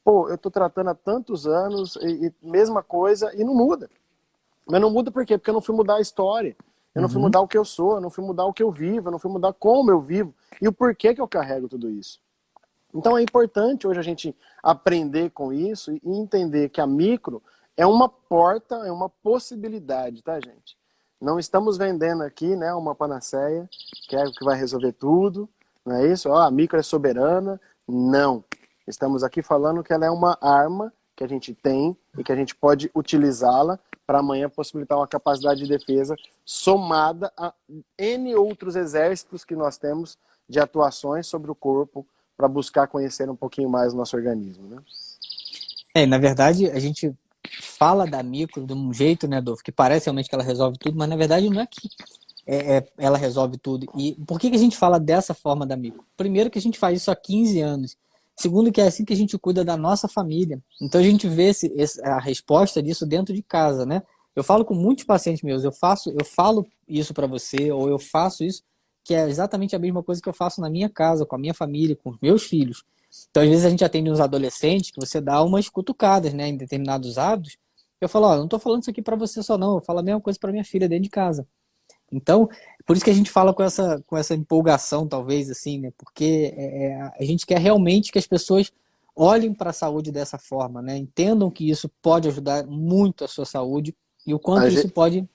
pô, 0.05 0.29
eu 0.29 0.35
estou 0.35 0.53
tratando 0.53 0.91
há 0.91 0.95
tantos 0.95 1.47
anos 1.47 1.97
e, 1.97 2.27
e, 2.27 2.35
mesma 2.43 2.83
coisa 2.83 3.33
e 3.35 3.43
não 3.43 3.55
muda. 3.55 3.89
Mas 4.67 4.81
não 4.81 4.91
muda 4.91 5.11
por 5.11 5.25
quê? 5.25 5.39
Porque 5.39 5.49
eu 5.49 5.55
não 5.55 5.63
fui 5.63 5.75
mudar 5.75 5.97
a 5.97 6.01
história. 6.01 6.55
Eu 6.95 7.03
não 7.03 7.09
fui 7.09 7.19
uhum. 7.19 7.25
mudar 7.25 7.41
o 7.41 7.49
que 7.49 7.57
eu 7.57 7.65
sou, 7.65 7.95
eu 7.95 8.01
não 8.01 8.11
fui 8.11 8.25
mudar 8.25 8.45
o 8.47 8.53
que 8.53 8.63
eu 8.63 8.71
vivo, 8.71 9.09
eu 9.09 9.13
não 9.13 9.19
fui 9.19 9.31
mudar 9.31 9.53
como 9.53 9.91
eu 9.91 10.01
vivo 10.01 10.35
e 10.61 10.67
o 10.67 10.73
porquê 10.73 11.15
que 11.15 11.21
eu 11.21 11.29
carrego 11.29 11.69
tudo 11.69 11.89
isso. 11.91 12.21
Então 12.93 13.17
é 13.17 13.23
importante 13.23 13.87
hoje 13.87 14.01
a 14.01 14.03
gente 14.03 14.37
aprender 14.63 15.31
com 15.31 15.53
isso 15.53 15.93
e 15.93 16.01
entender 16.05 16.69
que 16.69 16.81
a 16.81 16.87
micro 16.87 17.43
é 17.77 17.87
uma 17.87 18.09
porta, 18.09 18.75
é 18.87 18.91
uma 18.91 19.09
possibilidade, 19.09 20.23
tá, 20.23 20.41
gente? 20.41 20.77
Não 21.21 21.39
estamos 21.39 21.77
vendendo 21.77 22.23
aqui, 22.23 22.57
né, 22.57 22.75
uma 22.75 22.95
panaceia, 22.95 23.69
que 24.09 24.17
é 24.17 24.25
o 24.25 24.33
que 24.33 24.45
vai 24.45 24.57
resolver 24.59 24.93
tudo, 24.93 25.49
não 25.85 25.97
é 25.97 26.07
isso? 26.07 26.29
Ó, 26.29 26.37
a 26.37 26.51
micro 26.51 26.79
é 26.79 26.83
soberana. 26.83 27.61
Não. 27.89 28.45
Estamos 28.87 29.23
aqui 29.25 29.43
falando 29.43 29.83
que 29.83 29.93
ela 29.93 30.07
é 30.07 30.11
uma 30.11 30.37
arma 30.41 30.93
que 31.21 31.25
a 31.25 31.29
gente 31.29 31.53
tem 31.53 31.95
e 32.17 32.25
que 32.25 32.33
a 32.33 32.35
gente 32.37 32.55
pode 32.55 32.91
utilizá-la 32.95 33.79
para 34.07 34.21
amanhã 34.21 34.49
possibilitar 34.49 34.97
uma 34.97 35.07
capacidade 35.07 35.61
de 35.61 35.69
defesa 35.69 36.17
somada 36.47 37.31
a 37.37 37.53
N 37.99 38.35
outros 38.37 38.75
exércitos 38.75 39.45
que 39.45 39.55
nós 39.55 39.77
temos 39.77 40.17
de 40.49 40.59
atuações 40.59 41.27
sobre 41.27 41.51
o 41.51 41.55
corpo 41.55 42.07
para 42.39 42.49
buscar 42.49 42.89
conhecer 42.89 43.29
um 43.29 43.37
pouquinho 43.37 43.69
mais 43.69 43.93
o 43.93 43.97
nosso 43.99 44.17
organismo, 44.17 44.67
né? 44.67 44.79
É, 45.95 46.07
na 46.07 46.17
verdade, 46.17 46.71
a 46.71 46.79
gente 46.79 47.15
fala 47.61 48.07
da 48.07 48.23
micro 48.23 48.65
de 48.65 48.73
um 48.73 48.91
jeito, 48.91 49.29
né, 49.29 49.37
Adolfo, 49.37 49.63
que 49.63 49.71
parece 49.71 50.07
realmente 50.07 50.31
que 50.31 50.35
ela 50.35 50.45
resolve 50.45 50.79
tudo, 50.79 50.97
mas 50.97 51.09
na 51.09 51.17
verdade 51.17 51.51
não 51.51 51.61
é 51.61 51.67
que 51.67 51.87
é, 52.47 52.77
é, 52.79 52.87
ela 52.97 53.19
resolve 53.19 53.59
tudo. 53.59 53.87
E 53.95 54.15
por 54.27 54.41
que, 54.41 54.49
que 54.49 54.57
a 54.57 54.61
gente 54.61 54.77
fala 54.77 54.99
dessa 54.99 55.35
forma 55.35 55.67
da 55.67 55.77
micro? 55.77 56.03
Primeiro 56.17 56.49
que 56.49 56.59
a 56.59 56.63
gente 56.63 56.79
faz 56.79 57.03
isso 57.03 57.11
há 57.11 57.17
15 57.17 57.61
anos. 57.61 57.97
Segundo 58.41 58.73
que 58.73 58.81
é 58.81 58.87
assim 58.87 59.05
que 59.05 59.13
a 59.13 59.17
gente 59.17 59.37
cuida 59.37 59.63
da 59.63 59.77
nossa 59.77 60.09
família. 60.09 60.63
Então 60.81 60.99
a 60.99 61.05
gente 61.05 61.29
vê 61.29 61.51
esse, 61.51 62.01
a 62.03 62.19
resposta 62.19 62.83
disso 62.83 63.05
dentro 63.05 63.35
de 63.35 63.43
casa, 63.43 63.85
né? 63.85 64.03
Eu 64.35 64.43
falo 64.43 64.65
com 64.65 64.73
muitos 64.73 65.05
pacientes 65.05 65.43
meus, 65.43 65.63
eu 65.63 65.71
faço, 65.71 66.09
eu 66.19 66.25
falo 66.25 66.67
isso 66.89 67.13
para 67.13 67.27
você 67.27 67.71
ou 67.71 67.91
eu 67.91 67.99
faço 67.99 68.43
isso, 68.43 68.63
que 69.05 69.15
é 69.15 69.29
exatamente 69.29 69.77
a 69.77 69.79
mesma 69.79 70.03
coisa 70.03 70.23
que 70.23 70.29
eu 70.29 70.33
faço 70.33 70.59
na 70.59 70.71
minha 70.71 70.89
casa, 70.89 71.27
com 71.27 71.37
a 71.37 71.39
minha 71.39 71.53
família, 71.53 71.95
com 71.95 72.09
os 72.09 72.17
meus 72.23 72.45
filhos. 72.45 72.83
Então, 73.31 73.43
às 73.43 73.49
vezes, 73.51 73.67
a 73.67 73.69
gente 73.69 73.85
atende 73.85 74.11
uns 74.11 74.21
adolescentes 74.21 74.91
que 74.91 74.99
você 74.99 75.21
dá 75.21 75.43
umas 75.43 75.69
cutucadas 75.69 76.33
né, 76.33 76.49
em 76.49 76.57
determinados 76.57 77.19
hábitos. 77.19 77.59
Eu 78.01 78.09
falo, 78.09 78.27
ó, 78.27 78.37
não 78.37 78.45
estou 78.45 78.59
falando 78.59 78.81
isso 78.81 78.91
aqui 78.91 79.03
para 79.03 79.17
você 79.17 79.43
só, 79.43 79.59
não. 79.59 79.75
Eu 79.75 79.83
falo 79.83 79.99
a 79.99 80.03
mesma 80.03 80.21
coisa 80.23 80.39
para 80.39 80.51
minha 80.51 80.65
filha 80.65 80.89
dentro 80.89 81.05
de 81.05 81.11
casa. 81.11 81.47
Então, 82.13 82.49
por 82.85 82.97
isso 82.97 83.05
que 83.05 83.11
a 83.11 83.15
gente 83.15 83.31
fala 83.31 83.55
com 83.55 83.63
essa, 83.63 84.03
com 84.07 84.17
essa 84.17 84.35
empolgação, 84.35 85.07
talvez, 85.07 85.51
assim, 85.51 85.79
né? 85.79 85.93
Porque 85.97 86.53
é, 86.57 86.87
é 86.87 87.13
a 87.19 87.25
gente 87.25 87.47
quer 87.47 87.59
realmente 87.59 88.11
que 88.11 88.19
as 88.19 88.27
pessoas 88.27 88.73
olhem 89.15 89.53
para 89.53 89.71
a 89.71 89.75
saúde 89.75 90.11
dessa 90.11 90.39
forma, 90.39 90.81
né? 90.81 90.97
Entendam 90.97 91.51
que 91.51 91.69
isso 91.71 91.89
pode 92.03 92.29
ajudar 92.29 92.67
muito 92.67 93.25
a 93.25 93.29
sua 93.29 93.45
saúde 93.45 93.95
e 94.27 94.35
o 94.35 94.39
quanto 94.39 94.65
a 94.65 94.69
isso 94.69 94.83
gente, 94.83 94.93
pode. 94.93 95.29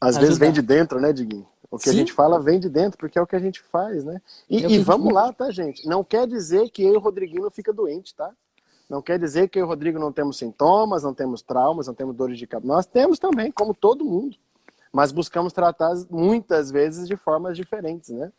Às 0.00 0.10
ajudar. 0.16 0.20
vezes 0.26 0.38
vem 0.38 0.52
de 0.52 0.62
dentro, 0.62 1.00
né, 1.00 1.12
Diguinho? 1.12 1.46
O 1.70 1.78
que 1.78 1.84
Sim. 1.84 1.90
a 1.90 1.98
gente 1.98 2.12
fala 2.12 2.40
vem 2.40 2.60
de 2.60 2.68
dentro, 2.68 2.98
porque 2.98 3.18
é 3.18 3.22
o 3.22 3.26
que 3.26 3.36
a 3.36 3.40
gente 3.40 3.60
faz, 3.60 4.04
né? 4.04 4.20
E, 4.48 4.64
e 4.64 4.78
vamos 4.78 5.12
lá, 5.12 5.32
tá, 5.32 5.50
gente? 5.50 5.86
Não 5.86 6.04
quer 6.04 6.26
dizer 6.26 6.70
que 6.70 6.82
eu 6.82 6.94
e 6.94 6.96
o 6.96 7.00
Rodriguinho 7.00 7.42
não 7.42 7.50
fica 7.50 7.72
doente, 7.72 8.14
tá? 8.14 8.30
Não 8.88 9.02
quer 9.02 9.18
dizer 9.18 9.48
que 9.48 9.58
eu 9.58 9.62
e 9.62 9.64
o 9.64 9.68
Rodrigo 9.68 9.98
não 9.98 10.12
temos 10.12 10.38
sintomas, 10.38 11.02
não 11.02 11.12
temos 11.12 11.42
traumas, 11.42 11.88
não 11.88 11.94
temos 11.94 12.14
dores 12.14 12.38
de 12.38 12.46
cabeça. 12.46 12.72
Nós 12.72 12.86
temos 12.86 13.18
também, 13.18 13.50
como 13.50 13.74
todo 13.74 14.04
mundo. 14.04 14.36
Mas 14.92 15.12
buscamos 15.12 15.52
tratar 15.52 15.92
muitas 16.10 16.70
vezes 16.70 17.06
de 17.06 17.16
formas 17.16 17.56
diferentes, 17.56 18.10
né? 18.10 18.32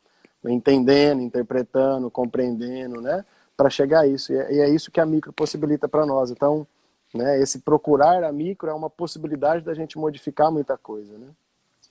Entendendo, 0.46 1.22
interpretando, 1.22 2.10
compreendendo, 2.10 3.02
né? 3.02 3.26
Para 3.56 3.70
chegar 3.70 4.02
a 4.02 4.08
isso. 4.08 4.32
É, 4.34 4.54
e 4.54 4.60
é 4.60 4.70
isso 4.70 4.92
que 4.92 5.00
a 5.00 5.06
micro 5.06 5.34
possibilita 5.34 5.88
para 5.88 6.06
nós. 6.06 6.32
Então, 6.32 6.66
né, 7.14 7.42
esse 7.42 7.60
procurar 7.60 8.24
a 8.24 8.32
micro 8.32 8.70
é 8.70 8.74
uma 8.74 8.90
possibilidade 8.90 9.64
da 9.64 9.74
gente 9.74 9.98
modificar 9.98 10.52
muita 10.52 10.78
coisa, 10.78 11.18
né? 11.18 11.28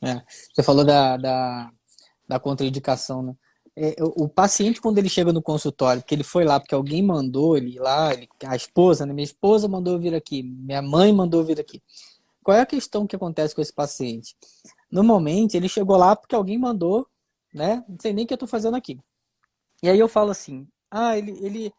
É, 0.03 0.23
você 0.53 0.63
falou 0.63 0.85
da, 0.85 1.17
da, 1.17 1.71
da 2.29 2.39
contraindicação, 2.39 3.23
né? 3.23 3.35
É, 3.79 3.95
o, 4.01 4.27
paciente, 4.27 4.81
quando 4.81 4.97
ele 4.97 5.09
chega 5.09 5.35
no 5.35 5.43
consultório, 5.43 6.01
porque 6.01 6.15
ele 6.15 6.25
foi 6.25 6.45
lá 6.45 6.59
porque 6.59 6.75
alguém 6.75 7.03
mandou 7.03 7.59
ele 7.59 7.75
ir 7.75 7.79
lá, 7.79 8.11
ele, 8.11 8.27
a 8.47 8.57
esposa, 8.57 9.05
né? 9.05 9.13
Minha 9.13 9.25
esposa 9.25 9.69
mandou 9.69 9.99
vir 9.99 10.15
aqui, 10.15 10.43
minha 10.43 10.81
mãe 10.81 11.13
mandou 11.13 11.45
vir 11.45 11.61
aqui. 11.61 11.83
Qual 12.47 12.57
é 12.57 12.61
a 12.61 12.67
questão 12.67 13.09
que 13.09 13.17
acontece 13.17 13.57
com 13.57 13.61
esse 13.61 13.73
paciente? 13.73 14.37
Normalmente, 14.89 15.57
ele 15.57 15.69
chegou 15.69 15.97
lá 15.97 16.15
porque 16.15 16.33
alguém 16.33 16.57
mandou, 16.57 17.05
né? 17.53 17.85
Não 17.89 17.97
sei 18.01 18.13
nem 18.13 18.25
o 18.25 18.29
que 18.29 18.33
eu 18.33 18.37
estou 18.37 18.49
fazendo 18.49 18.77
aqui. 18.77 19.01
E 19.83 19.89
aí 19.89 19.99
eu 19.99 20.07
falo 20.07 20.31
assim, 20.31 20.65
ah, 20.89 21.19
ele, 21.19 21.33
ele, 21.45 21.73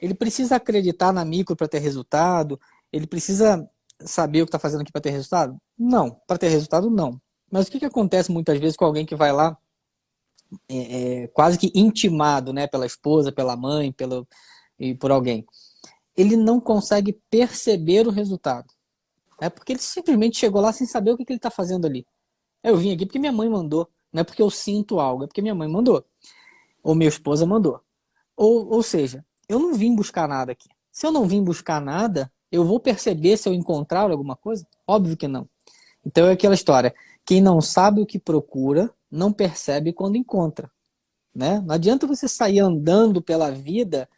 ele 0.00 0.14
precisa 0.14 0.56
acreditar 0.56 1.12
na 1.12 1.22
micro 1.22 1.54
para 1.54 1.68
ter 1.68 1.80
resultado? 1.80 2.58
Ele 2.90 3.06
precisa 3.06 3.68
saber 4.06 4.40
o 4.40 4.46
que 4.46 4.48
está 4.48 4.58
fazendo 4.58 4.80
aqui 4.80 4.90
para 4.90 5.02
ter 5.02 5.10
resultado? 5.10 5.60
Não. 5.78 6.18
Para 6.26 6.38
ter 6.38 6.48
resultado, 6.48 6.88
não. 6.88 7.20
Mas 7.52 7.68
o 7.68 7.70
que, 7.70 7.78
que 7.78 7.84
acontece 7.84 8.32
muitas 8.32 8.58
vezes 8.58 8.74
com 8.74 8.86
alguém 8.86 9.04
que 9.04 9.14
vai 9.14 9.34
lá 9.34 9.54
é, 10.66 11.24
é, 11.24 11.26
quase 11.28 11.58
que 11.58 11.70
intimado 11.74 12.54
né, 12.54 12.66
pela 12.66 12.86
esposa, 12.86 13.30
pela 13.30 13.54
mãe, 13.54 13.92
pelo, 13.92 14.26
e 14.78 14.94
por 14.94 15.10
alguém? 15.10 15.44
Ele 16.16 16.38
não 16.38 16.58
consegue 16.58 17.20
perceber 17.28 18.06
o 18.06 18.10
resultado. 18.10 18.75
É 19.40 19.50
porque 19.50 19.72
ele 19.72 19.80
simplesmente 19.80 20.38
chegou 20.38 20.60
lá 20.60 20.72
sem 20.72 20.86
saber 20.86 21.12
o 21.12 21.16
que, 21.16 21.24
que 21.24 21.32
ele 21.32 21.38
está 21.38 21.50
fazendo 21.50 21.86
ali. 21.86 22.06
Eu 22.62 22.76
vim 22.76 22.92
aqui 22.92 23.06
porque 23.06 23.18
minha 23.18 23.32
mãe 23.32 23.48
mandou. 23.48 23.88
Não 24.12 24.20
é 24.20 24.24
porque 24.24 24.42
eu 24.42 24.50
sinto 24.50 24.98
algo, 24.98 25.24
é 25.24 25.26
porque 25.26 25.42
minha 25.42 25.54
mãe 25.54 25.68
mandou. 25.68 26.04
Ou 26.82 26.94
minha 26.94 27.08
esposa 27.08 27.44
mandou. 27.44 27.80
Ou, 28.36 28.68
ou 28.68 28.82
seja, 28.82 29.24
eu 29.48 29.58
não 29.58 29.74
vim 29.74 29.94
buscar 29.94 30.28
nada 30.28 30.52
aqui. 30.52 30.68
Se 30.90 31.06
eu 31.06 31.12
não 31.12 31.26
vim 31.26 31.42
buscar 31.42 31.80
nada, 31.80 32.32
eu 32.50 32.64
vou 32.64 32.80
perceber 32.80 33.36
se 33.36 33.48
eu 33.48 33.52
encontrar 33.52 34.10
alguma 34.10 34.36
coisa? 34.36 34.66
Óbvio 34.86 35.16
que 35.16 35.28
não. 35.28 35.48
Então 36.04 36.26
é 36.26 36.32
aquela 36.32 36.54
história. 36.54 36.94
Quem 37.24 37.40
não 37.40 37.60
sabe 37.60 38.00
o 38.00 38.06
que 38.06 38.18
procura, 38.18 38.90
não 39.10 39.32
percebe 39.32 39.92
quando 39.92 40.16
encontra. 40.16 40.70
Né? 41.34 41.60
Não 41.60 41.74
adianta 41.74 42.06
você 42.06 42.26
sair 42.26 42.60
andando 42.60 43.20
pela 43.20 43.50
vida 43.50 44.08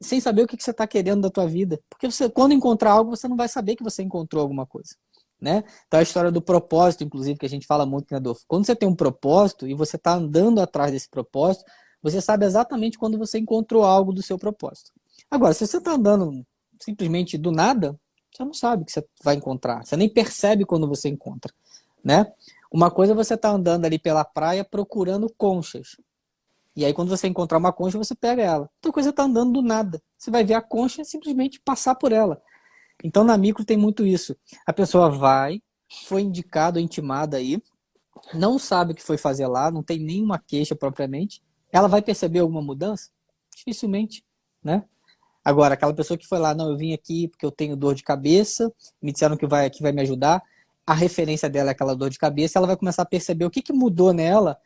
sem 0.00 0.20
saber 0.20 0.42
o 0.42 0.46
que 0.46 0.62
você 0.62 0.70
está 0.70 0.86
querendo 0.86 1.22
da 1.22 1.30
tua 1.30 1.46
vida. 1.46 1.80
Porque 1.88 2.10
você, 2.10 2.28
quando 2.28 2.52
encontrar 2.52 2.92
algo, 2.92 3.10
você 3.10 3.26
não 3.28 3.36
vai 3.36 3.48
saber 3.48 3.76
que 3.76 3.82
você 3.82 4.02
encontrou 4.02 4.42
alguma 4.42 4.66
coisa. 4.66 4.94
Né? 5.40 5.62
Então 5.86 6.00
a 6.00 6.02
história 6.02 6.32
do 6.32 6.42
propósito, 6.42 7.04
inclusive, 7.04 7.38
que 7.38 7.46
a 7.46 7.48
gente 7.48 7.66
fala 7.66 7.86
muito, 7.86 8.06
né, 8.10 8.16
Adolfo? 8.16 8.42
Quando 8.48 8.66
você 8.66 8.74
tem 8.74 8.88
um 8.88 8.94
propósito 8.94 9.68
e 9.68 9.74
você 9.74 9.96
está 9.96 10.14
andando 10.14 10.60
atrás 10.60 10.90
desse 10.90 11.08
propósito, 11.08 11.64
você 12.02 12.20
sabe 12.20 12.44
exatamente 12.44 12.98
quando 12.98 13.16
você 13.16 13.38
encontrou 13.38 13.84
algo 13.84 14.12
do 14.12 14.22
seu 14.22 14.36
propósito. 14.38 14.90
Agora, 15.30 15.54
se 15.54 15.66
você 15.66 15.78
está 15.78 15.92
andando 15.92 16.44
simplesmente 16.80 17.38
do 17.38 17.52
nada, 17.52 17.98
você 18.32 18.44
não 18.44 18.52
sabe 18.52 18.82
o 18.82 18.86
que 18.86 18.92
você 18.92 19.04
vai 19.22 19.36
encontrar. 19.36 19.84
Você 19.84 19.96
nem 19.96 20.08
percebe 20.08 20.64
quando 20.64 20.88
você 20.88 21.08
encontra 21.08 21.52
né? 22.04 22.26
Uma 22.70 22.90
coisa 22.90 23.12
é 23.12 23.16
você 23.16 23.36
tá 23.36 23.50
andando 23.50 23.84
ali 23.84 23.98
pela 23.98 24.24
praia 24.24 24.64
procurando 24.64 25.32
conchas. 25.36 25.96
E 26.78 26.84
aí, 26.84 26.94
quando 26.94 27.08
você 27.08 27.26
encontrar 27.26 27.58
uma 27.58 27.72
concha, 27.72 27.98
você 27.98 28.14
pega 28.14 28.40
ela. 28.40 28.70
Então, 28.78 28.90
a 28.90 28.92
coisa 28.92 29.10
está 29.10 29.24
andando 29.24 29.54
do 29.54 29.62
nada. 29.62 30.00
Você 30.16 30.30
vai 30.30 30.44
ver 30.44 30.54
a 30.54 30.62
concha 30.62 31.02
simplesmente 31.02 31.58
passar 31.58 31.96
por 31.96 32.12
ela. 32.12 32.40
Então, 33.02 33.24
na 33.24 33.36
micro 33.36 33.64
tem 33.64 33.76
muito 33.76 34.06
isso. 34.06 34.36
A 34.64 34.72
pessoa 34.72 35.10
vai, 35.10 35.60
foi 36.06 36.22
indicado, 36.22 36.78
intimada 36.78 37.36
aí, 37.36 37.60
não 38.32 38.60
sabe 38.60 38.92
o 38.92 38.94
que 38.94 39.02
foi 39.02 39.18
fazer 39.18 39.48
lá, 39.48 39.72
não 39.72 39.82
tem 39.82 39.98
nenhuma 39.98 40.38
queixa 40.38 40.76
propriamente. 40.76 41.42
Ela 41.72 41.88
vai 41.88 42.00
perceber 42.00 42.38
alguma 42.38 42.62
mudança? 42.62 43.10
Dificilmente, 43.56 44.24
né? 44.62 44.84
Agora, 45.44 45.74
aquela 45.74 45.92
pessoa 45.92 46.16
que 46.16 46.28
foi 46.28 46.38
lá, 46.38 46.54
não, 46.54 46.70
eu 46.70 46.76
vim 46.76 46.92
aqui 46.92 47.26
porque 47.26 47.44
eu 47.44 47.50
tenho 47.50 47.74
dor 47.74 47.96
de 47.96 48.04
cabeça, 48.04 48.72
me 49.02 49.10
disseram 49.10 49.36
que 49.36 49.48
vai, 49.48 49.68
que 49.68 49.82
vai 49.82 49.90
me 49.90 50.02
ajudar, 50.02 50.40
a 50.86 50.94
referência 50.94 51.50
dela 51.50 51.70
é 51.70 51.72
aquela 51.72 51.96
dor 51.96 52.08
de 52.08 52.20
cabeça, 52.20 52.56
ela 52.56 52.68
vai 52.68 52.76
começar 52.76 53.02
a 53.02 53.06
perceber 53.06 53.46
o 53.46 53.50
que, 53.50 53.62
que 53.62 53.72
mudou 53.72 54.12
nela 54.12 54.56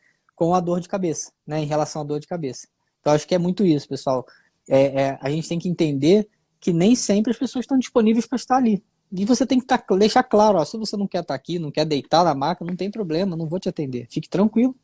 com 0.43 0.57
a 0.57 0.61
dor 0.61 0.81
de 0.81 0.89
cabeça, 0.89 1.31
né, 1.47 1.61
em 1.61 1.67
relação 1.67 2.03
à 2.03 2.05
dor 2.05 2.19
de 2.19 2.27
cabeça. 2.27 2.67
Então, 3.01 3.13
acho 3.13 3.29
que 3.29 3.35
é 3.37 3.39
muito 3.39 3.65
isso, 3.65 3.89
pessoal. 3.89 4.27
É, 4.69 5.03
é, 5.03 5.19
a 5.23 5.31
gente 5.31 5.49
tem 5.49 5.57
que 5.57 5.69
entender 5.69 6.29
que 6.59 6.73
nem 6.73 6.97
sempre 6.97 7.31
as 7.31 7.39
pessoas 7.39 7.63
estão 7.63 7.79
disponíveis 7.79 8.27
para 8.27 8.35
estar 8.35 8.57
ali. 8.57 8.83
E 9.13 9.25
você 9.25 9.47
tem 9.47 9.61
que 9.61 9.67
tá, 9.67 9.81
deixar 9.97 10.25
claro, 10.25 10.59
ó, 10.59 10.65
se 10.65 10.77
você 10.77 10.97
não 10.97 11.07
quer 11.07 11.21
estar 11.21 11.35
aqui, 11.35 11.61
não 11.61 11.71
quer 11.71 11.85
deitar 11.85 12.25
na 12.25 12.35
maca, 12.35 12.65
não 12.65 12.75
tem 12.75 12.91
problema, 12.91 13.37
não 13.37 13.47
vou 13.47 13.61
te 13.61 13.69
atender. 13.69 14.09
Fique 14.11 14.29
tranquilo. 14.29 14.75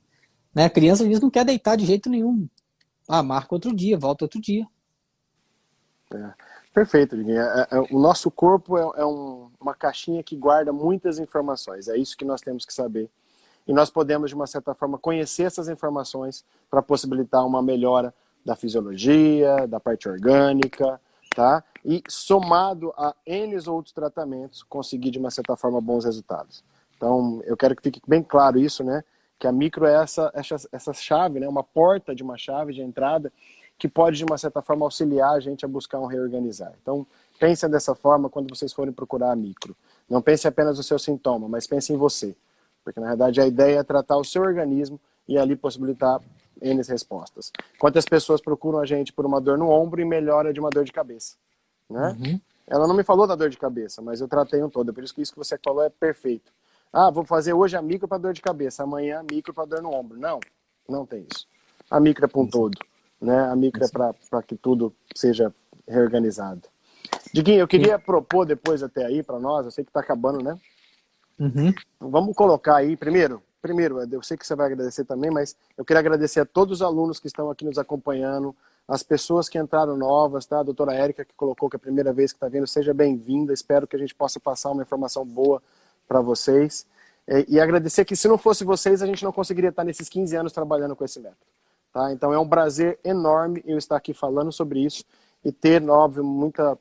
Né? 0.54 0.66
A 0.66 0.70
criança 0.70 1.02
às 1.02 1.08
vezes 1.08 1.20
não 1.20 1.30
quer 1.30 1.44
deitar 1.44 1.74
de 1.74 1.84
jeito 1.84 2.08
nenhum. 2.08 2.48
Ah, 3.08 3.24
marca 3.24 3.52
outro 3.52 3.74
dia, 3.74 3.98
volta 3.98 4.26
outro 4.26 4.40
dia. 4.40 4.64
É. 6.14 6.34
Perfeito, 6.72 7.16
Diguinho. 7.16 7.40
É, 7.40 7.66
é, 7.68 7.80
o 7.90 7.98
nosso 7.98 8.30
corpo 8.30 8.78
é, 8.78 9.00
é 9.00 9.04
um, 9.04 9.50
uma 9.60 9.74
caixinha 9.74 10.22
que 10.22 10.36
guarda 10.36 10.72
muitas 10.72 11.18
informações. 11.18 11.88
É 11.88 11.96
isso 11.96 12.16
que 12.16 12.24
nós 12.24 12.40
temos 12.40 12.64
que 12.64 12.72
saber. 12.72 13.10
E 13.68 13.72
nós 13.74 13.90
podemos, 13.90 14.30
de 14.30 14.34
uma 14.34 14.46
certa 14.46 14.74
forma, 14.74 14.98
conhecer 14.98 15.42
essas 15.42 15.68
informações 15.68 16.42
para 16.70 16.80
possibilitar 16.80 17.46
uma 17.46 17.62
melhora 17.62 18.14
da 18.42 18.56
fisiologia, 18.56 19.68
da 19.68 19.78
parte 19.78 20.08
orgânica, 20.08 20.98
tá? 21.36 21.62
E 21.84 22.02
somado 22.08 22.94
a 22.96 23.14
N 23.26 23.54
outros 23.68 23.92
tratamentos, 23.92 24.62
conseguir 24.62 25.10
de 25.10 25.18
uma 25.18 25.30
certa 25.30 25.54
forma 25.54 25.82
bons 25.82 26.06
resultados. 26.06 26.64
Então, 26.96 27.42
eu 27.44 27.56
quero 27.58 27.76
que 27.76 27.82
fique 27.82 28.00
bem 28.08 28.22
claro 28.22 28.58
isso, 28.58 28.82
né? 28.82 29.04
Que 29.38 29.46
a 29.46 29.52
micro 29.52 29.84
é 29.84 30.02
essa, 30.02 30.32
essa, 30.34 30.56
essa 30.72 30.92
chave, 30.94 31.38
né? 31.38 31.46
Uma 31.46 31.62
porta 31.62 32.14
de 32.14 32.22
uma 32.22 32.38
chave 32.38 32.72
de 32.72 32.80
entrada 32.80 33.30
que 33.78 33.86
pode, 33.86 34.16
de 34.16 34.24
uma 34.24 34.38
certa 34.38 34.62
forma, 34.62 34.86
auxiliar 34.86 35.34
a 35.34 35.40
gente 35.40 35.64
a 35.64 35.68
buscar 35.68 36.00
um 36.00 36.06
reorganizar. 36.06 36.72
Então, 36.82 37.06
pensem 37.38 37.68
dessa 37.68 37.94
forma 37.94 38.30
quando 38.30 38.48
vocês 38.48 38.72
forem 38.72 38.92
procurar 38.92 39.30
a 39.30 39.36
micro. 39.36 39.76
Não 40.08 40.22
pense 40.22 40.48
apenas 40.48 40.78
no 40.78 40.82
seu 40.82 40.98
sintoma, 40.98 41.48
mas 41.48 41.66
pense 41.66 41.92
em 41.92 41.96
você. 41.96 42.34
Porque, 42.88 43.00
na 43.00 43.08
verdade, 43.08 43.38
a 43.38 43.46
ideia 43.46 43.80
é 43.80 43.82
tratar 43.82 44.16
o 44.16 44.24
seu 44.24 44.40
organismo 44.40 44.98
e 45.28 45.36
ali 45.36 45.54
possibilitar 45.54 46.22
N 46.60 46.82
respostas. 46.82 47.52
Quantas 47.78 48.06
pessoas 48.06 48.40
procuram 48.40 48.78
a 48.78 48.86
gente 48.86 49.12
por 49.12 49.26
uma 49.26 49.40
dor 49.40 49.58
no 49.58 49.68
ombro 49.68 50.00
e 50.00 50.06
melhora 50.06 50.54
de 50.54 50.58
uma 50.58 50.70
dor 50.70 50.84
de 50.84 50.92
cabeça? 50.92 51.36
Né? 51.88 52.16
Uhum. 52.18 52.40
Ela 52.66 52.86
não 52.86 52.96
me 52.96 53.04
falou 53.04 53.26
da 53.26 53.34
dor 53.34 53.50
de 53.50 53.58
cabeça, 53.58 54.00
mas 54.00 54.22
eu 54.22 54.28
tratei 54.28 54.62
um 54.62 54.70
todo. 54.70 54.92
Por 54.92 55.04
isso 55.04 55.14
que 55.14 55.20
isso 55.20 55.32
que 55.32 55.38
você 55.38 55.58
falou 55.62 55.84
é 55.84 55.90
perfeito. 55.90 56.50
Ah, 56.90 57.10
vou 57.10 57.24
fazer 57.24 57.52
hoje 57.52 57.76
a 57.76 57.82
micro 57.82 58.08
para 58.08 58.16
dor 58.16 58.32
de 58.32 58.40
cabeça, 58.40 58.82
amanhã 58.82 59.20
a 59.20 59.22
micro 59.22 59.52
para 59.52 59.66
dor 59.66 59.82
no 59.82 59.92
ombro. 59.92 60.18
Não, 60.18 60.40
não 60.88 61.04
tem 61.04 61.26
isso. 61.30 61.46
A 61.90 62.00
micro 62.00 62.24
é 62.24 62.28
para 62.28 62.40
um 62.40 62.46
todo. 62.46 62.78
Né? 63.20 63.38
A 63.38 63.54
micro 63.54 63.84
é 63.84 63.88
para 63.88 64.42
que 64.42 64.56
tudo 64.56 64.94
seja 65.14 65.54
reorganizado. 65.86 66.62
Diguinho, 67.34 67.60
eu 67.60 67.68
queria 67.68 67.98
Sim. 67.98 68.04
propor 68.04 68.46
depois 68.46 68.82
até 68.82 69.04
aí 69.04 69.22
para 69.22 69.38
nós, 69.38 69.66
eu 69.66 69.70
sei 69.70 69.84
que 69.84 69.90
está 69.90 70.00
acabando, 70.00 70.42
né? 70.42 70.58
Uhum. 71.38 71.72
Vamos 72.00 72.34
colocar 72.34 72.76
aí, 72.76 72.96
primeiro, 72.96 73.42
primeiro, 73.62 74.00
eu 74.12 74.22
sei 74.22 74.36
que 74.36 74.46
você 74.46 74.54
vai 74.54 74.66
agradecer 74.66 75.04
também, 75.04 75.30
mas 75.30 75.56
eu 75.76 75.84
queria 75.84 76.00
agradecer 76.00 76.40
a 76.40 76.46
todos 76.46 76.78
os 76.78 76.82
alunos 76.82 77.20
que 77.20 77.26
estão 77.26 77.50
aqui 77.50 77.64
nos 77.64 77.78
acompanhando, 77.78 78.54
as 78.88 79.02
pessoas 79.02 79.48
que 79.48 79.58
entraram 79.58 79.96
novas, 79.96 80.46
tá? 80.46 80.60
A 80.60 80.62
doutora 80.62 80.94
Érica, 80.94 81.24
que 81.24 81.34
colocou 81.34 81.68
que 81.68 81.76
é 81.76 81.78
a 81.78 81.80
primeira 81.80 82.10
vez 82.10 82.32
que 82.32 82.36
está 82.36 82.48
vindo, 82.48 82.66
seja 82.66 82.94
bem-vinda. 82.94 83.52
Espero 83.52 83.86
que 83.86 83.94
a 83.94 83.98
gente 83.98 84.14
possa 84.14 84.40
passar 84.40 84.70
uma 84.70 84.82
informação 84.82 85.26
boa 85.26 85.62
para 86.08 86.22
vocês. 86.22 86.86
E, 87.28 87.56
e, 87.56 87.60
agradecer 87.60 88.06
que, 88.06 88.16
se 88.16 88.26
não 88.26 88.38
fosse 88.38 88.64
vocês, 88.64 89.02
a 89.02 89.06
gente 89.06 89.22
não 89.22 89.30
conseguiria 89.30 89.68
estar 89.68 89.84
nesses 89.84 90.08
15 90.08 90.34
anos 90.34 90.52
trabalhando 90.52 90.96
com 90.96 91.04
esse 91.04 91.20
método. 91.20 91.36
Tá? 91.92 92.10
Então, 92.12 92.32
é 92.32 92.38
um 92.38 92.48
prazer 92.48 92.98
enorme 93.04 93.62
eu 93.66 93.76
estar 93.76 93.96
aqui 93.96 94.14
falando 94.14 94.50
sobre 94.50 94.80
isso 94.80 95.04
e 95.44 95.52
ter, 95.52 95.86
óbvio, 95.88 96.24
muita 96.24 96.78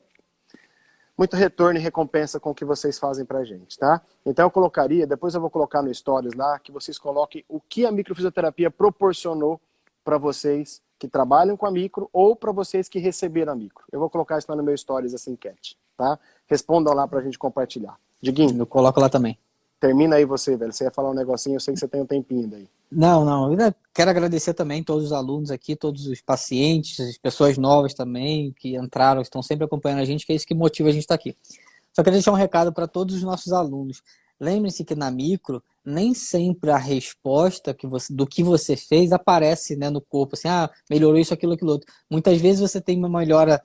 muito 1.18 1.36
retorno 1.36 1.80
e 1.80 1.82
recompensa 1.82 2.38
com 2.38 2.50
o 2.50 2.54
que 2.54 2.64
vocês 2.64 2.96
fazem 2.96 3.24
pra 3.24 3.44
gente, 3.44 3.76
tá? 3.76 4.00
Então 4.24 4.46
eu 4.46 4.50
colocaria, 4.50 5.04
depois 5.04 5.34
eu 5.34 5.40
vou 5.40 5.50
colocar 5.50 5.82
no 5.82 5.92
Stories 5.92 6.34
lá, 6.34 6.56
que 6.60 6.70
vocês 6.70 6.96
coloquem 6.96 7.44
o 7.48 7.60
que 7.60 7.84
a 7.84 7.90
microfisioterapia 7.90 8.70
proporcionou 8.70 9.60
para 10.04 10.16
vocês 10.16 10.80
que 10.96 11.08
trabalham 11.08 11.56
com 11.56 11.66
a 11.66 11.70
micro 11.70 12.08
ou 12.12 12.36
para 12.36 12.52
vocês 12.52 12.88
que 12.88 13.00
receberam 13.00 13.52
a 13.52 13.56
micro. 13.56 13.84
Eu 13.90 13.98
vou 13.98 14.08
colocar 14.08 14.38
isso 14.38 14.46
lá 14.48 14.56
no 14.56 14.62
meu 14.62 14.76
Stories, 14.76 15.12
essa 15.12 15.30
enquete, 15.30 15.76
tá? 15.96 16.18
Respondam 16.46 16.94
lá 16.94 17.06
pra 17.06 17.20
gente 17.20 17.38
compartilhar. 17.38 17.98
Diguinho. 18.22 18.56
Eu 18.56 18.66
coloco 18.66 19.00
lá 19.00 19.08
também. 19.08 19.36
Termina 19.80 20.16
aí 20.16 20.24
você, 20.24 20.56
velho. 20.56 20.72
Você 20.72 20.84
ia 20.84 20.90
falar 20.90 21.10
um 21.10 21.14
negocinho, 21.14 21.56
eu 21.56 21.60
sei 21.60 21.72
que 21.72 21.80
você 21.80 21.88
tem 21.88 22.00
um 22.00 22.06
tempinho 22.06 22.48
daí. 22.48 22.68
Não, 22.90 23.24
não. 23.24 23.52
Eu 23.52 23.74
quero 23.94 24.10
agradecer 24.10 24.54
também 24.54 24.82
todos 24.82 25.06
os 25.06 25.12
alunos 25.12 25.50
aqui, 25.50 25.76
todos 25.76 26.06
os 26.06 26.20
pacientes, 26.20 26.98
as 26.98 27.16
pessoas 27.16 27.56
novas 27.56 27.94
também 27.94 28.52
que 28.58 28.76
entraram, 28.76 29.20
que 29.20 29.28
estão 29.28 29.42
sempre 29.42 29.64
acompanhando 29.64 30.00
a 30.00 30.04
gente, 30.04 30.26
que 30.26 30.32
é 30.32 30.36
isso 30.36 30.46
que 30.46 30.54
motiva 30.54 30.88
a 30.88 30.92
gente 30.92 31.02
estar 31.02 31.14
aqui. 31.14 31.36
Só 31.92 32.02
quero 32.02 32.14
deixar 32.14 32.32
um 32.32 32.36
recado 32.36 32.72
para 32.72 32.88
todos 32.88 33.14
os 33.14 33.22
nossos 33.22 33.52
alunos. 33.52 34.02
Lembre-se 34.40 34.84
que 34.84 34.94
na 34.94 35.10
micro, 35.10 35.62
nem 35.84 36.12
sempre 36.14 36.70
a 36.70 36.76
resposta 36.76 37.74
que 37.74 37.86
você, 37.86 38.12
do 38.12 38.26
que 38.26 38.42
você 38.42 38.76
fez 38.76 39.12
aparece 39.12 39.76
né, 39.76 39.90
no 39.90 40.00
corpo, 40.00 40.34
assim, 40.34 40.48
ah, 40.48 40.70
melhorou 40.88 41.18
isso, 41.18 41.34
aquilo, 41.34 41.52
aquilo 41.52 41.72
outro. 41.72 41.92
Muitas 42.10 42.40
vezes 42.40 42.60
você 42.60 42.80
tem 42.80 42.98
uma 42.98 43.08
melhora 43.08 43.62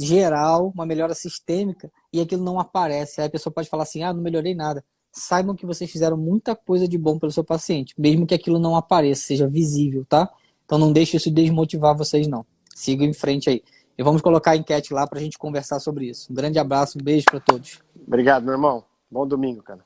geral, 0.00 0.72
uma 0.74 0.86
melhora 0.86 1.14
sistêmica, 1.14 1.90
e 2.12 2.20
aquilo 2.20 2.44
não 2.44 2.58
aparece. 2.58 3.20
Aí 3.20 3.26
a 3.26 3.30
pessoa 3.30 3.52
pode 3.52 3.68
falar 3.68 3.82
assim, 3.84 4.02
ah, 4.02 4.12
não 4.12 4.22
melhorei 4.22 4.54
nada 4.54 4.84
saibam 5.12 5.54
que 5.54 5.66
vocês 5.66 5.90
fizeram 5.90 6.16
muita 6.16 6.56
coisa 6.56 6.88
de 6.88 6.96
bom 6.96 7.18
pelo 7.18 7.30
seu 7.30 7.44
paciente, 7.44 7.94
mesmo 7.98 8.26
que 8.26 8.34
aquilo 8.34 8.58
não 8.58 8.74
apareça, 8.74 9.26
seja 9.26 9.46
visível, 9.46 10.04
tá? 10.08 10.28
Então 10.64 10.78
não 10.78 10.92
deixe 10.92 11.16
isso 11.16 11.30
desmotivar 11.30 11.96
vocês, 11.96 12.26
não. 12.26 12.44
Sigam 12.74 13.06
em 13.06 13.12
frente 13.12 13.50
aí. 13.50 13.62
E 13.96 14.02
vamos 14.02 14.22
colocar 14.22 14.52
a 14.52 14.56
enquete 14.56 14.94
lá 14.94 15.06
para 15.06 15.18
a 15.18 15.22
gente 15.22 15.38
conversar 15.38 15.78
sobre 15.78 16.06
isso. 16.06 16.32
Um 16.32 16.34
grande 16.34 16.58
abraço, 16.58 16.98
um 16.98 17.04
beijo 17.04 17.26
para 17.26 17.40
todos. 17.40 17.80
Obrigado, 18.06 18.44
meu 18.44 18.54
irmão. 18.54 18.82
Bom 19.10 19.26
domingo, 19.26 19.62
cara. 19.62 19.84